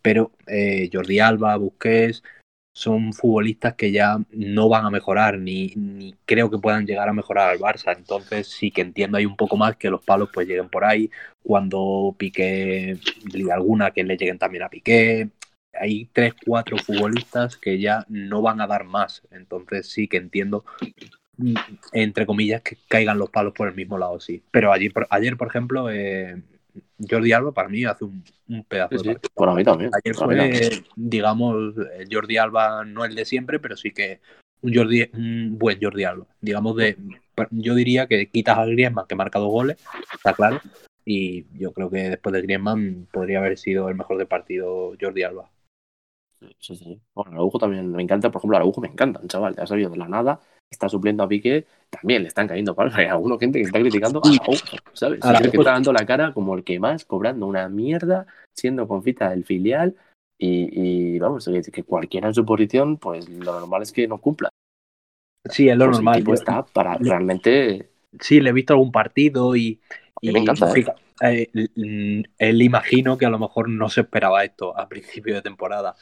pero 0.06 0.30
eh, 0.46 0.88
Jordi 0.92 1.18
Alba, 1.18 1.56
Busquets, 1.56 2.22
son 2.76 3.14
futbolistas 3.14 3.74
que 3.74 3.90
ya 3.90 4.18
no 4.32 4.68
van 4.68 4.84
a 4.84 4.90
mejorar, 4.90 5.38
ni, 5.38 5.68
ni 5.76 6.14
creo 6.26 6.50
que 6.50 6.58
puedan 6.58 6.84
llegar 6.86 7.08
a 7.08 7.14
mejorar 7.14 7.48
al 7.48 7.58
Barça. 7.58 7.96
Entonces 7.96 8.48
sí 8.48 8.70
que 8.70 8.82
entiendo 8.82 9.16
ahí 9.16 9.24
un 9.24 9.34
poco 9.34 9.56
más 9.56 9.76
que 9.76 9.88
los 9.88 10.04
palos 10.04 10.28
pues 10.30 10.46
lleguen 10.46 10.68
por 10.68 10.84
ahí, 10.84 11.10
cuando 11.42 12.14
Piqué 12.18 12.98
alguna, 13.50 13.92
que 13.92 14.04
le 14.04 14.18
lleguen 14.18 14.38
también 14.38 14.62
a 14.64 14.68
Piqué. 14.68 15.30
Hay 15.72 16.10
tres, 16.12 16.34
cuatro 16.44 16.76
futbolistas 16.76 17.56
que 17.56 17.78
ya 17.80 18.04
no 18.10 18.42
van 18.42 18.60
a 18.60 18.66
dar 18.66 18.84
más. 18.84 19.22
Entonces 19.30 19.88
sí 19.88 20.06
que 20.06 20.18
entiendo, 20.18 20.62
mm, 21.38 21.54
entre 21.92 22.26
comillas, 22.26 22.60
que 22.60 22.76
caigan 22.88 23.18
los 23.18 23.30
palos 23.30 23.54
por 23.54 23.68
el 23.68 23.74
mismo 23.74 23.96
lado, 23.96 24.20
sí. 24.20 24.42
Pero 24.50 24.70
ayer, 24.70 24.92
por- 24.92 25.06
ayer 25.10 25.36
por 25.38 25.48
ejemplo, 25.48 25.90
eh, 25.90 26.42
Jordi 26.98 27.32
Alba 27.32 27.52
para 27.52 27.68
mí 27.68 27.84
hace 27.84 28.04
un, 28.04 28.24
un 28.48 28.64
pedazo 28.64 28.98
Sí, 28.98 29.08
de 29.08 29.14
partido. 29.14 29.34
Para 29.34 29.54
mí 29.54 29.64
también. 29.64 29.90
Ayer 29.94 30.16
para 30.16 30.26
mí 30.28 30.36
también. 30.36 30.72
fue, 30.72 30.84
digamos, 30.96 31.74
eh, 31.78 32.06
Jordi 32.10 32.36
Alba 32.36 32.84
no 32.84 33.04
el 33.04 33.14
de 33.14 33.24
siempre, 33.24 33.58
pero 33.58 33.76
sí 33.76 33.92
que 33.92 34.20
un, 34.62 34.74
Jordi, 34.74 35.08
un 35.12 35.58
buen 35.58 35.78
Jordi 35.80 36.04
Alba. 36.04 36.26
Digamos, 36.40 36.76
de, 36.76 36.96
yo 37.50 37.74
diría 37.74 38.06
que 38.06 38.28
quitas 38.28 38.58
a 38.58 38.66
Griezmann, 38.66 39.06
que 39.06 39.14
marca 39.14 39.38
dos 39.38 39.50
goles, 39.50 39.76
está 40.14 40.32
claro, 40.32 40.60
y 41.04 41.46
yo 41.58 41.72
creo 41.72 41.90
que 41.90 42.10
después 42.10 42.32
de 42.32 42.42
Griezmann 42.42 43.06
podría 43.12 43.38
haber 43.38 43.58
sido 43.58 43.88
el 43.88 43.94
mejor 43.94 44.18
del 44.18 44.26
partido 44.26 44.94
Jordi 45.00 45.22
Alba. 45.22 45.50
Sí, 46.58 46.76
sí. 46.76 47.00
Bueno, 47.14 47.32
Araujo 47.32 47.58
también 47.58 47.90
me 47.90 48.02
encanta. 48.02 48.30
Por 48.30 48.40
ejemplo, 48.40 48.56
Araujo 48.56 48.80
me 48.80 48.88
encanta, 48.88 49.20
un 49.20 49.28
chaval. 49.28 49.56
Ya 49.56 49.62
ha 49.62 49.66
salido 49.66 49.90
de 49.90 49.96
la 49.96 50.08
nada. 50.08 50.40
Está 50.70 50.88
supliendo 50.88 51.22
a 51.22 51.28
Piqué. 51.28 51.66
También 51.90 52.22
le 52.22 52.28
están 52.28 52.48
cayendo 52.48 52.74
palos. 52.74 52.94
Hay 52.96 53.06
alguna 53.06 53.38
gente 53.38 53.58
que 53.58 53.64
está 53.64 53.80
criticando 53.80 54.20
a 54.22 54.28
Araujo, 54.28 54.52
¿sabes? 54.92 55.20
Cree 55.20 55.50
que 55.50 55.56
está 55.56 55.72
dando 55.72 55.92
la 55.92 56.04
cara 56.04 56.32
como 56.32 56.54
el 56.54 56.64
que 56.64 56.78
más, 56.78 57.04
cobrando 57.04 57.46
una 57.46 57.68
mierda, 57.68 58.26
siendo 58.54 58.88
confita 58.88 59.30
del 59.30 59.44
filial. 59.44 59.94
Y, 60.38 61.14
y 61.14 61.18
vamos, 61.18 61.48
que, 61.72 61.82
cualquiera 61.82 62.28
en 62.28 62.34
su 62.34 62.44
posición, 62.44 62.98
pues 62.98 63.28
lo 63.28 63.58
normal 63.60 63.82
es 63.82 63.92
que 63.92 64.06
no 64.06 64.18
cumpla. 64.18 64.50
Sí, 65.48 65.68
es 65.68 65.76
lo 65.76 65.86
Pues 65.86 65.98
el 65.98 66.04
normal. 66.04 66.18
tipo 66.18 66.34
está 66.34 66.64
para 66.64 66.98
realmente. 66.98 67.90
sí, 68.20 68.40
le 68.40 68.50
he 68.50 68.52
visto 68.52 68.74
algún 68.74 68.92
partido 68.92 69.56
y, 69.56 69.80
me 70.22 70.40
encanta, 70.40 70.72
¿eh? 71.22 71.48
eh, 71.52 72.24
él 72.38 72.62
imagino 72.62 73.16
que 73.16 73.26
a 73.26 73.30
lo 73.30 73.38
mejor 73.38 73.68
no 73.68 73.88
se 73.88 74.02
esperaba 74.02 74.44
esto 74.44 74.78
a 74.78 74.88
principio 74.88 75.34
de 75.34 75.42
temporada. 75.42 75.94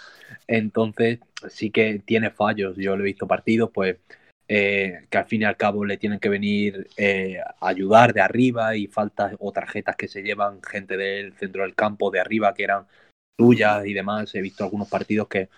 Entonces, 0.47 1.21
sí 1.49 1.71
que 1.71 2.01
tiene 2.05 2.31
fallos. 2.31 2.77
Yo 2.77 2.97
le 2.97 3.03
he 3.03 3.07
visto 3.07 3.27
partidos, 3.27 3.71
pues, 3.73 3.97
eh, 4.47 5.07
que 5.09 5.19
al 5.19 5.27
fin 5.27 5.43
y 5.43 5.45
al 5.45 5.57
cabo 5.57 5.85
le 5.85 5.97
tienen 5.97 6.21
que 6.21 6.29
venir 6.29 6.89
eh, 6.97 7.39
a 7.41 7.69
ayudar 7.69 8.13
de 8.13 8.21
arriba 8.21 8.77
y 8.77 8.87
faltas 8.87 9.35
o 9.39 9.53
tarjetas 9.53 9.97
que 9.97 10.07
se 10.07 10.23
llevan 10.23 10.63
gente 10.63 10.97
del 10.99 11.33
centro 11.35 11.63
del 11.63 11.75
campo 11.75 12.11
de 12.11 12.21
arriba 12.21 12.53
que 12.53 12.65
eran 12.65 12.87
suyas 13.39 13.87
y 13.87 13.95
demás. 13.95 14.35
He 14.35 14.43
visto 14.43 14.65
algunos 14.65 14.89
partidos 14.89 15.29
que, 15.29 15.49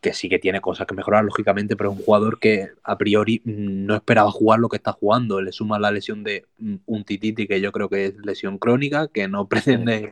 que 0.00 0.12
sí 0.12 0.28
que 0.28 0.38
tiene 0.38 0.60
cosas 0.60 0.86
que 0.86 0.94
mejorar, 0.94 1.24
lógicamente, 1.24 1.74
pero 1.74 1.90
es 1.90 1.98
un 1.98 2.04
jugador 2.04 2.38
que 2.38 2.70
a 2.84 2.96
priori 2.96 3.42
mm, 3.44 3.86
no 3.86 3.96
esperaba 3.96 4.30
jugar 4.30 4.60
lo 4.60 4.68
que 4.68 4.76
está 4.76 4.92
jugando. 4.92 5.40
Le 5.40 5.50
suma 5.50 5.80
la 5.80 5.90
lesión 5.90 6.22
de 6.22 6.46
mm, 6.58 6.76
un 6.86 7.04
tititi, 7.04 7.48
que 7.48 7.60
yo 7.60 7.72
creo 7.72 7.88
que 7.88 8.06
es 8.06 8.16
lesión 8.18 8.58
crónica, 8.58 9.08
que 9.08 9.26
no 9.26 9.48
pretende 9.48 10.10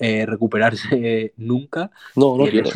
eh, 0.00 0.26
recuperarse 0.26 1.32
nunca. 1.36 1.92
No, 2.16 2.36
no 2.36 2.44
quiere. 2.44 2.70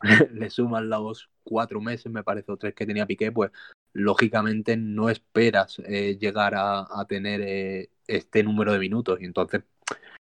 le 0.32 0.50
suman 0.50 0.88
los 0.88 1.30
cuatro 1.42 1.80
meses, 1.80 2.12
me 2.12 2.22
parece, 2.22 2.52
o 2.52 2.56
tres 2.56 2.74
que 2.74 2.86
tenía 2.86 3.06
Piqué, 3.06 3.32
pues 3.32 3.50
lógicamente 3.94 4.76
no 4.76 5.08
esperas 5.08 5.80
eh, 5.86 6.18
llegar 6.20 6.54
a, 6.56 6.86
tener 7.08 7.40
eh, 7.42 7.88
este 8.06 8.42
número 8.42 8.72
de 8.72 8.78
minutos. 8.78 9.20
Y 9.20 9.24
entonces 9.24 9.62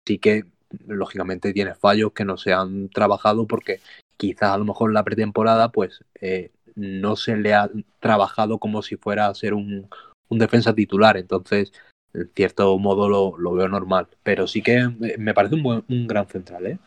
sí 0.07 0.19
que 0.19 0.45
lógicamente 0.87 1.53
tiene 1.53 1.75
fallos 1.75 2.13
que 2.13 2.25
no 2.25 2.37
se 2.37 2.53
han 2.53 2.89
trabajado 2.91 3.47
porque 3.47 3.81
quizás 4.17 4.51
a 4.51 4.59
lo 4.59 4.65
mejor 4.65 4.93
la 4.93 5.05
pretemporada 5.05 5.71
pues 5.73 6.05
eh, 6.21 6.53
no 6.75 7.17
se 7.17 7.37
le 7.37 7.55
ha 7.55 7.71
trabajado 7.99 8.59
como 8.59 8.83
si 8.83 8.97
fuera 8.97 9.27
a 9.27 9.35
ser 9.35 9.55
un, 9.55 9.89
un 10.29 10.39
defensa 10.39 10.75
titular. 10.75 11.17
Entonces, 11.17 11.73
en 12.13 12.31
cierto 12.35 12.79
modo 12.79 13.09
lo, 13.09 13.39
lo 13.39 13.53
veo 13.55 13.69
normal. 13.69 14.07
Pero 14.23 14.47
sí 14.47 14.63
que 14.63 14.77
eh, 14.77 15.17
me 15.19 15.35
parece 15.35 15.55
un, 15.55 15.63
buen- 15.63 15.85
un 15.89 16.07
gran 16.07 16.27
central, 16.29 16.67
¿eh? 16.67 16.79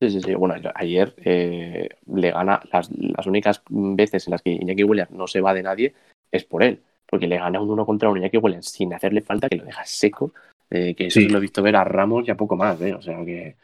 Sí, 0.00 0.10
sí, 0.10 0.20
sí. 0.20 0.34
Bueno, 0.34 0.54
ayer 0.74 1.14
eh, 1.24 1.88
le 2.14 2.30
gana 2.30 2.60
las, 2.70 2.90
las 2.90 3.26
únicas 3.26 3.62
veces 3.68 4.26
en 4.26 4.32
las 4.32 4.42
que 4.42 4.50
Iñaki 4.50 4.84
Williams 4.84 5.10
no 5.10 5.26
se 5.26 5.40
va 5.40 5.54
de 5.54 5.62
nadie 5.62 5.94
es 6.30 6.44
por 6.44 6.62
él. 6.62 6.82
Porque 7.08 7.26
le 7.28 7.38
gana 7.38 7.60
un 7.60 7.70
uno 7.70 7.86
contra 7.86 8.10
un 8.10 8.18
Iñaki 8.18 8.36
Williams 8.36 8.66
sin 8.68 8.92
hacerle 8.92 9.22
falta, 9.22 9.48
que 9.48 9.56
lo 9.56 9.64
deja 9.64 9.84
seco. 9.84 10.32
eh, 10.68 10.94
que 10.96 11.06
eso 11.06 11.20
Sí. 11.20 11.26
se 11.26 11.32
lo 11.32 11.38
he 11.38 11.40
visto 11.40 11.62
ver 11.62 11.76
a 11.76 11.84
Ramos 11.84 12.26
y 12.26 12.30
a 12.32 12.36
poco 12.36 12.56
más, 12.56 12.80
¿eh? 12.82 12.92
O 12.92 13.00
sea 13.00 13.24
que 13.24 13.56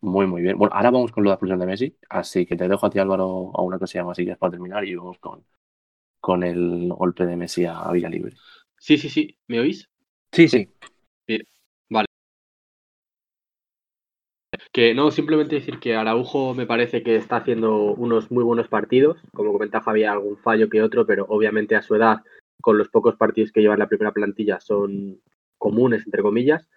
muy, 0.00 0.26
muy 0.26 0.42
bien. 0.42 0.58
Bueno, 0.58 0.74
ahora 0.74 0.90
vamos 0.90 1.12
con 1.12 1.22
lo 1.22 1.28
de 1.28 1.32
la 1.32 1.34
expulsión 1.34 1.60
de 1.60 1.66
Messi. 1.66 1.96
Así 2.08 2.44
que 2.46 2.56
te 2.56 2.68
dejo 2.68 2.84
a 2.84 2.90
ti, 2.90 2.98
Álvaro, 2.98 3.52
a 3.54 3.62
una 3.62 3.78
cosilla 3.78 4.04
más 4.04 4.16
si 4.16 4.24
quieres 4.24 4.38
para 4.38 4.50
terminar 4.50 4.84
y 4.84 4.94
vamos 4.96 5.18
con, 5.20 5.44
con 6.20 6.42
el 6.42 6.88
golpe 6.88 7.24
de 7.26 7.36
Messi 7.36 7.64
a, 7.64 7.78
a 7.80 7.92
Villa 7.92 8.08
Libre. 8.08 8.34
Sí, 8.76 8.98
sí, 8.98 9.08
sí. 9.08 9.36
¿Me 9.46 9.60
oís? 9.60 9.88
Sí, 10.32 10.48
sí. 10.48 10.68
Que 14.78 14.94
no, 14.94 15.10
simplemente 15.10 15.56
decir 15.56 15.80
que 15.80 15.96
Araujo 15.96 16.54
me 16.54 16.64
parece 16.64 17.02
que 17.02 17.16
está 17.16 17.38
haciendo 17.38 17.94
unos 17.94 18.30
muy 18.30 18.44
buenos 18.44 18.68
partidos. 18.68 19.18
Como 19.32 19.50
comenta 19.52 19.80
Javier, 19.80 20.10
algún 20.10 20.36
fallo 20.36 20.68
que 20.68 20.82
otro, 20.82 21.04
pero 21.04 21.26
obviamente 21.28 21.74
a 21.74 21.82
su 21.82 21.96
edad, 21.96 22.18
con 22.60 22.78
los 22.78 22.88
pocos 22.88 23.16
partidos 23.16 23.50
que 23.50 23.60
lleva 23.60 23.74
en 23.74 23.80
la 23.80 23.88
primera 23.88 24.12
plantilla, 24.12 24.60
son 24.60 25.20
comunes, 25.56 26.04
entre 26.06 26.22
comillas. 26.22 26.68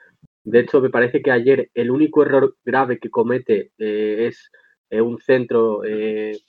De 0.43 0.61
hecho, 0.61 0.81
me 0.81 0.89
parece 0.89 1.21
que 1.21 1.29
ayer 1.29 1.69
el 1.75 1.91
único 1.91 2.23
error 2.23 2.55
grave 2.65 2.97
que 2.97 3.11
comete 3.11 3.69
eh, 3.77 4.25
es 4.29 4.49
eh, 4.89 4.99
un 4.99 5.19
centro 5.19 5.83
eh, 5.85 6.39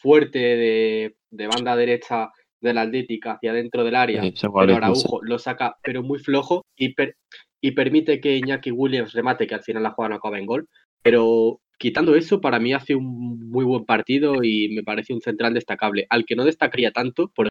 fuerte 0.00 0.38
de, 0.38 1.16
de 1.30 1.46
banda 1.46 1.76
derecha 1.76 2.30
de 2.58 2.72
la 2.72 2.80
Atlética 2.82 3.32
hacia 3.32 3.52
dentro 3.52 3.84
del 3.84 3.96
área. 3.96 4.22
Sí, 4.22 4.32
pero. 4.66 4.76
Araujo 4.76 5.20
lo 5.22 5.38
saca, 5.38 5.76
pero 5.82 6.02
muy 6.02 6.20
flojo 6.20 6.64
y, 6.74 6.94
per- 6.94 7.16
y 7.60 7.72
permite 7.72 8.18
que 8.18 8.34
Iñaki 8.34 8.70
Williams 8.70 9.12
remate, 9.12 9.46
que 9.46 9.54
al 9.56 9.62
final 9.62 9.82
la 9.82 9.90
jugada 9.90 10.08
no 10.08 10.16
acaba 10.16 10.38
en 10.38 10.46
gol. 10.46 10.66
Pero 11.02 11.60
quitando 11.78 12.14
eso, 12.14 12.40
para 12.40 12.58
mí 12.58 12.72
hace 12.72 12.94
un 12.94 13.50
muy 13.50 13.64
buen 13.64 13.84
partido 13.84 14.42
y 14.42 14.68
me 14.68 14.82
parece 14.82 15.12
un 15.12 15.20
central 15.20 15.54
destacable. 15.54 16.06
Al 16.10 16.24
que 16.24 16.36
no 16.36 16.44
destacaría 16.44 16.92
tanto, 16.92 17.28
por 17.34 17.48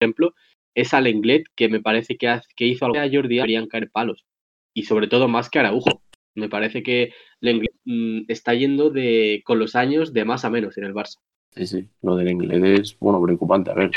ejemplo, 0.00 0.34
es 0.74 0.92
al 0.94 1.06
Englet, 1.06 1.44
que 1.54 1.68
me 1.68 1.80
parece 1.80 2.16
que, 2.16 2.40
hizo 2.58 2.84
algo 2.84 2.94
que 2.94 3.00
a 3.00 3.10
Jordi 3.10 3.36
deberían 3.36 3.66
caer 3.66 3.90
palos. 3.90 4.24
Y 4.74 4.82
sobre 4.82 5.08
todo 5.08 5.28
más 5.28 5.48
que 5.48 5.58
Araujo. 5.58 6.02
Me 6.34 6.50
parece 6.50 6.82
que 6.82 7.14
Lenglet 7.40 7.72
mm, 7.86 8.24
está 8.28 8.52
yendo 8.52 8.90
de 8.90 9.42
con 9.46 9.58
los 9.58 9.74
años 9.74 10.12
de 10.12 10.26
más 10.26 10.44
a 10.44 10.50
menos 10.50 10.76
en 10.76 10.84
el 10.84 10.92
Barça. 10.92 11.16
Sí, 11.52 11.66
sí. 11.66 11.88
Lo 12.02 12.16
del 12.16 12.28
inglés 12.28 12.80
es, 12.80 12.98
bueno, 12.98 13.22
preocupante. 13.22 13.70
A 13.70 13.74
ver, 13.74 13.90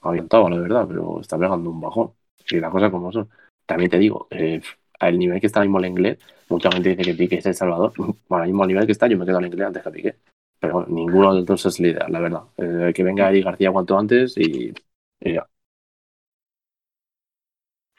avientaba, 0.00 0.50
la 0.50 0.58
verdad, 0.58 0.86
pero 0.88 1.20
está 1.20 1.38
pegando 1.38 1.70
un 1.70 1.80
bajón. 1.80 2.12
Y 2.50 2.56
las 2.56 2.72
cosas 2.72 2.90
como 2.90 3.12
son. 3.12 3.28
También 3.64 3.90
te 3.90 3.98
digo, 3.98 4.26
eh, 4.30 4.60
al 5.00 5.18
nivel 5.18 5.40
que 5.40 5.46
está 5.46 5.60
ahora 5.60 5.68
mismo 5.68 5.78
el 5.80 5.86
inglés, 5.86 6.18
mucha 6.48 6.70
gente 6.70 6.90
dice 6.90 7.02
que 7.02 7.14
Piqué 7.14 7.36
es 7.36 7.46
el 7.46 7.54
Salvador. 7.54 7.92
Bueno, 8.28 8.44
al 8.44 8.48
mismo 8.48 8.66
nivel 8.66 8.86
que 8.86 8.92
está, 8.92 9.06
yo 9.06 9.18
me 9.18 9.26
quedo 9.26 9.38
al 9.38 9.46
inglés 9.46 9.66
antes 9.66 9.82
que 9.82 9.88
a 9.88 9.92
Piqué. 9.92 10.16
Pero 10.60 10.74
bueno, 10.74 10.88
ninguno 10.90 11.32
de 11.32 11.40
los 11.40 11.46
dos 11.46 11.66
es 11.66 11.80
la 11.80 11.88
idea, 11.88 12.08
la 12.08 12.20
verdad. 12.20 12.42
Eh, 12.56 12.92
que 12.94 13.02
venga 13.02 13.30
Eric 13.30 13.44
García 13.44 13.72
cuanto 13.72 13.98
antes 13.98 14.36
y, 14.38 14.72
y 15.20 15.34
ya. 15.34 15.46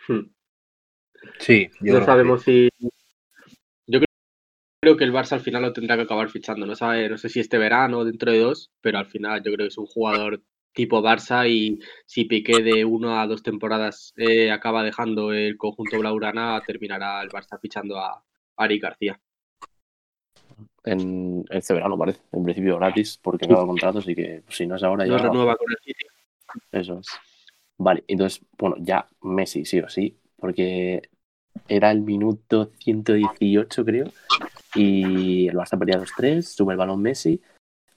Hmm. 0.08 0.30
Sí, 1.40 1.70
yo 1.82 2.00
no 2.00 2.06
sabemos 2.06 2.44
si. 2.44 2.70
Yo 3.88 4.00
creo, 4.00 4.08
creo 4.82 4.98
que 4.98 5.04
el 5.04 5.14
Barça 5.14 5.34
al 5.34 5.42
final 5.42 5.64
lo 5.64 5.74
tendrá 5.74 5.96
que 5.96 6.04
acabar 6.04 6.30
fichando. 6.30 6.66
No, 6.66 6.76
sabe, 6.76 7.10
no 7.10 7.18
sé 7.18 7.30
si 7.30 7.40
este 7.40 7.58
verano 7.58 8.00
o 8.00 8.06
dentro 8.06 8.32
de 8.32 8.40
dos, 8.40 8.72
pero 8.82 8.98
al 9.00 9.08
final 9.08 9.40
yo 9.44 9.52
creo 9.54 9.66
que 9.66 9.68
es 9.68 9.78
un 9.78 9.88
jugador 9.88 10.42
tipo 10.76 11.02
Barça 11.02 11.50
y 11.50 11.80
si 12.06 12.26
Piqué 12.26 12.62
de 12.62 12.86
una 12.86 13.22
a 13.22 13.28
dos 13.28 13.42
temporadas 13.42 14.14
eh, 14.18 14.52
acaba 14.52 14.84
dejando 14.84 15.32
el 15.32 15.58
conjunto 15.58 15.98
Blaurana, 15.98 16.62
terminará 16.68 17.24
el 17.24 17.30
Barça 17.30 17.60
fichando 17.60 17.98
a 17.98 18.24
Ari 18.58 18.78
García. 18.78 19.20
En 20.84 21.44
este 21.50 21.74
verano, 21.74 21.98
parece. 21.98 22.20
En 22.32 22.44
principio 22.44 22.78
gratis, 22.78 23.18
porque 23.22 23.46
acaba 23.46 23.62
el 23.62 23.68
contrato, 23.68 24.00
así 24.00 24.14
que 24.14 24.44
pues, 24.46 24.58
si 24.58 24.68
no 24.68 24.76
es 24.76 24.84
ahora 24.84 25.06
No 25.06 25.18
ya. 25.18 25.24
renueva 25.24 25.56
con 25.56 25.72
el 25.72 25.78
City. 25.82 26.06
Eso 26.72 27.00
es. 27.00 27.08
Vale, 27.78 28.04
entonces, 28.08 28.46
bueno, 28.58 28.76
ya 28.80 29.08
Messi, 29.22 29.66
sí 29.66 29.80
o 29.80 29.90
sí, 29.90 30.18
porque 30.38 31.10
era 31.68 31.92
el 31.92 32.02
minuto 32.02 32.72
118, 32.80 33.86
creo, 33.86 34.08
y 34.76 35.48
el 35.48 35.56
Barça 35.56 35.80
perdía 35.80 36.00
2-3, 36.00 36.42
sube 36.42 36.74
el 36.74 36.78
balón 36.78 37.02
Messi, 37.02 37.42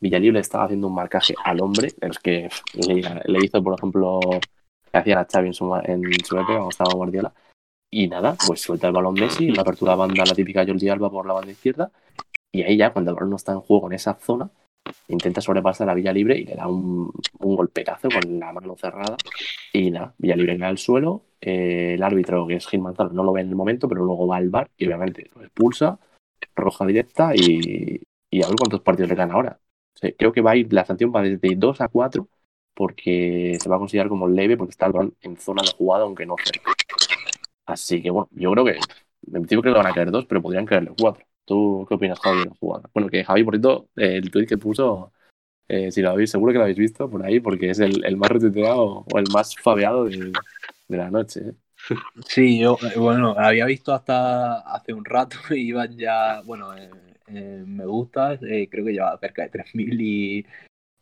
Villalibre 0.01 0.41
estaba 0.41 0.65
haciendo 0.65 0.87
un 0.87 0.95
marcaje 0.95 1.35
al 1.45 1.61
hombre, 1.61 1.89
es 2.01 2.19
que 2.19 2.49
le, 2.75 3.45
hizo, 3.45 3.63
por 3.63 3.75
ejemplo, 3.79 4.21
que 4.91 4.99
hacía 4.99 5.27
Xavi 5.31 5.49
en 5.49 5.55
su, 5.55 5.75
en 5.85 6.03
su 6.25 6.37
época, 6.37 6.53
cuando 6.55 6.71
estaba 6.71 6.95
Guardiola, 6.95 7.33
y 7.91 8.09
nada, 8.09 8.37
pues 8.47 8.61
suelta 8.61 8.87
el 8.87 8.93
balón 8.93 9.15
Messi, 9.15 9.51
la 9.51 9.63
apertura 9.63 9.95
banda, 9.95 10.25
la 10.25 10.35
típica 10.35 10.65
Jordi 10.67 10.89
Alba 10.89 11.11
por 11.11 11.27
la 11.27 11.35
banda 11.35 11.51
izquierda, 11.51 11.91
y 12.53 12.63
ahí 12.63 12.77
ya, 12.77 12.93
cuando 12.93 13.11
el 13.11 13.15
balón 13.17 13.31
no 13.31 13.37
está 13.37 13.53
en 13.53 13.61
juego 13.61 13.89
en 13.89 13.95
esa 13.95 14.15
zona, 14.15 14.51
intenta 15.09 15.41
sobrepasar 15.41 15.89
a 15.91 15.95
Villa 15.95 16.13
Libre 16.13 16.39
y 16.39 16.45
le 16.45 16.55
da 16.55 16.67
un, 16.67 17.11
un 17.41 17.57
golpetazo 17.57 18.09
con 18.09 18.39
la 18.39 18.53
mano 18.53 18.77
cerrada. 18.77 19.17
Y 19.73 19.91
nada, 19.91 20.15
Villa 20.19 20.37
Libre 20.37 20.59
cae 20.59 20.69
al 20.69 20.79
suelo. 20.79 21.25
eh, 21.41 21.95
el 21.95 22.03
árbitro, 22.03 22.47
que 22.47 22.57
es 22.57 22.67
Gil 22.67 22.81
Manzano, 22.81 23.11
no 23.11 23.23
lo 23.23 23.33
ve 23.33 23.43
en 23.43 23.49
el 23.49 23.55
momento, 23.55 23.89
pero 23.89 24.05
luego 24.05 24.27
va 24.27 24.37
al 24.37 24.49
bar 24.49 24.71
y 24.77 24.87
obviamente 24.87 25.31
lo 25.35 25.43
expulsa, 25.43 25.99
roja 26.57 26.87
directa 26.87 27.33
y, 27.35 28.01
y 28.31 28.43
a 28.43 28.49
ver 28.49 28.57
cuántos 28.57 28.81
partidos 28.81 29.11
le 29.11 29.15
quedan 29.15 29.33
ahora. 29.33 29.59
Creo 30.17 30.33
que 30.33 30.41
va 30.41 30.53
a 30.53 30.57
ir, 30.57 30.73
la 30.73 30.85
sanción 30.85 31.13
va 31.15 31.23
desde 31.23 31.55
2 31.57 31.81
a 31.81 31.89
4 31.89 32.29
porque 32.75 33.59
se 33.61 33.69
va 33.69 33.77
a 33.77 33.79
considerar 33.81 34.09
como 34.09 34.29
leve 34.29 34.57
porque 34.57 34.71
está 34.71 34.91
en 35.23 35.37
zona 35.37 35.63
de 35.63 35.73
jugada, 35.77 36.05
aunque 36.05 36.27
no 36.27 36.37
cerca. 36.43 36.73
Así 37.67 38.01
que 38.01 38.11
bueno, 38.11 38.29
yo 38.33 38.53
creo 38.53 38.65
que 38.65 38.73
en 38.73 39.33
principio 39.33 39.63
creo 39.63 39.75
que 39.75 39.79
van 39.81 39.91
a 39.91 39.95
caer 39.95 40.11
dos, 40.11 40.27
pero 40.27 40.41
podrían 40.41 40.65
caerle 40.65 40.93
cuatro. 40.99 41.25
¿Tú 41.45 41.85
qué 41.89 41.95
opinas, 41.95 42.21
Javi, 42.21 42.41
de 42.41 42.45
la 42.47 42.55
jugada? 42.61 42.89
Bueno, 42.95 43.09
que 43.09 43.25
Javi, 43.25 43.43
por 43.43 43.55
cierto, 43.55 43.89
el 43.97 44.31
tweet 44.31 44.47
que 44.47 44.59
puso, 44.59 45.13
eh, 45.69 45.91
si 45.91 46.03
lo 46.03 46.11
habéis, 46.11 46.31
seguro 46.31 46.53
que 46.53 46.59
lo 46.59 46.65
habéis 46.65 46.79
visto 46.79 47.11
por 47.11 47.25
ahí, 47.25 47.41
porque 47.41 47.71
es 47.71 47.79
el, 47.81 48.05
el 48.05 48.17
más 48.17 48.31
retuiteado 48.31 49.05
o 49.13 49.19
el 49.19 49.27
más 49.33 49.57
fabeado 49.57 50.05
de, 50.05 50.33
de 50.89 50.97
la 50.97 51.11
noche. 51.11 51.41
¿eh? 51.41 51.55
Sí, 52.27 52.59
yo, 52.61 52.77
eh, 52.83 52.99
bueno, 52.99 53.35
había 53.37 53.67
visto 53.67 53.93
hasta 53.93 54.61
hace 54.61 54.93
un 54.93 55.05
rato 55.05 55.39
y 55.51 55.69
iban 55.69 55.97
ya, 55.97 56.43
bueno, 56.43 56.77
eh, 56.77 56.91
eh, 57.31 57.64
me 57.67 57.87
gusta, 57.87 58.35
eh, 58.35 58.69
creo 58.71 58.85
que 58.85 58.93
llevaba 58.93 59.19
cerca 59.19 59.43
de 59.43 59.49
3.000 59.51 60.01
y, 60.01 60.47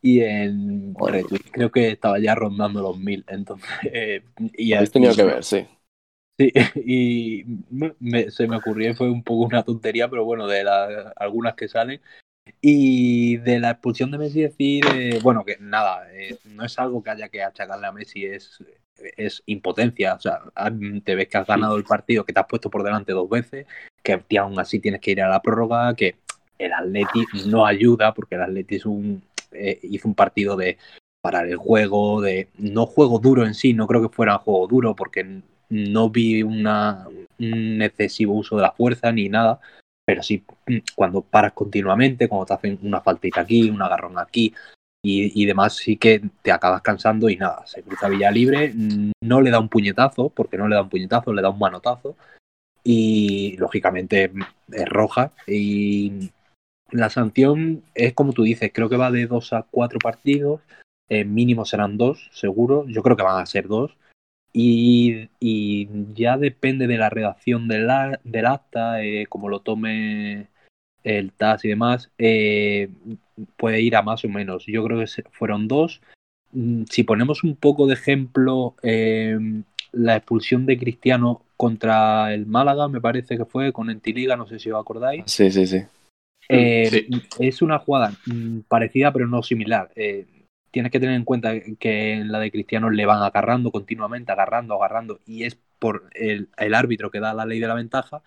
y 0.01 0.21
en 0.21 0.95
retweet 0.95 1.41
creo 1.51 1.71
que 1.71 1.89
estaba 1.89 2.19
ya 2.19 2.35
rondando 2.35 2.81
los 2.81 2.97
1.000, 2.97 3.25
entonces, 3.27 3.67
eh, 3.91 4.23
y 4.53 4.73
Habéis 4.73 4.91
tenido 4.91 5.15
que 5.15 5.23
ver, 5.23 5.43
sí. 5.43 5.65
Sí, 6.39 6.51
y 6.85 7.45
me- 7.99 8.29
se 8.29 8.47
me 8.47 8.57
ocurrió 8.57 8.93
fue 8.95 9.09
un 9.09 9.23
poco 9.23 9.45
una 9.47 9.63
tontería, 9.63 10.07
pero 10.09 10.23
bueno, 10.23 10.47
de 10.47 10.63
las 10.63 11.11
algunas 11.15 11.55
que 11.55 11.67
salen. 11.67 11.99
Y 12.61 13.37
de 13.37 13.59
la 13.59 13.71
expulsión 13.71 14.09
de 14.11 14.17
Messi 14.17 14.41
decir, 14.41 14.85
eh, 14.95 15.19
bueno, 15.21 15.43
que 15.43 15.57
nada, 15.59 16.07
eh, 16.13 16.37
no 16.45 16.63
es 16.65 16.77
algo 16.79 17.03
que 17.03 17.09
haya 17.09 17.29
que 17.29 17.43
achacarle 17.43 17.87
a 17.87 17.91
Messi, 17.91 18.25
es, 18.25 18.63
es 19.17 19.43
impotencia. 19.45 20.15
O 20.15 20.19
sea, 20.19 20.41
ah, 20.55 20.71
te 21.03 21.15
ves 21.15 21.27
que 21.27 21.37
has 21.37 21.47
ganado 21.47 21.75
el 21.77 21.83
partido, 21.83 22.25
que 22.25 22.33
te 22.33 22.39
has 22.39 22.47
puesto 22.47 22.69
por 22.69 22.83
delante 22.83 23.11
dos 23.11 23.29
veces, 23.29 23.65
que 24.03 24.37
aún 24.37 24.59
así 24.59 24.79
tienes 24.79 25.01
que 25.01 25.11
ir 25.11 25.21
a 25.21 25.29
la 25.29 25.41
prórroga, 25.41 25.93
que 25.95 26.15
el 26.57 26.73
Atleti 26.73 27.25
no 27.47 27.65
ayuda, 27.65 28.13
porque 28.13 28.35
el 28.35 28.41
Atleti 28.41 28.75
es 28.75 28.85
un, 28.85 29.21
eh, 29.51 29.79
hizo 29.83 30.07
un 30.07 30.15
partido 30.15 30.55
de 30.55 30.77
parar 31.21 31.47
el 31.47 31.57
juego, 31.57 32.21
de 32.21 32.49
no 32.57 32.85
juego 32.85 33.19
duro 33.19 33.45
en 33.45 33.53
sí, 33.53 33.73
no 33.73 33.87
creo 33.87 34.01
que 34.01 34.15
fuera 34.15 34.37
juego 34.37 34.67
duro, 34.67 34.95
porque 34.95 35.41
no 35.69 36.09
vi 36.09 36.43
una, 36.43 37.05
un 37.39 37.81
excesivo 37.81 38.33
uso 38.33 38.55
de 38.55 38.61
la 38.61 38.71
fuerza 38.71 39.11
ni 39.11 39.29
nada, 39.29 39.59
pero 40.05 40.23
sí 40.23 40.43
mm, 40.67 40.77
cuando 40.95 41.21
paras 41.21 41.53
continuamente, 41.53 42.27
cuando 42.29 42.45
te 42.45 42.53
hacen 42.53 42.79
una 42.81 43.01
faltita 43.01 43.41
aquí, 43.41 43.69
un 43.69 43.81
agarrón 43.81 44.17
aquí 44.17 44.53
y, 45.03 45.41
y 45.41 45.45
demás, 45.45 45.75
sí 45.75 45.97
que 45.97 46.21
te 46.41 46.51
acabas 46.51 46.81
cansando 46.81 47.29
y 47.29 47.37
nada, 47.37 47.65
se 47.65 47.83
cruza 47.83 48.09
Villa 48.09 48.31
Libre, 48.31 48.73
no 49.21 49.41
le 49.41 49.51
da 49.51 49.59
un 49.59 49.69
puñetazo, 49.69 50.29
porque 50.29 50.57
no 50.57 50.67
le 50.67 50.75
da 50.75 50.83
un 50.83 50.89
puñetazo, 50.89 51.33
le 51.33 51.41
da 51.41 51.49
un 51.49 51.59
manotazo 51.59 52.15
y 52.83 53.57
lógicamente 53.57 54.31
es 54.71 54.89
roja 54.89 55.33
y 55.45 56.31
la 56.91 57.09
sanción 57.09 57.83
es 57.95 58.13
como 58.13 58.33
tú 58.33 58.43
dices, 58.43 58.71
creo 58.73 58.89
que 58.89 58.97
va 58.97 59.11
de 59.11 59.27
dos 59.27 59.53
a 59.53 59.63
cuatro 59.69 59.99
partidos, 59.99 60.61
eh, 61.09 61.25
mínimo 61.25 61.65
serán 61.65 61.97
dos, 61.97 62.29
seguro, 62.33 62.85
yo 62.87 63.03
creo 63.03 63.17
que 63.17 63.23
van 63.23 63.41
a 63.41 63.45
ser 63.45 63.67
dos 63.67 63.97
y, 64.53 65.29
ya 66.13 66.37
depende 66.37 66.87
de 66.87 66.97
la 66.97 67.09
redacción 67.09 67.67
del 67.67 67.89
acta, 68.45 69.03
eh, 69.03 69.27
como 69.27 69.49
lo 69.49 69.59
tome 69.59 70.47
el 71.07 71.31
TAS 71.31 71.63
y 71.63 71.69
demás, 71.69 72.11
eh, 72.17 72.89
puede 73.55 73.81
ir 73.81 73.95
a 73.95 74.01
más 74.01 74.25
o 74.25 74.29
menos. 74.29 74.65
Yo 74.65 74.83
creo 74.83 74.99
que 74.99 75.23
fueron 75.31 75.67
dos. 75.67 76.01
Mm, 76.51 76.83
Si 76.89 77.03
ponemos 77.03 77.43
un 77.43 77.55
poco 77.55 77.87
de 77.87 77.93
ejemplo, 77.93 78.75
eh, 78.83 79.37
la 79.93 80.17
expulsión 80.17 80.65
de 80.65 80.77
Cristiano 80.77 81.41
contra 81.55 82.33
el 82.33 82.45
Málaga, 82.45 82.87
me 82.87 83.01
parece 83.01 83.37
que 83.37 83.45
fue 83.45 83.71
con 83.71 83.89
Entiliga, 83.89 84.35
no 84.35 84.47
sé 84.47 84.59
si 84.59 84.69
os 84.69 84.79
acordáis. 84.79 85.23
Sí, 85.27 85.49
sí, 85.49 85.65
sí. 85.65 85.83
Eh, 86.49 86.89
Sí. 86.89 87.07
Es 87.39 87.61
una 87.61 87.79
jugada 87.79 88.11
mm, 88.25 88.59
parecida 88.67 89.11
pero 89.13 89.27
no 89.27 89.43
similar. 89.43 89.89
Eh, 89.95 90.25
tienes 90.71 90.91
que 90.91 90.99
tener 90.99 91.15
en 91.15 91.23
cuenta 91.25 91.53
que 91.79 92.13
en 92.13 92.31
la 92.31 92.39
de 92.39 92.51
Cristiano 92.51 92.89
le 92.89 93.05
van 93.05 93.23
agarrando 93.23 93.71
continuamente, 93.71 94.31
agarrando, 94.31 94.75
agarrando, 94.75 95.19
y 95.25 95.43
es 95.43 95.57
por 95.79 96.09
el, 96.13 96.49
el 96.57 96.73
árbitro 96.73 97.11
que 97.11 97.19
da 97.19 97.33
la 97.33 97.45
ley 97.45 97.59
de 97.59 97.67
la 97.67 97.73
ventaja 97.75 98.21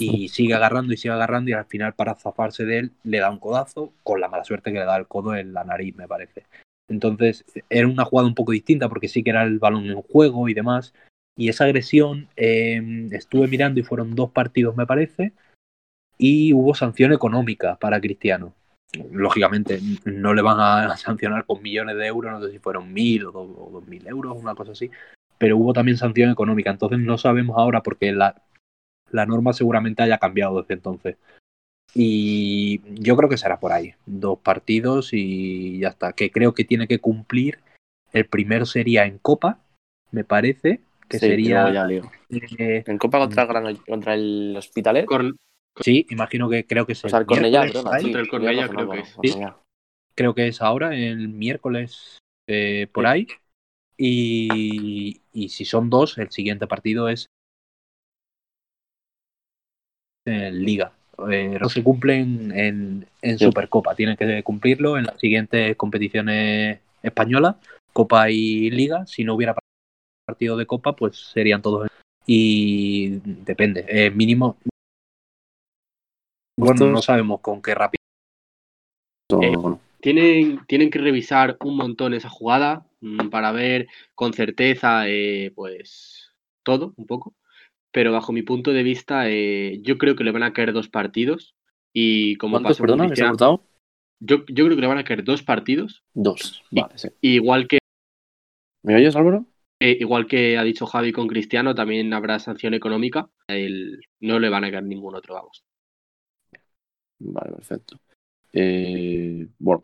y 0.00 0.28
sigue 0.28 0.54
agarrando 0.54 0.92
y 0.92 0.96
sigue 0.96 1.14
agarrando 1.14 1.50
y 1.50 1.54
al 1.54 1.66
final 1.66 1.94
para 1.94 2.14
zafarse 2.14 2.64
de 2.64 2.78
él 2.78 2.92
le 3.04 3.18
da 3.18 3.30
un 3.30 3.38
codazo 3.38 3.92
con 4.02 4.20
la 4.20 4.28
mala 4.28 4.44
suerte 4.44 4.72
que 4.72 4.78
le 4.78 4.84
da 4.84 4.96
el 4.96 5.06
codo 5.06 5.36
en 5.36 5.52
la 5.52 5.64
nariz, 5.64 5.94
me 5.96 6.08
parece. 6.08 6.44
Entonces 6.88 7.44
era 7.68 7.86
una 7.86 8.04
jugada 8.04 8.28
un 8.28 8.34
poco 8.34 8.52
distinta 8.52 8.88
porque 8.88 9.08
sí 9.08 9.22
que 9.22 9.30
era 9.30 9.44
el 9.44 9.58
balón 9.58 9.86
en 9.86 10.02
juego 10.02 10.48
y 10.48 10.54
demás. 10.54 10.94
Y 11.36 11.48
esa 11.48 11.64
agresión 11.64 12.28
eh, 12.36 13.08
estuve 13.12 13.46
mirando 13.46 13.80
y 13.80 13.84
fueron 13.84 14.14
dos 14.14 14.30
partidos, 14.30 14.76
me 14.76 14.86
parece 14.86 15.32
y 16.20 16.52
hubo 16.52 16.74
sanción 16.74 17.12
económica 17.12 17.76
para 17.76 18.00
Cristiano. 18.00 18.54
Lógicamente, 19.10 19.80
no 20.04 20.34
le 20.34 20.42
van 20.42 20.60
a 20.60 20.96
sancionar 20.98 21.46
con 21.46 21.62
millones 21.62 21.96
de 21.96 22.06
euros, 22.06 22.32
no 22.32 22.46
sé 22.46 22.52
si 22.52 22.58
fueron 22.58 22.92
mil 22.92 23.26
o 23.26 23.32
dos, 23.32 23.48
o 23.56 23.70
dos 23.72 23.86
mil 23.88 24.06
euros, 24.06 24.36
una 24.36 24.54
cosa 24.54 24.72
así, 24.72 24.90
pero 25.38 25.56
hubo 25.56 25.72
también 25.72 25.96
sanción 25.96 26.30
económica. 26.30 26.70
Entonces 26.70 26.98
no 26.98 27.16
sabemos 27.16 27.56
ahora 27.56 27.82
porque 27.82 28.12
la, 28.12 28.42
la 29.12 29.26
norma 29.26 29.52
seguramente 29.52 30.02
haya 30.02 30.18
cambiado 30.18 30.60
desde 30.60 30.74
entonces. 30.74 31.16
Y 31.94 32.80
yo 33.02 33.16
creo 33.16 33.28
que 33.28 33.36
será 33.36 33.58
por 33.58 33.72
ahí, 33.72 33.94
dos 34.06 34.38
partidos 34.38 35.10
y 35.12 35.80
ya 35.80 35.88
está. 35.88 36.12
Que 36.12 36.30
creo 36.30 36.54
que 36.54 36.64
tiene 36.64 36.86
que 36.86 36.98
cumplir. 37.00 37.58
El 38.12 38.26
primero 38.26 38.64
sería 38.66 39.06
en 39.06 39.18
Copa, 39.18 39.58
me 40.12 40.24
parece, 40.24 40.80
que 41.08 41.18
Sí, 41.18 41.26
sería. 41.26 41.72
ya 41.72 41.88
eh, 41.88 42.84
En 42.86 42.98
Copa 42.98 43.18
contra 43.18 43.42
el, 43.42 43.48
Gran- 43.48 43.76
contra 43.76 44.14
el 44.14 44.54
Hospitalet. 44.56 45.06
Sí, 45.80 46.06
imagino 46.10 46.48
que 46.48 46.66
creo 46.66 46.86
que 46.86 46.92
es 46.92 47.04
O 47.04 47.08
sea, 47.08 47.20
el 47.20 47.26
Cornellá, 47.26 47.66
sí, 47.68 47.72
Contra 47.72 48.20
el 48.20 48.28
Cornellá 48.28 48.68
creo 48.68 48.90
que 48.90 49.00
es. 49.00 49.38
Creo 50.14 50.34
que 50.34 50.48
es 50.48 50.60
ahora, 50.60 50.94
el 50.94 51.28
miércoles 51.28 52.18
eh, 52.48 52.88
por 52.92 53.04
Sí. 53.04 53.10
ahí. 53.10 53.26
Y, 53.96 55.20
y 55.32 55.48
si 55.50 55.64
son 55.64 55.90
dos, 55.90 56.18
el 56.18 56.30
siguiente 56.30 56.66
partido 56.66 57.08
es 57.08 57.26
en 60.30 60.64
Liga. 60.64 60.92
Eh, 61.30 61.58
no 61.60 61.68
se 61.68 61.82
cumplen 61.82 62.50
en, 62.56 63.06
en 63.20 63.38
Sí. 63.38 63.44
Supercopa, 63.44 63.94
tienen 63.94 64.16
que 64.16 64.42
cumplirlo 64.42 64.96
en 64.96 65.04
las 65.04 65.18
siguientes 65.20 65.76
competiciones 65.76 66.80
españolas, 67.02 67.56
Copa 67.92 68.30
y 68.30 68.70
Liga. 68.70 69.06
Si 69.06 69.24
no 69.24 69.34
hubiera 69.34 69.54
partido 70.26 70.56
de 70.56 70.66
Copa, 70.66 70.94
pues 70.96 71.16
serían 71.16 71.60
todos. 71.62 71.84
en- 71.84 71.90
Y 72.26 73.20
depende, 73.44 73.84
eh, 73.88 74.10
mínimo. 74.10 74.56
Bueno, 76.56 76.86
no 76.86 77.02
sabemos 77.02 77.40
con 77.40 77.60
qué 77.62 77.74
rápido. 77.74 78.00
Eh, 79.42 79.56
Bueno, 79.56 79.80
Tienen, 80.00 80.64
tienen 80.66 80.90
que 80.90 80.98
revisar 80.98 81.56
un 81.60 81.76
montón 81.76 82.14
esa 82.14 82.28
jugada 82.28 82.86
mm, 83.00 83.28
para 83.28 83.52
ver 83.52 83.86
con 84.14 84.32
certeza, 84.32 85.08
eh, 85.08 85.52
pues, 85.54 86.30
todo, 86.62 86.94
un 86.96 87.06
poco. 87.06 87.34
Pero 87.92 88.12
bajo 88.12 88.32
mi 88.32 88.42
punto 88.42 88.72
de 88.72 88.82
vista, 88.82 89.28
eh, 89.28 89.80
yo 89.82 89.98
creo 89.98 90.14
que 90.16 90.24
le 90.24 90.30
van 90.30 90.42
a 90.42 90.52
caer 90.52 90.72
dos 90.72 90.88
partidos. 90.88 91.54
Y 91.92 92.36
como 92.36 92.54
¿Cuántos, 92.54 92.78
pasó 92.78 92.86
con 92.86 92.98
perdona, 92.98 93.16
se 93.16 93.24
ha 93.24 93.28
cortado? 93.28 93.64
yo, 94.20 94.44
yo 94.46 94.64
creo 94.64 94.76
que 94.76 94.82
le 94.82 94.86
van 94.86 94.98
a 94.98 95.04
caer 95.04 95.24
dos 95.24 95.42
partidos. 95.42 96.04
Dos. 96.14 96.62
Vale, 96.70 96.96
sí. 96.96 97.08
Igual 97.20 97.66
que 97.66 97.80
¿Me 98.82 98.96
oyes, 98.96 99.14
Álvaro? 99.16 99.46
Eh, 99.78 99.96
igual 100.00 100.26
que 100.26 100.58
ha 100.58 100.62
dicho 100.62 100.86
Javi 100.86 101.12
con 101.12 101.26
Cristiano, 101.26 101.74
también 101.74 102.12
habrá 102.12 102.38
sanción 102.38 102.74
económica. 102.74 103.30
El, 103.48 104.00
no 104.20 104.38
le 104.38 104.48
van 104.48 104.64
a 104.64 104.70
caer 104.70 104.84
ningún 104.84 105.14
otro, 105.14 105.34
vamos. 105.34 105.64
Vale, 107.18 107.52
perfecto. 107.52 107.98
Eh, 108.52 109.46
bueno, 109.58 109.82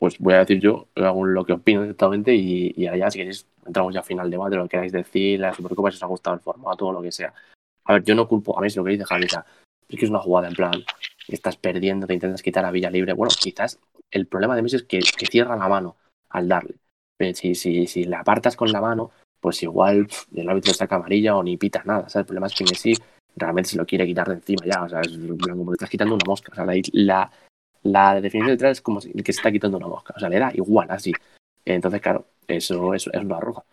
pues 0.00 0.18
voy 0.18 0.32
a 0.32 0.38
decir 0.38 0.58
yo 0.60 0.88
lo 0.94 1.44
que 1.44 1.52
opino 1.52 1.82
directamente 1.82 2.34
y, 2.34 2.72
y 2.74 2.86
allá, 2.86 3.10
si 3.10 3.18
queréis, 3.18 3.46
entramos 3.66 3.92
ya 3.92 4.00
al 4.00 4.06
final 4.06 4.30
de 4.30 4.36
debate, 4.36 4.56
lo 4.56 4.62
que 4.62 4.70
queráis 4.70 4.92
decir, 4.92 5.38
la 5.38 5.52
Supercopa, 5.52 5.90
si 5.90 5.96
os 5.96 6.02
ha 6.02 6.06
gustado 6.06 6.34
el 6.34 6.40
formato 6.40 6.86
o 6.86 6.92
lo 6.92 7.02
que 7.02 7.12
sea. 7.12 7.34
A 7.84 7.92
ver, 7.92 8.04
yo 8.04 8.14
no 8.14 8.26
culpo, 8.26 8.58
a 8.58 8.62
mí 8.62 8.70
si 8.70 8.78
lo 8.78 8.84
queréis 8.84 9.00
dejar, 9.00 9.22
es 9.22 9.36
que 9.86 10.04
es 10.06 10.10
una 10.10 10.20
jugada 10.20 10.48
en 10.48 10.54
plan, 10.54 10.72
estás 11.28 11.58
perdiendo, 11.58 12.06
te 12.06 12.14
intentas 12.14 12.42
quitar 12.42 12.64
a 12.64 12.70
Villa 12.70 12.90
Libre. 12.90 13.12
Bueno, 13.12 13.34
quizás 13.38 13.78
el 14.10 14.26
problema 14.26 14.56
de 14.56 14.62
Messi 14.62 14.76
es 14.76 14.84
que, 14.84 15.00
que 15.00 15.26
cierra 15.26 15.54
la 15.54 15.68
mano 15.68 15.96
al 16.30 16.48
darle. 16.48 16.76
Si, 17.34 17.54
si, 17.54 17.86
si 17.86 18.04
la 18.04 18.20
apartas 18.20 18.56
con 18.56 18.72
la 18.72 18.80
mano, 18.80 19.10
pues 19.38 19.62
igual 19.62 20.08
el 20.34 20.48
árbitro 20.48 20.72
saca 20.72 20.96
amarilla 20.96 21.36
o 21.36 21.42
ni 21.42 21.58
pita 21.58 21.82
nada. 21.84 22.06
El 22.14 22.24
problema 22.24 22.46
es 22.46 22.54
que 22.54 22.64
Messi 22.64 22.94
realmente 23.36 23.70
se 23.70 23.76
lo 23.76 23.84
quiere 23.84 24.06
quitar 24.06 24.28
de 24.28 24.34
encima 24.34 24.64
ya. 24.64 24.84
O 24.84 24.88
sea, 24.88 25.00
es 25.02 25.18
como 25.18 25.72
te 25.72 25.74
estás 25.74 25.90
quitando 25.90 26.14
una 26.14 26.24
mosca. 26.26 26.52
O 26.52 26.54
sea, 26.54 26.64
la, 26.64 26.74
la, 26.92 27.30
definición 27.82 28.48
detrás 28.48 28.78
es 28.78 28.80
como 28.82 29.00
el 29.00 29.22
que 29.22 29.32
se 29.32 29.38
está 29.38 29.52
quitando 29.52 29.78
una 29.78 29.88
mosca. 29.88 30.14
O 30.16 30.20
sea, 30.20 30.28
le 30.28 30.38
da 30.38 30.50
igual 30.54 30.88
así. 30.90 31.12
Entonces, 31.64 32.00
claro, 32.00 32.26
eso, 32.46 32.94
eso 32.94 33.10
es 33.12 33.20
una 33.22 33.40
roja. 33.40 33.64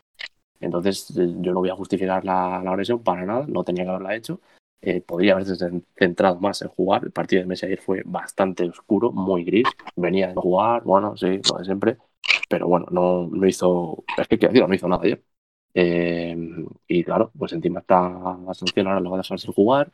Entonces, 0.60 1.14
yo 1.16 1.54
no 1.54 1.60
voy 1.60 1.70
a 1.70 1.76
justificar 1.76 2.26
la, 2.26 2.62
la 2.64 2.72
agresión 2.72 3.04
para 3.04 3.26
nada. 3.26 3.46
No 3.48 3.64
tenía 3.64 3.84
que 3.84 3.90
haberla 3.90 4.16
hecho. 4.16 4.40
Eh, 4.82 5.02
podría 5.02 5.34
haberse 5.34 5.56
centrado 5.98 6.40
más 6.40 6.62
en 6.62 6.70
jugar. 6.70 7.04
El 7.04 7.12
partido 7.12 7.42
de 7.42 7.48
Messi 7.48 7.66
ayer 7.66 7.80
fue 7.82 8.04
bastante 8.06 8.64
oscuro, 8.64 9.12
muy 9.12 9.44
gris. 9.44 9.68
Venía 9.96 10.28
de 10.28 10.36
jugar, 10.36 10.84
bueno, 10.84 11.18
sí, 11.18 11.42
lo 11.52 11.58
de 11.58 11.66
siempre. 11.66 11.98
Pero 12.50 12.68
bueno, 12.68 12.86
no, 12.92 13.28
no 13.28 13.48
hizo. 13.48 14.04
Es 14.18 14.28
que, 14.28 14.38
quiero 14.38 14.54
decir, 14.54 14.68
no 14.68 14.76
hizo 14.76 14.88
nada 14.88 15.04
ayer. 15.04 15.24
Eh, 15.74 16.36
y 16.88 17.04
claro, 17.04 17.32
pues 17.38 17.54
encima 17.54 17.82
está 17.82 18.38
la 18.46 18.54
sanción, 18.54 18.88
ahora 18.88 19.00
lo 19.00 19.12
va 19.12 19.18
a 19.18 19.22
dejar 19.22 19.40
sin 19.40 19.54
jugar. 19.54 19.92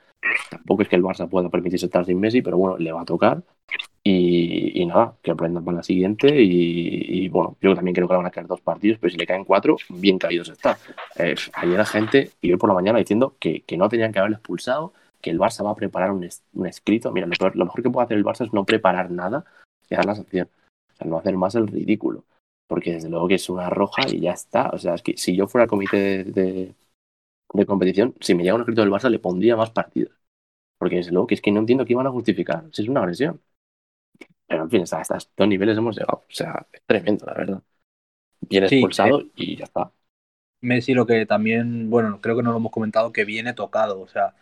Tampoco 0.49 0.83
es 0.83 0.89
que 0.89 0.95
el 0.95 1.03
Barça 1.03 1.29
pueda 1.29 1.49
permitirse 1.49 1.85
estar 1.85 2.05
sin 2.05 2.19
Messi, 2.19 2.41
pero 2.41 2.57
bueno, 2.57 2.77
le 2.77 2.91
va 2.91 3.01
a 3.01 3.05
tocar. 3.05 3.43
Y, 4.05 4.85
nada, 4.85 5.15
que 5.21 5.31
aprendan 5.31 5.63
para 5.63 5.77
la 5.77 5.83
siguiente. 5.83 6.41
Y, 6.41 7.29
bueno, 7.29 7.57
yo 7.61 7.73
también 7.73 7.95
creo 7.95 8.07
que 8.07 8.13
le 8.13 8.17
van 8.17 8.25
a 8.25 8.31
caer 8.31 8.47
dos 8.47 8.61
partidos, 8.61 8.97
pero 8.99 9.11
si 9.11 9.17
le 9.17 9.25
caen 9.25 9.45
cuatro, 9.45 9.77
bien 9.89 10.17
caídos 10.17 10.49
está. 10.49 10.77
Eh, 11.17 11.35
ayer 11.53 11.77
la 11.77 11.85
gente, 11.85 12.31
y 12.41 12.51
hoy 12.51 12.57
por 12.57 12.69
la 12.69 12.75
mañana, 12.75 12.99
diciendo 12.99 13.35
que, 13.39 13.63
no 13.77 13.89
tenían 13.89 14.11
que 14.11 14.19
haberle 14.19 14.35
expulsado, 14.35 14.93
que 15.21 15.29
el 15.29 15.39
Barça 15.39 15.63
va 15.63 15.71
a 15.71 15.75
preparar 15.75 16.11
un, 16.11 16.27
un 16.53 16.67
escrito. 16.67 17.11
Mira, 17.11 17.27
lo, 17.27 17.49
lo, 17.49 17.65
mejor 17.65 17.81
que 17.81 17.89
puede 17.89 18.05
hacer 18.05 18.17
el 18.17 18.25
Barça 18.25 18.45
es 18.45 18.53
no 18.53 18.65
preparar 18.65 19.09
nada 19.09 19.45
y 19.89 19.95
dar 19.95 20.05
la 20.05 20.15
sanción. 20.15 20.49
O 20.91 20.95
sea, 20.95 21.07
no 21.07 21.17
hacer 21.17 21.37
más 21.37 21.55
el 21.55 21.67
ridículo 21.67 22.25
porque 22.73 22.93
desde 22.93 23.09
luego 23.09 23.27
que 23.27 23.35
es 23.35 23.49
una 23.49 23.69
roja 23.69 24.01
y 24.09 24.19
ya 24.21 24.31
está. 24.31 24.69
O 24.71 24.79
sea, 24.79 24.95
es 24.95 25.03
que 25.03 25.15
si 25.15 25.35
yo 25.35 25.47
fuera 25.47 25.67
comité 25.67 26.23
de, 26.23 26.73
de, 27.53 27.65
competición, 27.67 28.15
si 28.19 28.33
me 28.35 28.43
llega 28.43 28.55
un 28.55 28.61
escrito 28.61 28.81
del 28.81 28.91
Barça, 28.91 29.09
le 29.11 29.19
pondría 29.19 29.55
más 29.55 29.71
partidos. 29.71 30.11
Porque 30.79 30.97
desde 30.97 31.11
luego 31.11 31.27
que 31.27 31.35
es 31.35 31.41
que 31.41 31.51
no 31.51 31.59
entiendo 31.59 31.85
qué 31.85 31.93
iban 31.93 32.07
a 32.07 32.11
justificar, 32.11 32.65
si 32.71 32.81
es 32.83 32.89
una 32.89 33.01
agresión. 33.01 33.41
Pero 34.53 34.65
en 34.65 34.69
fin, 34.69 34.83
hasta, 34.83 35.17
estos 35.17 35.47
niveles 35.47 35.75
hemos 35.75 35.97
llegado. 35.97 36.19
O 36.29 36.31
sea, 36.31 36.67
es 36.71 36.83
tremendo, 36.85 37.25
la 37.25 37.33
verdad. 37.33 37.61
Viene 38.41 38.67
expulsado 38.67 39.21
eh, 39.21 39.31
y 39.35 39.55
ya 39.55 39.63
está. 39.63 39.91
Messi 40.61 40.93
lo 40.93 41.07
que 41.07 41.25
también, 41.25 41.89
bueno, 41.89 42.21
creo 42.21 42.35
que 42.35 42.43
no 42.43 42.51
lo 42.51 42.57
hemos 42.57 42.71
comentado, 42.71 43.11
que 43.11 43.25
viene 43.25 43.53
tocado, 43.53 43.99
o 43.99 44.07
sea, 44.07 44.35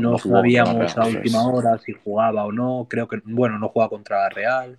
no 0.00 0.18
sabíamos 0.18 0.98
a 0.98 1.06
última 1.06 1.46
hora 1.46 1.78
si 1.78 1.92
jugaba 1.92 2.44
o 2.44 2.50
no, 2.50 2.88
creo 2.90 3.06
que, 3.06 3.22
bueno, 3.24 3.60
no 3.60 3.68
juega 3.68 3.88
contra 3.88 4.22
la 4.22 4.28
Real, 4.28 4.78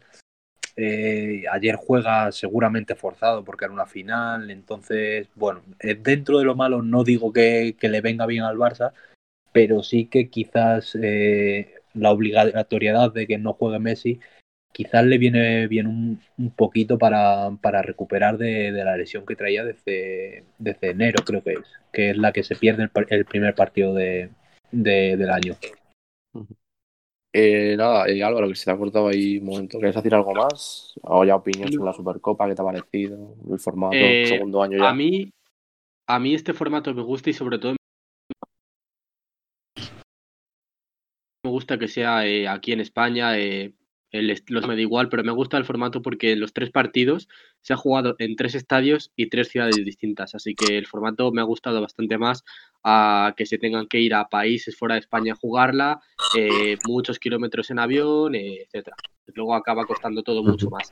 eh, 0.76 1.45
ayer 1.49 1.78
juega 1.78 2.34
seguramente 2.34 2.95
forzado 2.95 3.45
porque 3.45 3.64
era 3.64 3.74
una 3.74 3.86
final, 3.86 4.51
entonces, 4.51 5.30
bueno, 5.36 5.62
eh, 5.80 5.95
dentro 5.95 6.38
de 6.38 6.43
lo 6.43 6.55
malo 6.55 6.82
no 6.82 7.05
digo 7.05 7.32
que, 7.32 7.78
le 7.80 8.01
venga 8.01 8.26
bien 8.26 8.43
al 8.43 8.57
Barça, 8.57 8.91
pero 9.53 9.84
sí 9.84 10.07
que 10.07 10.30
quizás 10.30 10.97
eh, 11.01 11.76
la 11.93 12.12
obligatoriedad 12.12 13.14
de 13.14 13.26
que 13.26 13.38
no 13.38 13.53
juegue 13.53 13.80
Messi 13.80 14.20
quizás 14.72 15.05
le 15.05 15.17
viene 15.17 15.67
bien 15.67 15.88
un, 15.88 16.51
poquito 16.51 16.97
para, 16.97 17.51
para 17.61 17.82
recuperar 17.82 18.38
de, 18.38 18.72
la 18.72 18.97
lesión 18.97 19.26
que 19.26 19.36
traía 19.36 19.63
desde, 19.63 20.45
desde 20.57 20.91
enero, 20.91 21.24
creo 21.26 21.43
que 21.43 21.53
es, 21.53 21.65
que 21.91 22.11
es 22.11 22.17
la 22.17 22.32
que 22.32 22.43
se 22.43 22.55
pierde 22.55 22.89
el, 23.09 23.26
primer 23.26 23.55
partido 23.55 23.93
de, 23.93 24.30
del 24.72 25.30
año. 25.30 25.55
Eh, 27.32 27.76
nada, 27.78 28.07
eh, 28.07 28.24
Álvaro, 28.24 28.47
que 28.47 28.55
se 28.55 28.65
te 28.65 28.72
ha 28.72 28.78
cortado 28.78 29.07
ahí 29.07 29.38
un 29.38 29.45
momento. 29.45 29.78
¿Quieres 29.78 29.95
decir 29.95 30.15
algo 30.15 30.34
más? 30.34 30.93
¿O 31.03 31.24
ya 31.24 31.36
opinión 31.36 31.72
sobre 31.72 31.86
la 31.86 31.93
Supercopa? 31.93 32.47
¿Qué 32.47 32.55
te 32.55 32.61
ha 32.61 32.65
parecido? 32.65 33.36
¿El 33.51 33.59
formato? 33.59 33.95
Eh, 33.95 34.26
segundo 34.26 34.63
año 34.63 34.80
ya. 34.80 34.89
A 34.89 34.93
mí, 34.93 35.32
a 36.07 36.20
mí 36.20 36.34
este 36.34 36.53
formato 36.53 36.93
me 36.93 37.03
gusta 37.03 37.30
y 37.30 37.34
sobre 37.34 37.59
todo 37.59 37.76
me 41.43 41.51
gusta 41.51 41.78
que 41.78 41.88
sea 41.88 42.26
eh, 42.26 42.47
aquí 42.47 42.72
en 42.72 42.80
España. 42.80 43.38
Los 44.12 44.68
me 44.68 44.76
da 44.76 44.82
igual, 44.82 45.07
pero 45.10 45.24
me 45.24 45.32
gusta 45.32 45.57
el 45.57 45.66
formato 45.66 46.01
porque 46.01 46.36
los 46.36 46.51
tres 46.51 46.72
partidos 46.72 47.28
se 47.62 47.74
ha 47.74 47.78
jugado 47.78 48.16
en 48.18 48.36
tres 48.36 48.55
estadios 48.55 49.12
y 49.16 49.30
tres 49.30 49.49
ciudades 49.49 49.76
distintas, 49.86 50.34
así 50.34 50.55
que 50.55 50.78
el 50.78 50.88
formato 50.88 51.32
me 51.32 51.41
ha 51.41 51.43
gustado 51.43 51.80
bastante 51.80 52.18
más 52.18 52.43
a 52.84 53.34
que 53.38 53.45
se 53.45 53.60
tengan 53.60 53.88
que 53.88 53.99
ir 53.99 54.16
a 54.16 54.28
países 54.30 54.76
fuera 54.76 54.95
de 54.95 55.01
España 55.01 55.34
a 55.34 55.36
jugarla, 55.36 55.99
eh, 56.36 56.78
muchos 56.88 57.20
kilómetros 57.20 57.70
en 57.70 57.80
avión, 57.80 58.34
eh, 58.34 58.64
etcétera. 58.64 58.95
Luego 59.28 59.53
acaba 59.53 59.86
costando 59.86 60.24
todo 60.24 60.43
mucho 60.43 60.70
más. 60.70 60.89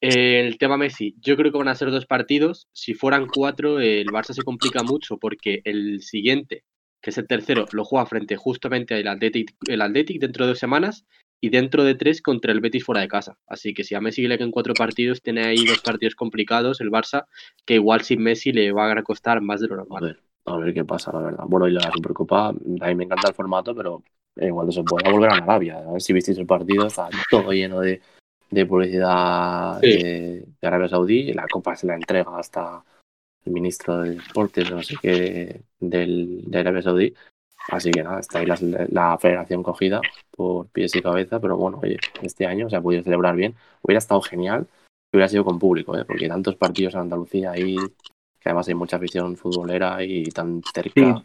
el 0.00 0.56
tema 0.58 0.76
Messi, 0.76 1.14
yo 1.20 1.36
creo 1.36 1.52
que 1.52 1.58
van 1.58 1.68
a 1.68 1.74
ser 1.74 1.90
dos 1.90 2.06
partidos. 2.06 2.68
Si 2.72 2.94
fueran 2.94 3.26
cuatro, 3.26 3.80
el 3.80 4.06
Barça 4.08 4.32
se 4.32 4.42
complica 4.42 4.82
mucho 4.82 5.18
porque 5.18 5.60
el 5.64 6.00
siguiente, 6.02 6.64
que 7.02 7.10
es 7.10 7.18
el 7.18 7.26
tercero, 7.26 7.66
lo 7.72 7.84
juega 7.84 8.06
frente 8.06 8.36
justamente 8.36 8.94
al 8.94 9.08
Athletic, 9.08 9.54
el 9.68 9.82
Athletic 9.82 10.20
dentro 10.20 10.44
de 10.44 10.50
dos 10.50 10.58
semanas 10.58 11.04
y 11.40 11.50
dentro 11.50 11.84
de 11.84 11.94
tres 11.94 12.22
contra 12.22 12.52
el 12.52 12.60
Betis 12.60 12.84
fuera 12.84 13.00
de 13.00 13.08
casa. 13.08 13.38
Así 13.46 13.74
que 13.74 13.84
si 13.84 13.94
a 13.94 14.00
Messi 14.00 14.26
le 14.26 14.38
quedan 14.38 14.50
cuatro 14.50 14.74
partidos, 14.74 15.22
tiene 15.22 15.44
ahí 15.44 15.64
dos 15.64 15.80
partidos 15.80 16.14
complicados 16.14 16.80
el 16.80 16.90
Barça, 16.90 17.26
que 17.64 17.74
igual 17.74 18.02
sin 18.02 18.22
Messi 18.22 18.52
le 18.52 18.72
va 18.72 18.90
a 18.90 19.02
costar 19.02 19.40
más 19.40 19.60
de 19.60 19.68
lo 19.68 19.76
normal. 19.76 20.02
A 20.02 20.06
ver, 20.06 20.22
a 20.46 20.56
ver 20.56 20.74
qué 20.74 20.84
pasa, 20.84 21.12
la 21.12 21.20
verdad. 21.20 21.44
Bueno, 21.46 21.68
y 21.68 21.72
la 21.72 21.90
Supercopa, 21.92 22.48
a 22.48 22.52
mí 22.52 22.94
me 22.94 23.04
encanta 23.04 23.28
el 23.28 23.34
formato, 23.34 23.74
pero 23.74 24.02
igual 24.36 24.72
se 24.72 24.82
puede 24.82 25.10
volver 25.10 25.30
a 25.30 25.36
Arabia. 25.36 25.78
A 25.78 25.92
ver 25.92 26.02
si 26.02 26.12
visteis 26.12 26.38
el 26.38 26.46
partido, 26.46 26.86
está 26.86 27.08
todo 27.30 27.52
lleno 27.52 27.80
de, 27.80 28.00
publicidad 28.66 29.80
de, 29.80 30.46
Arabia 30.62 30.88
Saudí. 30.88 31.32
La 31.32 31.46
Copa 31.46 31.76
se 31.76 31.86
la 31.86 31.94
entrega 31.94 32.38
hasta 32.38 32.82
el 33.44 33.52
ministro 33.52 34.02
de 34.02 34.16
Deportes, 34.16 34.70
no 34.70 34.82
sé 34.82 34.96
qué, 35.00 35.62
del, 35.78 36.44
de 36.46 36.58
Arabia 36.58 36.82
Saudí. 36.82 37.14
Así 37.68 37.90
que 37.90 38.02
nada, 38.02 38.20
está 38.20 38.38
ahí 38.38 38.46
la, 38.46 39.18
federación 39.18 39.62
cogida 39.62 40.00
por 40.30 40.68
pies 40.68 40.94
y 40.94 41.02
cabeza, 41.02 41.40
pero 41.40 41.56
bueno, 41.56 41.80
oye, 41.82 41.98
este 42.22 42.46
año 42.46 42.70
se 42.70 42.76
ha 42.76 42.80
podido 42.80 43.02
celebrar 43.02 43.34
bien. 43.34 43.54
Hubiera 43.82 43.98
estado 43.98 44.20
genial 44.22 44.66
que 45.10 45.16
hubiera 45.16 45.28
sido 45.28 45.44
con 45.44 45.58
público, 45.58 45.96
¿eh? 45.96 46.04
porque 46.04 46.28
tantos 46.28 46.56
partidos 46.56 46.94
en 46.94 47.00
Andalucía 47.00 47.52
ahí, 47.52 47.76
que 47.76 48.48
además 48.48 48.68
hay 48.68 48.74
mucha 48.74 48.96
afición 48.96 49.36
futbolera 49.36 50.02
y 50.04 50.24
tan 50.24 50.62
cerca. 50.72 51.22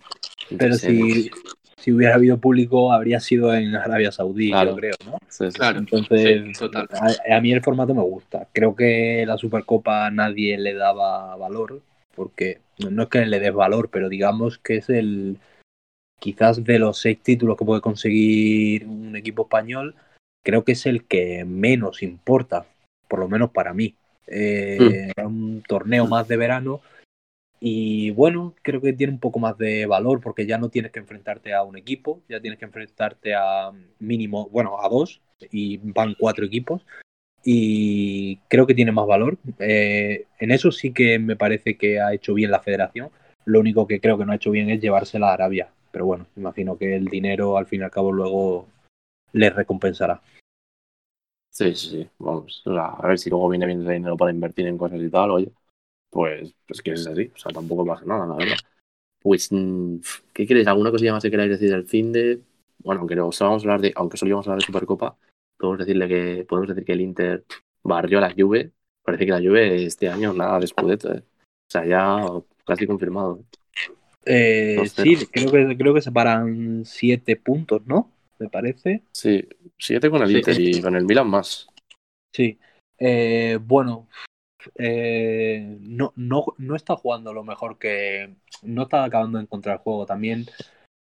pero 0.58 0.76
si, 0.76 1.30
si, 1.78 1.92
hubiera 1.92 2.16
habido 2.16 2.40
público, 2.40 2.92
habría 2.92 3.20
sido 3.20 3.54
en 3.54 3.76
Arabia 3.76 4.12
Saudí, 4.12 4.50
yo 4.50 4.76
creo, 4.76 4.96
¿no? 5.06 5.18
claro, 5.54 5.80
Entonces, 5.80 6.62
A, 6.72 7.36
a, 7.36 7.42
mí 7.42 7.52
el 7.52 7.62
formato 7.62 7.94
me 7.94 8.04
gusta. 8.04 8.48
Creo 8.52 8.76
que 8.76 9.24
la 9.28 9.38
Supercopa 9.38 10.10
nadie 10.10 10.58
le 10.58 10.74
daba 10.74 11.36
valor, 11.36 11.82
porque 12.16 12.62
no 12.90 13.04
es 13.04 13.10
que 13.10 13.26
le 13.26 13.40
des 13.40 13.54
valor, 13.54 13.90
pero 13.92 14.10
digamos 14.10 14.58
que 14.58 14.78
es 14.78 14.90
el 14.90 15.38
quizás 16.22 16.64
de 16.64 16.78
los 16.78 17.00
seis 17.00 17.20
títulos 17.22 17.58
que 17.58 17.66
puede 17.66 17.82
conseguir 17.82 18.86
un 18.86 19.16
equipo 19.16 19.42
español, 19.44 19.96
creo 20.44 20.64
que 20.64 20.74
es 20.74 20.86
el 20.86 21.06
que 21.06 21.44
menos 21.46 22.04
importa, 22.04 22.68
por 23.08 23.20
lo 23.20 23.28
menos 23.28 23.50
para 23.50 23.74
mí. 23.74 23.96
Eh, 24.28 25.12
mm. 25.18 25.26
Un 25.26 25.64
torneo 25.68 26.06
más 26.06 26.28
de 26.28 26.38
verano 26.38 26.82
y 27.60 28.12
bueno, 28.12 28.54
creo 28.62 28.82
que 28.82 28.94
tiene 28.94 29.14
un 29.14 29.20
poco 29.20 29.40
más 29.40 29.58
de 29.58 29.88
valor 29.88 30.22
porque 30.22 30.46
ya 30.46 30.60
no 30.60 30.70
tienes 30.70 30.92
que 30.92 31.00
enfrentarte 31.00 31.56
a 31.56 31.64
un 31.64 31.76
equipo, 31.76 32.22
ya 32.30 32.40
tienes 32.40 32.60
que 32.60 32.66
enfrentarte 32.66 33.34
a 33.34 33.72
mínimo, 34.00 34.48
bueno, 34.50 34.80
a 34.80 34.88
dos 34.90 35.22
y 35.52 35.78
van 35.78 36.16
cuatro 36.20 36.46
equipos 36.46 36.86
y 37.44 38.38
creo 38.48 38.68
que 38.68 38.76
tiene 38.76 38.92
más 38.92 39.08
valor. 39.08 39.40
Eh, 39.58 40.26
en 40.40 40.52
eso 40.52 40.72
sí 40.72 40.94
que 40.94 41.18
me 41.18 41.36
parece 41.36 41.78
que 41.78 42.00
ha 42.00 42.14
hecho 42.14 42.36
bien 42.36 42.52
la 42.52 42.62
federación. 42.62 43.10
Lo 43.46 43.60
único 43.60 43.88
que 43.88 44.00
creo 44.00 44.20
que 44.20 44.26
no 44.26 44.34
ha 44.34 44.36
hecho 44.36 44.52
bien 44.52 44.70
es 44.70 44.82
llevársela 44.82 45.30
a 45.30 45.34
Arabia. 45.34 45.70
Pero 45.92 46.06
bueno, 46.06 46.26
imagino 46.36 46.78
que 46.78 46.96
el 46.96 47.06
dinero 47.06 47.58
al 47.58 47.68
fin 47.68 47.82
y 47.82 47.84
al 47.84 47.92
cabo 47.92 48.12
luego 48.12 48.68
le 49.34 49.50
recompensará. 49.50 50.22
Sí, 51.50 51.76
sí, 51.76 51.90
sí. 51.90 52.10
Vamos, 52.18 52.64
a 52.66 53.08
ver 53.08 53.20
si 53.20 53.30
luego 53.30 53.50
viene 53.50 53.66
bien 53.66 53.82
el 53.82 53.88
dinero 53.88 54.18
para 54.18 54.32
invertir 54.32 54.68
en 54.68 54.78
cosas 54.78 55.02
y 55.02 55.10
tal, 55.10 55.32
oye. 55.32 55.52
Pues, 56.10 56.54
pues 56.68 56.82
que 56.82 56.92
es 56.92 57.08
así, 57.08 57.32
o 57.34 57.38
sea, 57.38 57.52
tampoco 57.54 57.86
pasa 57.86 58.06
nada, 58.06 58.28
la 58.28 58.36
verdad. 58.36 58.58
Pues, 59.22 59.50
mm, 59.52 59.98
¿qué 60.34 60.48
queréis? 60.48 60.68
¿Alguna 60.68 60.92
cosilla 60.92 61.14
más 61.14 61.24
que 61.24 61.32
queráis 61.32 61.52
decir 61.52 61.70
del 61.70 61.86
fin 61.86 62.12
de? 62.12 62.42
Bueno, 62.80 63.02
aunque 63.02 63.16
vamos 63.16 63.42
a 63.42 63.46
hablar 63.48 63.82
de, 63.82 63.94
aunque 63.96 64.18
solo 64.18 64.30
íbamos 64.30 64.48
a 64.48 64.52
hablar 64.52 64.62
de 64.62 64.66
Supercopa, 64.66 65.18
podemos 65.58 65.80
decirle 65.80 66.08
que, 66.08 66.46
podemos 66.48 66.70
decir 66.70 66.86
que 66.86 66.94
el 66.94 67.02
Inter 67.02 67.46
barrió 67.84 68.18
a 68.18 68.22
la 68.22 68.34
Juve. 68.36 68.72
Parece 69.04 69.26
que 69.26 69.32
la 69.32 69.40
Juve 69.40 69.86
este 69.86 70.10
año 70.10 70.34
nada 70.34 70.60
de 70.60 70.68
Scudetto, 70.68 71.14
¿eh? 71.14 71.24
O 71.24 71.72
sea, 71.72 71.86
ya 71.86 72.26
casi 72.66 72.88
confirmado. 72.88 73.40
Eh, 73.40 73.61
Dos 74.26 74.92
sí, 74.92 75.26
creo 75.32 75.52
que, 75.52 75.78
creo 75.78 75.94
que 75.94 76.02
separan 76.02 76.84
siete 76.86 77.36
puntos, 77.36 77.86
¿no? 77.86 78.12
Me 78.40 78.50
parece. 78.50 79.04
Sí, 79.12 79.48
siete 79.78 80.10
con 80.10 80.22
el 80.22 80.30
Sí. 80.30 80.38
Inter 80.38 80.60
y 80.60 80.82
con 80.82 80.96
el 80.96 81.06
Milan 81.06 81.30
más. 81.30 81.68
Sí. 82.34 82.58
Eh, 83.00 83.58
bueno, 83.62 84.08
eh, 84.76 85.78
no, 85.82 86.14
no, 86.16 86.46
no 86.58 86.76
está 86.76 86.96
jugando 86.96 87.34
lo 87.34 87.44
mejor 87.44 87.78
que. 87.80 88.36
No 88.64 88.84
está 88.84 89.04
acabando 89.04 89.38
de 89.38 89.44
encontrar 89.44 89.78
el 89.78 89.82
juego. 89.82 90.06
También 90.06 90.46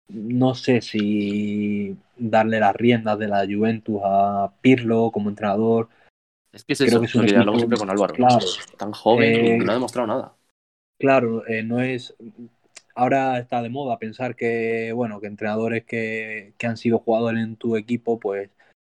no 0.09 0.55
sé 0.55 0.81
si 0.81 1.97
darle 2.17 2.61
las 2.61 2.75
riendas 2.77 3.19
de 3.19 3.29
la 3.29 3.47
Juventus 3.47 4.01
a 4.05 4.53
Pirlo 4.61 5.11
como 5.11 5.29
entrenador. 5.31 5.89
Es 6.53 6.65
que 6.65 6.75
es 6.75 6.79
Creo 6.81 6.91
eso, 6.91 7.01
que 7.01 7.07
es 7.07 7.15
lo 7.15 7.21
un 7.21 7.27
que 7.27 7.33
equipo- 7.35 7.57
siempre 7.57 7.79
con 7.79 7.91
Álvaro. 7.91 8.15
claro. 8.15 8.47
Tan 8.79 8.93
joven 8.93 9.35
Eh, 9.35 9.59
no 9.59 9.71
ha 9.71 9.75
demostrado 9.75 10.07
nada. 10.07 10.35
Claro, 10.99 11.47
eh, 11.47 11.63
no 11.63 11.81
es. 11.81 12.15
Ahora 12.95 13.39
está 13.39 13.63
de 13.63 13.71
moda 13.71 13.99
pensar 13.99 14.37
que, 14.37 14.93
bueno, 14.93 15.21
que 15.21 15.27
entrenadores 15.27 15.85
que, 15.85 16.55
que 16.59 16.67
han 16.67 16.77
sido 16.77 16.99
jugadores 16.99 17.43
en 17.43 17.57
tu 17.57 17.77
equipo, 17.77 18.19
pues 18.19 18.51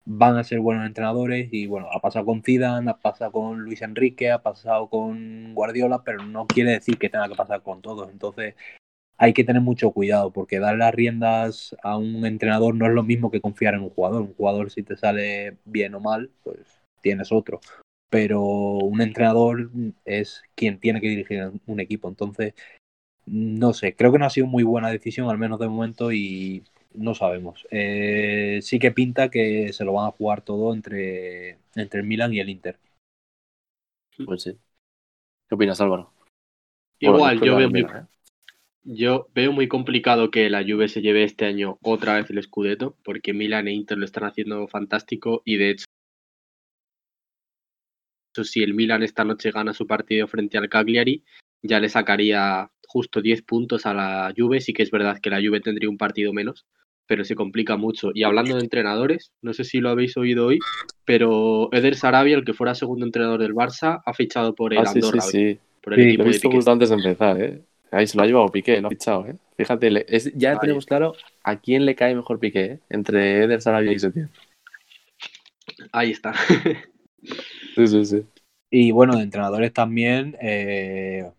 van 0.05 0.37
a 0.37 0.43
ser 0.43 0.59
buenos 0.59 0.85
entrenadores. 0.85 1.49
Y 1.51 1.67
bueno, 1.67 1.87
ha 1.91 1.99
pasado 2.01 2.25
con 2.25 2.43
Zidane, 2.43 2.91
ha 2.91 2.97
pasado 2.97 3.31
con 3.31 3.61
Luis 3.61 3.81
Enrique, 3.81 4.31
ha 4.31 4.41
pasado 4.41 4.89
con 4.89 5.53
Guardiola, 5.53 6.03
pero 6.03 6.23
no 6.25 6.47
quiere 6.47 6.71
decir 6.71 6.97
que 6.97 7.09
tenga 7.09 7.29
que 7.29 7.35
pasar 7.35 7.63
con 7.63 7.81
todos. 7.81 8.11
Entonces, 8.11 8.55
hay 9.17 9.33
que 9.33 9.43
tener 9.45 9.61
mucho 9.61 9.91
cuidado, 9.91 10.31
porque 10.33 10.59
dar 10.59 10.77
las 10.77 10.93
riendas 10.93 11.75
a 11.83 11.97
un 11.97 12.25
entrenador 12.25 12.75
no 12.75 12.85
es 12.87 12.93
lo 12.93 13.03
mismo 13.03 13.31
que 13.31 13.41
confiar 13.41 13.75
en 13.75 13.81
un 13.81 13.89
jugador. 13.91 14.21
Un 14.23 14.35
jugador, 14.35 14.71
si 14.71 14.83
te 14.83 14.97
sale 14.97 15.57
bien 15.65 15.95
o 15.95 15.99
mal, 16.01 16.31
pues 16.43 16.59
tienes 17.01 17.31
otro 17.31 17.61
pero 18.15 18.41
un 18.41 19.01
entrenador 19.01 19.69
es 20.05 20.41
quien 20.55 20.79
tiene 20.79 21.01
que 21.01 21.09
dirigir 21.09 21.51
un 21.65 21.79
equipo. 21.81 22.07
Entonces, 22.07 22.53
no 23.25 23.73
sé, 23.73 23.95
creo 23.95 24.11
que 24.11 24.19
no 24.19 24.25
ha 24.25 24.29
sido 24.29 24.47
muy 24.47 24.63
buena 24.63 24.89
decisión, 24.89 25.29
al 25.29 25.37
menos 25.37 25.59
de 25.59 25.67
momento, 25.67 26.11
y 26.11 26.63
no 26.93 27.15
sabemos. 27.15 27.67
Eh, 27.71 28.59
sí 28.61 28.79
que 28.79 28.91
pinta 28.91 29.29
que 29.29 29.73
se 29.73 29.83
lo 29.83 29.93
van 29.93 30.07
a 30.07 30.11
jugar 30.11 30.41
todo 30.41 30.73
entre, 30.73 31.57
entre 31.75 32.01
el 32.01 32.05
Milan 32.05 32.33
y 32.33 32.39
el 32.39 32.49
Inter. 32.49 32.77
Pues 34.25 34.43
sí. 34.43 34.57
¿Qué 35.47 35.55
opinas, 35.55 35.81
Álvaro? 35.81 36.11
Igual, 36.99 37.41
yo 37.41 37.57
veo 37.57 37.69
muy, 37.69 37.81
¿eh? 37.81 38.05
yo 38.83 39.27
veo 39.33 39.51
muy 39.51 39.67
complicado 39.67 40.31
que 40.31 40.49
la 40.49 40.63
Juve 40.63 40.87
se 40.87 41.01
lleve 41.01 41.23
este 41.23 41.45
año 41.45 41.77
otra 41.81 42.15
vez 42.15 42.29
el 42.29 42.41
Scudetto, 42.41 42.95
porque 43.03 43.33
Milan 43.33 43.67
e 43.67 43.73
Inter 43.73 43.97
lo 43.97 44.05
están 44.05 44.23
haciendo 44.25 44.67
fantástico 44.67 45.41
y 45.43 45.57
de 45.57 45.71
hecho, 45.71 45.85
si 48.43 48.63
el 48.63 48.73
Milan 48.73 49.03
esta 49.03 49.23
noche 49.23 49.51
gana 49.51 49.73
su 49.73 49.87
partido 49.87 50.27
frente 50.27 50.57
al 50.57 50.69
Cagliari, 50.69 51.23
ya 51.61 51.79
le 51.79 51.89
sacaría 51.89 52.71
justo 52.95 53.21
10 53.21 53.41
puntos 53.41 53.85
a 53.85 53.93
la 53.93 54.33
Juve. 54.37 54.61
Sí 54.61 54.71
que 54.71 54.83
es 54.83 54.89
verdad 54.89 55.19
que 55.21 55.29
la 55.29 55.41
Juve 55.45 55.59
tendría 55.59 55.89
un 55.89 55.97
partido 55.97 56.31
menos, 56.31 56.65
pero 57.07 57.25
se 57.25 57.35
complica 57.35 57.75
mucho. 57.75 58.11
Y 58.13 58.23
hablando 58.23 58.55
de 58.55 58.61
entrenadores, 58.61 59.33
no 59.41 59.51
sé 59.53 59.65
si 59.65 59.81
lo 59.81 59.89
habéis 59.89 60.15
oído 60.15 60.45
hoy, 60.45 60.61
pero 61.03 61.67
Eder 61.73 61.95
Sarabia, 61.95 62.37
el 62.37 62.45
que 62.45 62.53
fuera 62.53 62.73
segundo 62.73 63.05
entrenador 63.05 63.41
del 63.41 63.53
Barça, 63.53 64.01
ha 64.05 64.13
fichado 64.13 64.55
por 64.55 64.71
el 64.73 64.79
Ah, 64.79 64.85
sí, 64.85 64.93
sí, 65.01 65.07
Andorra, 65.09 65.21
sí. 65.23 65.59
por 65.81 65.93
el 65.93 65.99
Sí, 65.99 66.05
equipo 66.07 66.23
Lo 66.23 66.29
he 66.29 66.31
visto 66.31 66.49
justo 66.49 66.71
antes 66.71 66.89
de 66.89 66.95
empezar, 66.95 67.41
¿eh? 67.41 67.61
Ahí 67.91 68.07
se 68.07 68.15
lo 68.17 68.23
ha 68.23 68.27
llevado 68.27 68.47
Piqué, 68.47 68.79
lo 68.79 68.87
ha 68.87 68.91
fichado, 68.91 69.27
¿eh? 69.27 69.35
Fíjate, 69.57 69.91
le- 69.91 70.05
es- 70.07 70.33
ya 70.33 70.53
Ahí. 70.53 70.59
tenemos 70.61 70.85
claro 70.85 71.15
a 71.43 71.59
quién 71.59 71.85
le 71.85 71.95
cae 71.95 72.15
mejor 72.15 72.39
Piqué, 72.39 72.65
¿eh? 72.65 72.79
Entre 72.89 73.43
Eder 73.43 73.61
Sarabia 73.61 73.91
y 73.91 73.99
Setién. 73.99 74.29
Ahí 75.91 76.11
está. 76.11 76.33
Sí, 77.75 77.87
sí, 77.87 78.05
sí. 78.05 78.25
Y 78.71 78.91
bueno, 78.91 79.17
de 79.17 79.23
entrenadores 79.23 79.71
también, 79.73 80.35
eh, 80.41 81.29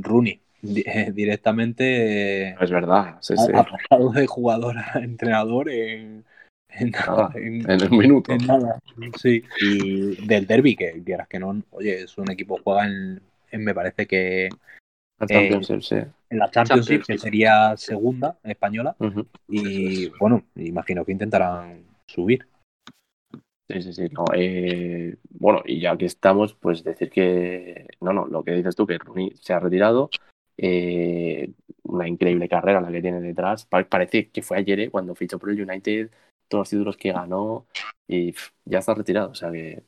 Rooney, 0.00 0.40
directamente 1.14 2.48
eh, 2.50 2.56
Es 2.60 2.70
verdad, 2.70 3.18
sí, 3.20 3.36
sí. 3.36 3.52
ha, 3.54 3.64
pasado 3.64 4.10
de 4.12 4.26
jugador 4.26 4.76
a 4.78 4.98
entrenador 5.02 5.68
en, 5.70 6.24
en 6.70 6.90
nada. 6.90 7.06
Nada, 7.06 7.32
en- 7.34 7.70
En 7.70 7.92
un 7.92 7.98
minuto. 7.98 8.32
En 8.32 8.46
nada, 8.46 8.78
sí. 9.16 9.42
Y 9.60 10.26
del 10.26 10.46
derby, 10.46 10.76
que 10.76 11.02
quieras 11.04 11.28
que 11.28 11.38
no, 11.38 11.62
oye, 11.70 12.02
es 12.02 12.18
un 12.18 12.30
equipo 12.30 12.56
que 12.56 12.62
juega 12.62 12.86
en, 12.86 13.20
en, 13.50 13.64
me 13.64 13.74
parece 13.74 14.06
que 14.06 14.48
La 15.18 15.26
Championship, 15.26 15.80
sí. 15.82 15.96
en 16.30 16.38
la 16.38 16.50
Championship, 16.50 17.04
que 17.06 17.18
sería 17.18 17.76
segunda 17.76 18.38
española, 18.42 18.96
y 19.48 20.08
bueno, 20.18 20.44
imagino 20.56 21.04
que 21.04 21.12
intentarán 21.12 21.84
subir. 22.06 22.46
Sí, 23.68 23.80
sí, 23.80 23.92
sí. 23.94 24.08
No, 24.10 24.26
eh, 24.34 25.16
bueno, 25.30 25.62
y 25.64 25.80
ya 25.80 25.96
que 25.96 26.04
estamos, 26.04 26.54
pues 26.54 26.84
decir 26.84 27.08
que, 27.08 27.86
no, 28.00 28.12
no, 28.12 28.26
lo 28.26 28.44
que 28.44 28.52
dices 28.52 28.76
tú, 28.76 28.86
que 28.86 28.98
Rooney 28.98 29.32
se 29.40 29.54
ha 29.54 29.58
retirado, 29.58 30.10
eh, 30.56 31.52
una 31.82 32.08
increíble 32.08 32.48
carrera 32.48 32.80
la 32.80 32.90
que 32.90 33.02
tiene 33.02 33.20
detrás. 33.20 33.66
Pa- 33.66 33.84
parece 33.84 34.30
que 34.30 34.42
fue 34.42 34.58
ayer, 34.58 34.80
eh, 34.80 34.90
cuando 34.90 35.14
fichó 35.14 35.38
por 35.38 35.50
el 35.50 35.60
United, 35.60 36.10
todos 36.48 36.62
los 36.62 36.70
títulos 36.70 36.96
que 36.96 37.12
ganó, 37.12 37.66
y 38.06 38.32
pff, 38.32 38.50
ya 38.64 38.78
está 38.78 38.94
retirado. 38.94 39.30
O 39.30 39.34
sea 39.34 39.50
que 39.50 39.82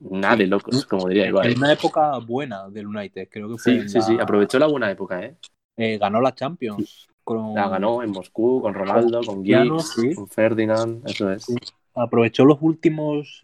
nada 0.00 0.36
de 0.36 0.46
locos, 0.46 0.86
como 0.86 1.08
diría 1.08 1.28
Ibai. 1.28 1.52
En 1.52 1.58
una 1.58 1.72
época 1.72 2.18
buena 2.18 2.68
del 2.68 2.86
United, 2.86 3.28
creo 3.30 3.48
que 3.48 3.58
fue. 3.58 3.72
Sí, 3.74 3.88
sí, 3.88 3.98
la- 3.98 4.04
sí, 4.04 4.18
aprovechó 4.20 4.58
la 4.58 4.66
buena 4.66 4.90
época, 4.90 5.22
¿eh? 5.24 5.36
eh, 5.76 5.98
ganó 5.98 6.20
la 6.20 6.34
Champions. 6.34 7.08
Con, 7.24 7.54
La 7.54 7.68
ganó 7.68 8.02
en 8.02 8.10
Moscú, 8.10 8.62
con 8.62 8.72
Ronaldo, 8.72 9.20
con 9.22 9.44
sí. 9.44 10.14
con 10.14 10.28
Ferdinand, 10.28 11.06
eso 11.06 11.30
es. 11.30 11.46
Aprovechó 11.94 12.44
los 12.46 12.58
últimos 12.62 13.42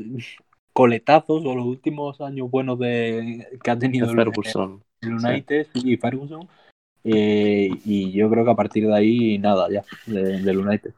coletazos 0.72 1.44
o 1.44 1.54
los 1.54 1.66
últimos 1.66 2.20
años 2.20 2.50
buenos 2.50 2.78
de 2.78 3.46
que 3.62 3.70
ha 3.70 3.78
tenido 3.78 4.10
el, 4.10 4.16
Ferguson. 4.16 4.82
El 5.07 5.14
United 5.24 5.66
y 5.74 5.96
Ferguson. 5.96 6.48
Eh, 7.05 7.68
y 7.84 8.12
yo 8.12 8.30
creo 8.30 8.44
que 8.44 8.50
a 8.50 8.55
partir 8.55 8.86
de 8.86 8.94
ahí, 8.94 9.38
nada, 9.38 9.68
ya, 9.70 9.84
de- 10.07 10.38
del 10.42 10.59
United. 10.59 10.92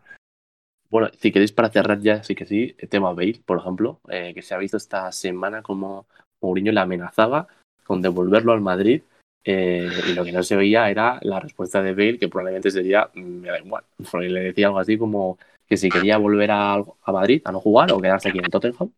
Bueno, 0.88 1.08
si 1.18 1.32
queréis 1.32 1.52
para 1.52 1.68
cerrar 1.70 1.98
ya, 2.00 2.22
sí 2.22 2.34
que 2.34 2.46
sí, 2.46 2.74
el 2.78 2.88
tema 2.88 3.12
Bale, 3.12 3.40
por 3.44 3.58
ejemplo, 3.58 4.00
eh, 4.08 4.32
que 4.34 4.42
se 4.42 4.54
ha 4.54 4.58
visto 4.58 4.76
esta 4.76 5.10
semana 5.10 5.62
como 5.62 6.06
Mourinho 6.40 6.70
le 6.72 6.80
amenazaba 6.80 7.48
con 7.84 8.02
devolverlo 8.02 8.52
al 8.52 8.60
Madrid 8.60 9.02
eh, 9.44 9.88
y 10.08 10.14
lo 10.14 10.24
que 10.24 10.32
no 10.32 10.42
se 10.42 10.56
veía 10.56 10.88
era 10.90 11.18
la 11.22 11.40
respuesta 11.40 11.82
de 11.82 11.92
Bale, 11.92 12.18
que 12.18 12.28
probablemente 12.28 12.70
sería, 12.70 13.10
"Mm, 13.14 13.20
me 13.40 13.48
da 13.48 13.58
igual, 13.58 13.84
porque 14.10 14.28
le 14.28 14.40
decía 14.40 14.66
algo 14.68 14.78
así 14.78 14.96
como 14.96 15.38
que 15.68 15.76
si 15.76 15.88
quería 15.88 16.18
volver 16.18 16.50
a, 16.52 16.74
a 16.74 17.12
Madrid 17.12 17.42
a 17.44 17.52
no 17.52 17.60
jugar 17.60 17.90
o 17.92 18.00
quedarse 18.00 18.28
aquí 18.28 18.38
en 18.38 18.44
Tottenham. 18.50 18.90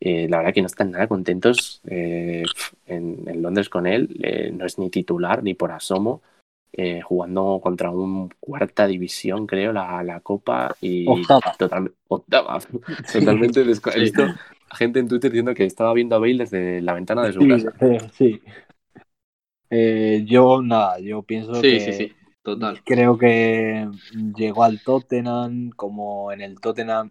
Eh, 0.00 0.28
la 0.28 0.38
verdad 0.38 0.54
que 0.54 0.60
no 0.62 0.66
están 0.66 0.92
nada 0.92 1.08
contentos 1.08 1.80
eh, 1.86 2.52
en, 2.86 3.28
en 3.28 3.42
Londres 3.42 3.68
con 3.68 3.86
él, 3.86 4.16
eh, 4.22 4.50
no 4.52 4.64
es 4.66 4.78
ni 4.78 4.90
titular 4.90 5.42
ni 5.42 5.54
por 5.54 5.72
asomo. 5.72 6.22
eh, 6.72 7.00
jugando 7.02 7.60
contra 7.62 7.90
un 7.90 8.30
cuarta 8.40 8.86
división, 8.86 9.46
creo, 9.46 9.72
la, 9.72 10.02
la 10.04 10.20
Copa 10.20 10.76
y 10.80 11.06
Octava. 11.12 11.52
totalmente 11.58 11.96
octava, 12.08 12.58
Sí. 13.94 14.00
visto 14.00 14.24
a 14.70 14.76
gente 14.76 15.00
en 15.00 15.08
Twitter 15.08 15.30
diciendo 15.32 15.54
que 15.54 15.64
estaba 15.64 15.92
viendo 15.94 16.14
a 16.16 16.18
Bale 16.18 16.38
desde 16.38 16.80
la 16.82 16.94
ventana 16.94 17.24
de 17.24 17.32
su 17.32 17.40
Sí, 17.40 17.48
casa. 17.48 17.72
eh, 17.80 18.00
sí. 18.12 18.42
Eh, 19.70 20.24
yo, 20.26 20.62
nada, 20.62 20.98
yo 21.00 21.22
pienso 21.22 21.52
Sí, 21.60 21.70
que 21.70 21.78
sí, 21.80 21.92
sí, 21.92 22.16
total. 22.42 22.82
creo 22.84 23.18
que 23.18 23.88
llegó 24.36 24.64
al 24.64 24.80
Tottenham, 24.82 25.70
como 25.70 26.32
en 26.32 26.40
el 26.40 26.60
Tottenham, 26.60 27.10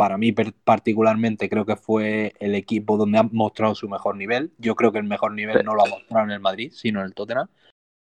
para 0.00 0.16
mí 0.16 0.32
particularmente, 0.32 1.50
creo 1.50 1.66
que 1.66 1.76
fue 1.76 2.32
el 2.40 2.54
equipo 2.54 2.96
donde 2.96 3.18
ha 3.18 3.22
mostrado 3.22 3.74
su 3.74 3.86
mejor 3.86 4.16
nivel. 4.16 4.50
Yo 4.56 4.74
creo 4.74 4.92
que 4.92 4.98
el 4.98 5.04
mejor 5.04 5.34
nivel 5.34 5.58
Sí. 5.58 5.62
no 5.62 5.74
lo 5.74 5.84
ha 5.84 5.90
mostrado 5.90 6.24
en 6.24 6.30
el 6.30 6.40
Madrid, 6.40 6.72
sino 6.74 7.00
en 7.00 7.04
el 7.04 7.12
Tottenham. 7.12 7.48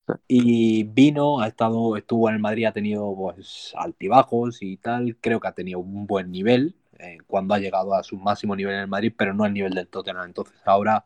Sí. 0.08 0.14
Y 0.28 0.84
vino, 0.84 1.40
ha 1.40 1.48
estado, 1.48 1.98
estuvo 1.98 2.30
en 2.30 2.36
el 2.36 2.40
Madrid, 2.40 2.66
ha 2.66 2.72
tenido 2.72 3.16
pues 3.16 3.74
altibajos 3.76 4.62
y 4.62 4.78
tal. 4.78 5.18
Creo 5.20 5.40
que 5.40 5.48
ha 5.48 5.54
tenido 5.54 5.80
un 5.80 6.06
buen 6.06 6.32
nivel 6.32 6.76
eh, 7.00 7.18
cuando 7.26 7.56
ha 7.56 7.60
llegado 7.60 7.96
a 7.96 8.04
su 8.04 8.16
máximo 8.16 8.56
nivel 8.56 8.76
en 8.76 8.82
el 8.82 8.88
Madrid, 8.88 9.12
pero 9.18 9.34
no 9.34 9.44
al 9.44 9.56
nivel 9.56 9.74
del 9.74 9.88
Tottenham. 9.88 10.28
Entonces 10.28 10.62
ahora, 10.66 11.04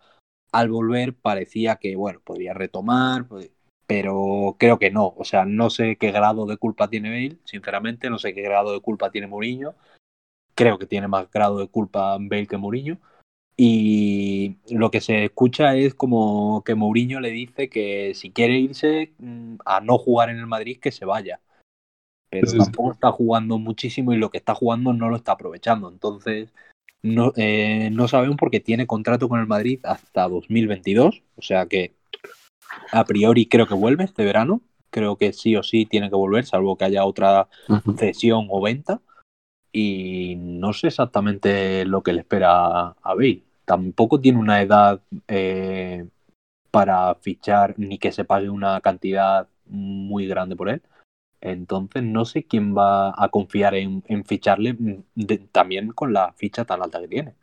al 0.52 0.70
volver, 0.70 1.16
parecía 1.16 1.78
que, 1.78 1.96
bueno, 1.96 2.20
podría 2.22 2.54
retomar, 2.54 3.30
pues, 3.30 3.50
pero 3.88 4.58
creo 4.60 4.78
que 4.78 4.92
no. 4.92 5.14
O 5.16 5.24
sea, 5.24 5.46
no 5.46 5.70
sé 5.70 5.96
qué 5.96 6.12
grado 6.12 6.46
de 6.46 6.58
culpa 6.58 6.90
tiene 6.90 7.12
Bale, 7.12 7.38
sinceramente, 7.46 8.10
no 8.10 8.18
sé 8.18 8.34
qué 8.34 8.42
grado 8.42 8.74
de 8.74 8.82
culpa 8.82 9.10
tiene 9.10 9.28
Mourinho. 9.28 9.74
Creo 10.56 10.78
que 10.78 10.86
tiene 10.86 11.08
más 11.08 11.30
grado 11.32 11.60
de 11.60 11.68
culpa 11.68 12.18
Bale 12.20 12.48
que 12.48 12.58
Mourinho. 12.58 12.98
Y 13.58 14.58
lo 14.70 14.90
que 14.90 15.02
se 15.02 15.26
escucha 15.26 15.76
es 15.76 15.94
como 15.94 16.64
que 16.64 16.76
Mourinho 16.76 17.20
le 17.20 17.30
dice 17.30 17.70
que 17.70 18.14
si 18.16 18.32
quiere 18.32 18.58
irse 18.58 19.14
mm, 19.20 19.58
a 19.66 19.82
no 19.82 19.98
jugar 19.98 20.30
en 20.30 20.38
el 20.38 20.48
Madrid, 20.48 20.80
que 20.80 20.92
se 20.92 21.06
vaya. 21.06 21.40
Pero 22.30 22.48
Sí, 22.48 22.54
sí. 22.54 22.64
tampoco 22.64 22.94
está 22.94 23.12
jugando 23.12 23.60
muchísimo 23.60 24.14
y 24.14 24.18
lo 24.18 24.32
que 24.32 24.38
está 24.38 24.56
jugando 24.56 24.94
no 24.94 25.10
lo 25.10 25.18
está 25.18 25.34
aprovechando. 25.34 25.90
Entonces, 25.90 26.54
no, 27.04 27.34
eh, 27.36 27.90
no 27.92 28.08
sabemos 28.08 28.38
porque 28.38 28.60
tiene 28.60 28.88
contrato 28.88 29.28
con 29.28 29.40
el 29.40 29.48
Madrid 29.48 29.80
hasta 29.84 30.28
2022. 30.28 31.24
O 31.36 31.42
sea 31.42 31.66
que 31.66 31.94
a 32.92 33.06
priori 33.06 33.48
creo 33.48 33.68
que 33.68 33.74
vuelve 33.74 34.06
este 34.06 34.24
verano. 34.24 34.62
Creo 34.90 35.18
que 35.18 35.34
sí 35.34 35.56
o 35.56 35.64
sí 35.64 35.86
tiene 35.86 36.10
que 36.10 36.16
volver, 36.16 36.46
salvo 36.46 36.78
que 36.78 36.86
haya 36.86 37.06
otra 37.06 37.48
cesión 37.98 38.48
o 38.50 38.62
venta. 38.62 39.02
Y 39.72 40.36
no 40.38 40.74
sé 40.74 40.88
exactamente 40.88 41.86
lo 41.86 42.04
que 42.04 42.14
le 42.14 42.22
espera 42.22 42.90
a 42.90 43.16
Bale. 43.16 43.44
Tampoco 43.66 44.20
tiene 44.20 44.40
una 44.40 44.62
edad 44.62 45.02
eh, 45.28 46.06
para 46.72 47.16
fichar 47.16 47.76
ni 47.78 47.98
que 47.98 48.12
se 48.12 48.26
pague 48.26 48.50
una 48.50 48.82
cantidad 48.82 49.48
muy 49.66 50.28
grande 50.28 50.56
por 50.56 50.70
él. 50.70 50.82
Entonces 51.42 52.04
no 52.04 52.26
sé 52.26 52.44
quién 52.44 52.76
va 52.78 53.14
a 53.18 53.30
confiar 53.30 53.76
en, 53.76 54.04
ficharle 54.26 54.74
mm, 54.74 55.04
también 55.52 55.92
con 55.92 56.14
la 56.14 56.34
ficha 56.34 56.66
tan 56.66 56.82
alta 56.84 57.00
que 57.00 57.08
tiene. 57.08 57.36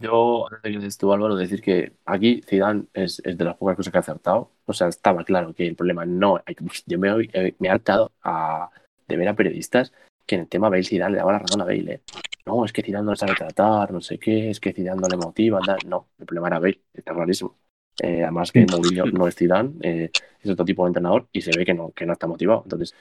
Yo, 0.00 0.46
antes 0.46 0.62
de 0.62 0.70
que 0.70 0.76
dices 0.78 0.96
tú, 0.96 1.12
Álvaro, 1.12 1.34
decir 1.34 1.60
que 1.60 1.92
aquí 2.06 2.40
Zidane 2.46 2.84
es, 2.94 3.20
de 3.24 3.44
las 3.44 3.56
pocas 3.56 3.76
cosas 3.76 3.90
que 3.90 3.98
ha 3.98 4.00
acertado. 4.00 4.52
O 4.64 4.72
sea, 4.72 4.86
estaba 4.86 5.24
claro 5.24 5.52
que 5.54 5.66
el 5.66 5.74
problema 5.74 6.06
no... 6.06 6.40
Yo 6.86 6.98
me, 7.00 7.10
me 7.58 7.68
he 7.68 7.70
hartado 7.70 8.12
a, 8.22 8.70
de 9.08 9.16
ver 9.16 9.28
a 9.28 9.34
periodistas 9.34 9.92
que 10.28 10.34
en 10.34 10.42
el 10.42 10.48
tema 10.48 10.68
Bale 10.68 10.84
Zidane 10.84 11.12
le 11.12 11.18
daba 11.18 11.32
la 11.32 11.38
razón 11.38 11.62
a 11.62 11.64
Bale. 11.64 11.92
¿eh? 11.94 12.00
No, 12.46 12.64
es 12.64 12.72
que 12.72 12.82
Zidane 12.82 13.04
no 13.04 13.12
le 13.12 13.16
sabe 13.16 13.34
tratar, 13.34 13.90
no 13.92 14.00
sé 14.00 14.18
qué, 14.18 14.50
es 14.50 14.60
que 14.60 14.72
Zidane 14.72 15.00
no 15.00 15.08
le 15.08 15.16
motiva, 15.16 15.58
No, 15.86 16.08
el 16.18 16.26
problema 16.26 16.48
era 16.48 16.58
Bale, 16.58 16.82
está 16.92 17.14
clarísimo. 17.14 17.56
Eh, 18.00 18.22
además 18.22 18.52
que 18.52 18.64
Mourinho 18.70 19.06
no 19.06 19.26
es 19.26 19.34
Zidane, 19.34 19.72
eh, 19.82 20.10
es 20.40 20.50
otro 20.50 20.64
tipo 20.64 20.84
de 20.84 20.90
entrenador 20.90 21.28
y 21.32 21.40
se 21.40 21.50
ve 21.56 21.64
que 21.64 21.74
no, 21.74 21.90
que 21.92 22.06
no 22.06 22.12
está 22.12 22.26
motivado. 22.26 22.62
Entonces, 22.64 22.94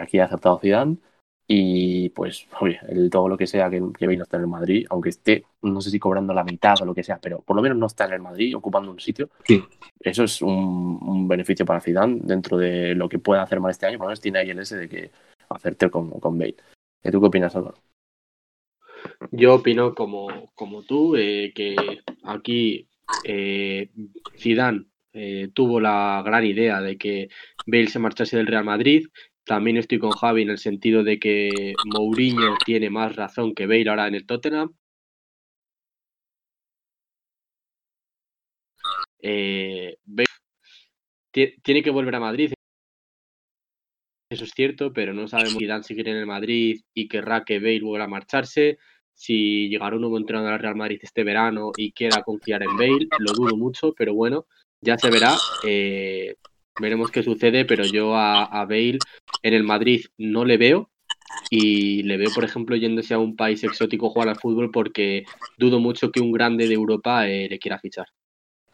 aquí 0.00 0.18
ha 0.20 0.24
acertado 0.24 0.58
Zidane 0.60 0.96
y 1.50 2.10
pues, 2.10 2.46
oye, 2.60 2.78
el, 2.88 3.10
todo 3.10 3.26
lo 3.26 3.36
que 3.36 3.46
sea 3.46 3.68
que, 3.70 3.82
que 3.98 4.06
no 4.16 4.22
está 4.22 4.36
en 4.36 4.42
el 4.42 4.48
Madrid, 4.48 4.86
aunque 4.90 5.08
esté, 5.08 5.44
no 5.62 5.80
sé 5.80 5.90
si 5.90 5.98
cobrando 5.98 6.34
la 6.34 6.44
mitad 6.44 6.74
o 6.82 6.84
lo 6.84 6.94
que 6.94 7.02
sea, 7.02 7.18
pero 7.18 7.40
por 7.40 7.56
lo 7.56 7.62
menos 7.62 7.78
no 7.78 7.86
está 7.86 8.04
en 8.04 8.12
el 8.12 8.20
Madrid 8.20 8.54
ocupando 8.54 8.90
un 8.90 9.00
sitio. 9.00 9.30
Sí. 9.44 9.64
Eso 9.98 10.24
es 10.24 10.40
un, 10.42 11.26
beneficio 11.26 11.66
para 11.66 11.80
Zidane 11.80 12.20
dentro 12.22 12.58
de 12.58 12.94
lo 12.94 13.08
que 13.08 13.18
pueda 13.18 13.42
hacer 13.42 13.60
mal 13.60 13.70
este 13.70 13.86
año. 13.86 13.98
Por 13.98 14.04
lo 14.04 14.08
menos 14.10 14.20
tiene 14.20 14.38
ahí 14.38 14.50
el 14.50 14.58
ese 14.58 14.76
de 14.76 14.88
que 14.88 15.10
hacerte 15.50 15.90
con, 15.90 16.10
con 16.20 16.38
Bale. 16.38 16.56
¿Tú 17.02 17.20
qué 17.20 17.26
opinas, 17.26 17.54
Álvaro? 17.56 17.78
Yo 19.30 19.54
opino 19.54 19.94
como, 19.94 20.50
como 20.54 20.82
tú, 20.82 21.16
eh, 21.16 21.52
que 21.54 21.76
aquí 22.24 22.88
eh, 23.24 23.90
Zidane 24.36 24.86
eh, 25.12 25.48
tuvo 25.54 25.80
la 25.80 26.22
gran 26.24 26.44
idea 26.44 26.80
de 26.80 26.98
que 26.98 27.28
Bale 27.66 27.88
se 27.88 27.98
marchase 27.98 28.36
del 28.36 28.46
Real 28.46 28.64
Madrid, 28.64 29.06
también 29.48 29.78
estoy 29.78 29.98
con 29.98 30.10
Javi 30.10 30.42
en 30.42 30.50
el 30.50 30.58
sentido 30.58 31.02
de 31.02 31.18
que 31.18 31.72
Mourinho 31.86 32.56
tiene 32.66 32.90
más 32.90 33.16
razón 33.16 33.54
que 33.54 33.66
Bale 33.66 33.88
ahora 33.88 34.06
en 34.06 34.14
el 34.14 34.26
Tottenham. 34.26 34.74
Eh, 39.20 39.96
tiene 41.62 41.82
que 41.82 41.90
volver 41.90 42.14
a 42.14 42.20
Madrid. 42.20 42.52
Eso 44.30 44.44
es 44.44 44.50
cierto, 44.50 44.92
pero 44.92 45.14
no 45.14 45.26
sabemos 45.26 45.54
si 45.54 45.66
Dan 45.66 45.82
seguirá 45.82 46.10
en 46.10 46.18
el 46.18 46.26
Madrid 46.26 46.82
y 46.92 47.08
querrá 47.08 47.44
que 47.44 47.60
Bale 47.60 47.80
vuelva 47.80 48.04
a 48.04 48.08
marcharse. 48.08 48.78
Si 49.14 49.68
llegará 49.70 49.96
un 49.96 50.02
nuevo 50.02 50.18
entrenador 50.18 50.52
al 50.52 50.58
Real 50.58 50.76
Madrid 50.76 51.00
este 51.02 51.24
verano 51.24 51.72
y 51.76 51.92
quiera 51.92 52.22
confiar 52.22 52.62
en 52.62 52.76
Bale, 52.76 53.08
lo 53.20 53.32
dudo 53.32 53.56
mucho, 53.56 53.94
pero 53.96 54.12
bueno, 54.12 54.46
ya 54.82 54.98
se 54.98 55.10
verá. 55.10 55.34
Eh, 55.64 56.36
veremos 56.78 57.10
qué 57.10 57.22
sucede, 57.22 57.64
pero 57.64 57.84
yo 57.84 58.14
a, 58.14 58.44
a, 58.44 58.66
Bale 58.66 58.98
en 59.42 59.54
el 59.54 59.64
Madrid 59.64 60.04
no 60.18 60.44
le 60.44 60.58
veo 60.58 60.90
y 61.48 62.02
le 62.02 62.18
veo, 62.18 62.30
por 62.34 62.44
ejemplo, 62.44 62.76
yéndose 62.76 63.14
a 63.14 63.18
un 63.18 63.34
país 63.34 63.64
exótico 63.64 64.08
a 64.08 64.10
jugar 64.10 64.28
al 64.28 64.38
fútbol 64.38 64.70
porque 64.70 65.24
dudo 65.56 65.80
mucho 65.80 66.12
que 66.12 66.20
un 66.20 66.32
grande 66.32 66.68
de 66.68 66.74
Europa 66.74 67.26
eh, 67.26 67.48
le 67.48 67.58
quiera 67.58 67.78
fichar. 67.78 68.08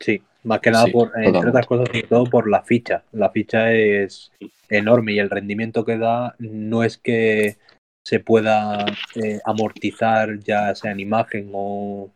Sí, 0.00 0.20
más 0.45 0.61
que 0.61 0.70
nada, 0.70 0.86
por, 0.92 1.11
entre 1.16 1.49
otras 1.49 1.66
cosas, 1.66 1.86
sobre 1.88 2.03
todo 2.05 2.24
por 2.24 2.49
la 2.49 2.62
ficha. 2.62 3.05
La 3.12 3.30
ficha 3.30 3.72
es 3.72 4.30
enorme 4.68 5.12
y 5.12 5.18
el 5.18 5.30
rendimiento 5.30 5.84
que 5.84 5.99
da 5.99 6.34
no 6.38 6.84
es 6.84 6.99
que 6.99 7.57
se 8.05 8.20
pueda 8.20 8.84
eh, 9.14 9.40
amortizar 9.45 10.38
ya 10.40 10.74
sea 10.74 10.92
en 10.92 11.01
imagen 11.01 11.51
o, 11.53 12.11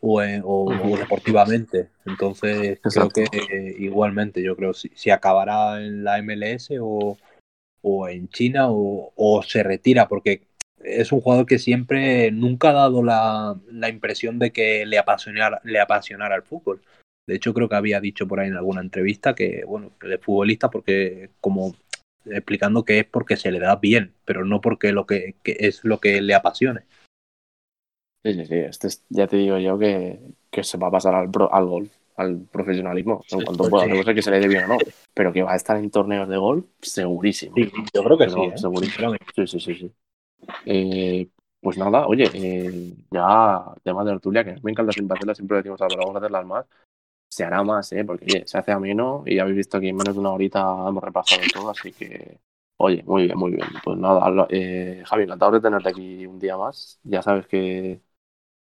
o, 0.00 0.96
deportivamente. 0.98 1.88
Entonces, 2.04 2.80
creo 2.82 3.08
que 3.08 3.24
igualmente, 3.78 4.42
yo 4.42 4.56
creo, 4.56 4.74
si, 4.74 4.90
si, 4.94 5.10
acabará 5.10 5.82
en 5.82 6.04
la 6.04 6.20
MLS 6.22 6.70
o, 6.80 7.16
o 7.82 8.08
en 8.08 8.28
China 8.28 8.66
o, 8.68 9.42
se 9.46 9.62
retira, 9.62 10.08
porque 10.08 10.42
es 10.84 11.12
un 11.12 11.20
jugador 11.20 11.46
que 11.46 11.58
siempre 11.58 12.30
nunca 12.32 12.70
ha 12.70 12.72
dado 12.72 13.02
la, 13.02 13.56
la 13.70 13.88
impresión 13.88 14.38
de 14.38 14.52
que 14.52 14.84
le 14.84 14.98
apasionara, 14.98 15.60
le 15.64 15.80
apasionara 15.80 16.36
el 16.36 16.42
fútbol. 16.42 16.82
De 17.26 17.36
hecho, 17.36 17.54
creo 17.54 17.68
que 17.68 17.76
había 17.76 18.00
dicho 18.00 18.26
por 18.26 18.40
ahí 18.40 18.48
en 18.48 18.56
alguna 18.56 18.80
entrevista 18.80 19.34
que, 19.34 19.64
bueno, 19.66 19.90
que 20.00 20.12
es 20.12 20.20
futbolista 20.20 20.70
porque 20.70 21.30
como 21.40 21.74
explicando 22.24 22.84
que 22.84 23.00
es 23.00 23.04
porque 23.04 23.36
se 23.36 23.50
le 23.50 23.58
da 23.58 23.76
bien, 23.76 24.12
pero 24.24 24.44
no 24.44 24.60
porque 24.60 24.92
lo 24.92 25.06
que, 25.06 25.36
que 25.42 25.56
es 25.60 25.84
lo 25.84 25.98
que 25.98 26.20
le 26.20 26.34
apasione. 26.34 26.82
Sí, 28.24 28.34
sí, 28.34 28.46
sí. 28.46 28.54
Este 28.54 28.88
ya 29.08 29.26
te 29.26 29.36
digo 29.36 29.58
yo 29.58 29.78
que, 29.78 30.20
que 30.50 30.62
se 30.62 30.78
va 30.78 30.88
a 30.88 30.92
pasar 30.92 31.14
al, 31.14 31.30
al 31.50 31.66
golf, 31.66 31.92
al 32.16 32.40
profesionalismo, 32.50 33.24
en 33.30 33.42
cuanto 33.42 33.68
pueda. 33.68 33.86
No 33.86 34.02
sé 34.02 34.14
que 34.14 34.22
se 34.22 34.30
le 34.30 34.40
dé 34.40 34.48
bien 34.48 34.64
o 34.64 34.68
no, 34.68 34.78
pero 35.14 35.32
que 35.32 35.42
va 35.42 35.52
a 35.52 35.56
estar 35.56 35.76
en 35.76 35.90
torneos 35.90 36.28
de 36.28 36.36
golf, 36.36 36.64
segurísimo. 36.80 37.54
Sí, 37.56 37.70
yo 37.92 38.04
creo 38.04 38.18
que 38.18 38.30
sí. 38.30 38.40
¿eh? 38.40 38.58
Segurísimo. 38.58 39.14
Sí, 39.34 39.46
sí, 39.46 39.60
sí. 39.60 39.74
sí. 39.74 39.92
Eh, 40.66 41.28
pues 41.60 41.78
nada, 41.78 42.06
oye, 42.06 42.28
eh, 42.34 42.94
ya 43.10 43.64
tema 43.82 44.04
de 44.04 44.12
tertulia, 44.12 44.44
que 44.44 44.56
me 44.62 44.72
encanta 44.72 44.92
siempre 44.92 45.16
hacerla, 45.16 45.34
siempre 45.34 45.56
decimos, 45.58 45.80
pero 45.88 46.00
vamos 46.00 46.16
a 46.16 46.18
hacerlas 46.18 46.46
más. 46.46 46.66
Se 47.32 47.44
hará 47.44 47.62
más, 47.62 47.90
¿eh? 47.92 48.04
Porque 48.04 48.26
oye, 48.26 48.46
se 48.46 48.58
hace 48.58 48.72
ameno 48.72 49.22
y 49.24 49.38
habéis 49.38 49.56
visto 49.56 49.80
que 49.80 49.88
en 49.88 49.96
menos 49.96 50.12
de 50.14 50.20
una 50.20 50.32
horita 50.32 50.60
hemos 50.86 51.02
repasado 51.02 51.40
todo, 51.50 51.70
así 51.70 51.90
que 51.90 52.38
Oye, 52.76 53.02
muy 53.06 53.22
bien, 53.22 53.38
muy 53.38 53.52
bien. 53.52 53.66
Pues 53.84 53.96
nada, 53.96 54.46
eh, 54.50 55.04
Javi, 55.06 55.22
encantado 55.22 55.52
de 55.52 55.60
tenerte 55.60 55.88
aquí 55.88 56.26
un 56.26 56.40
día 56.40 56.56
más. 56.56 56.98
Ya 57.04 57.22
sabes 57.22 57.46
que 57.46 58.02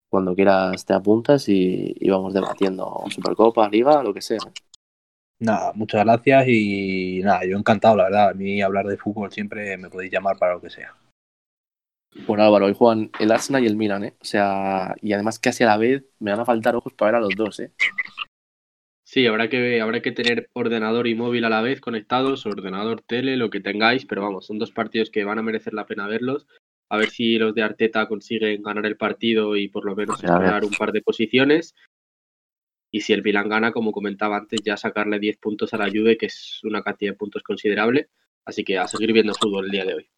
cuando 0.08 0.36
quieras 0.36 0.86
te 0.86 0.94
apuntas 0.94 1.50
y, 1.50 1.96
vamos 2.10 2.34
debatiendo 2.34 3.04
Supercopa, 3.10 3.68
Liga, 3.70 4.04
lo 4.04 4.14
que 4.14 4.22
sea. 4.22 4.38
Nada, 5.40 5.74
muchas 5.74 6.06
gracias 6.06 6.46
y 6.48 7.22
nada, 7.24 7.44
yo 7.46 7.58
encantado, 7.58 7.98
la 7.98 8.04
verdad. 8.04 8.30
A 8.30 8.34
mí 8.34 8.62
hablar 8.62 8.86
de 8.86 8.98
fútbol 8.98 9.32
siempre 9.32 9.76
me 9.78 9.90
podéis 9.90 10.12
llamar 10.14 10.38
para 10.38 10.54
lo 10.54 10.62
que 10.62 10.70
sea. 10.70 10.96
Bueno, 12.28 12.44
Álvaro, 12.44 12.68
hoy 12.68 12.76
juegan 12.76 13.10
el 13.20 13.32
Arsenal 13.32 13.64
y 13.64 13.68
el 13.68 13.76
Milan, 13.76 14.04
¿eh? 14.04 14.14
O 14.22 14.26
sea, 14.26 14.96
y 15.02 15.12
además 15.14 15.40
casi 15.40 15.64
a 15.64 15.68
la 15.68 15.78
vez 15.78 16.06
me 16.20 16.32
van 16.32 16.40
a 16.40 16.46
faltar 16.46 16.76
ojos 16.76 16.94
para 16.94 17.14
ver 17.14 17.16
a 17.16 17.22
los 17.22 17.36
dos, 17.36 17.60
¿eh? 17.60 17.72
Sí, 19.14 19.28
habrá 19.28 19.48
que, 19.48 19.80
habrá 19.80 20.02
que 20.02 20.12
tener 20.12 20.50
ordenador 20.54 21.06
y 21.06 21.14
móvil 21.14 21.46
a 21.46 21.50
la 21.50 21.62
vez 21.62 21.80
conectados, 21.80 22.48
ordenador, 22.48 23.02
tele, 23.02 23.38
lo 23.38 23.52
que 23.52 23.60
tengáis, 23.60 24.08
pero 24.08 24.24
vamos, 24.24 24.48
son 24.48 24.58
dos 24.58 24.72
partidos 24.72 25.12
que 25.12 25.24
van 25.24 25.38
a 25.38 25.44
merecer 25.44 25.76
la 25.76 25.86
pena 25.86 26.08
verlos 26.08 26.48
a 26.90 26.98
ver 26.98 27.10
si 27.10 27.38
los 27.38 27.56
de 27.56 27.64
Arteta 27.64 28.08
consiguen 28.08 28.62
ganar 28.62 28.86
el 28.86 28.98
partido 28.98 29.56
y 29.56 29.68
por 29.68 29.86
lo 29.86 29.96
menos 29.96 30.24
esperar 30.24 30.64
un 30.64 30.72
par 30.72 30.92
de 30.92 31.02
posiciones. 31.02 31.76
Y 32.92 33.02
si 33.02 33.14
el 33.14 33.24
Milan 33.24 33.50
gana, 33.50 33.72
como 33.72 33.92
comentaba 33.92 34.38
antes, 34.38 34.62
ya 34.64 34.78
sacarle 34.78 35.20
10 35.20 35.38
puntos 35.38 35.74
a 35.74 35.78
la 35.78 35.90
Juve, 35.90 36.18
que 36.18 36.28
es 36.28 36.60
una 36.64 36.84
cantidad 36.84 37.12
de 37.12 37.18
puntos 37.18 37.42
considerable. 37.42 38.10
Así 38.46 38.64
que 38.64 38.78
a 38.78 38.88
seguir 38.88 39.12
viendo 39.12 39.34
fútbol 39.34 39.66
el 39.66 39.72
día 39.72 39.86
de 39.86 39.96
hoy. 39.96 40.10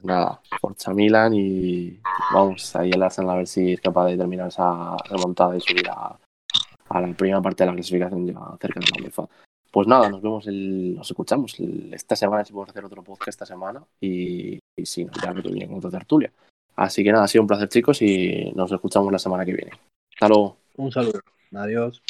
Nada, 0.00 0.40
Forza 0.60 0.92
Milan 0.92 1.32
y 1.34 1.98
vamos 2.32 2.76
ahí 2.76 2.90
el 2.90 3.02
Arsenal 3.02 3.30
a 3.30 3.36
ver 3.38 3.46
si 3.46 3.72
es 3.72 3.80
capaz 3.80 4.06
de 4.06 4.16
terminar 4.18 4.48
esa 4.48 4.96
remontada 5.08 5.56
y 5.56 5.60
subir 5.60 5.88
a, 5.88 6.18
a 6.88 7.00
la 7.00 7.12
primera 7.14 7.40
parte 7.40 7.64
de 7.64 7.70
la 7.70 7.74
clasificación 7.74 8.26
ya 8.26 8.34
cerca 8.60 8.80
de 8.80 8.86
la 8.86 9.04
UEFA. 9.04 9.28
Pues 9.70 9.86
nada, 9.86 10.08
nos 10.08 10.22
vemos, 10.22 10.46
el, 10.46 10.94
nos 10.94 11.10
escuchamos 11.10 11.54
esta 11.92 12.16
semana, 12.16 12.44
si 12.44 12.52
podemos 12.52 12.70
hacer 12.70 12.84
otro 12.84 13.02
podcast 13.02 13.28
esta 13.28 13.46
semana 13.46 13.82
y, 14.00 14.58
y 14.76 14.86
si 14.86 15.04
no, 15.04 15.12
ya 15.22 15.32
me 15.32 15.42
viene 15.42 15.76
otra 15.76 15.90
tertulia. 15.90 16.32
Así 16.76 17.04
que 17.04 17.12
nada, 17.12 17.24
ha 17.24 17.28
sido 17.28 17.42
un 17.42 17.48
placer 17.48 17.68
chicos 17.68 18.00
y 18.02 18.52
nos 18.54 18.72
escuchamos 18.72 19.12
la 19.12 19.18
semana 19.18 19.44
que 19.44 19.52
viene. 19.52 19.72
Hasta 20.14 20.28
luego. 20.28 20.56
Un 20.76 20.92
saludo. 20.92 21.20
Adiós. 21.52 22.02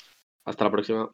Hasta 0.44 0.64
la 0.64 0.70
próxima. 0.70 1.10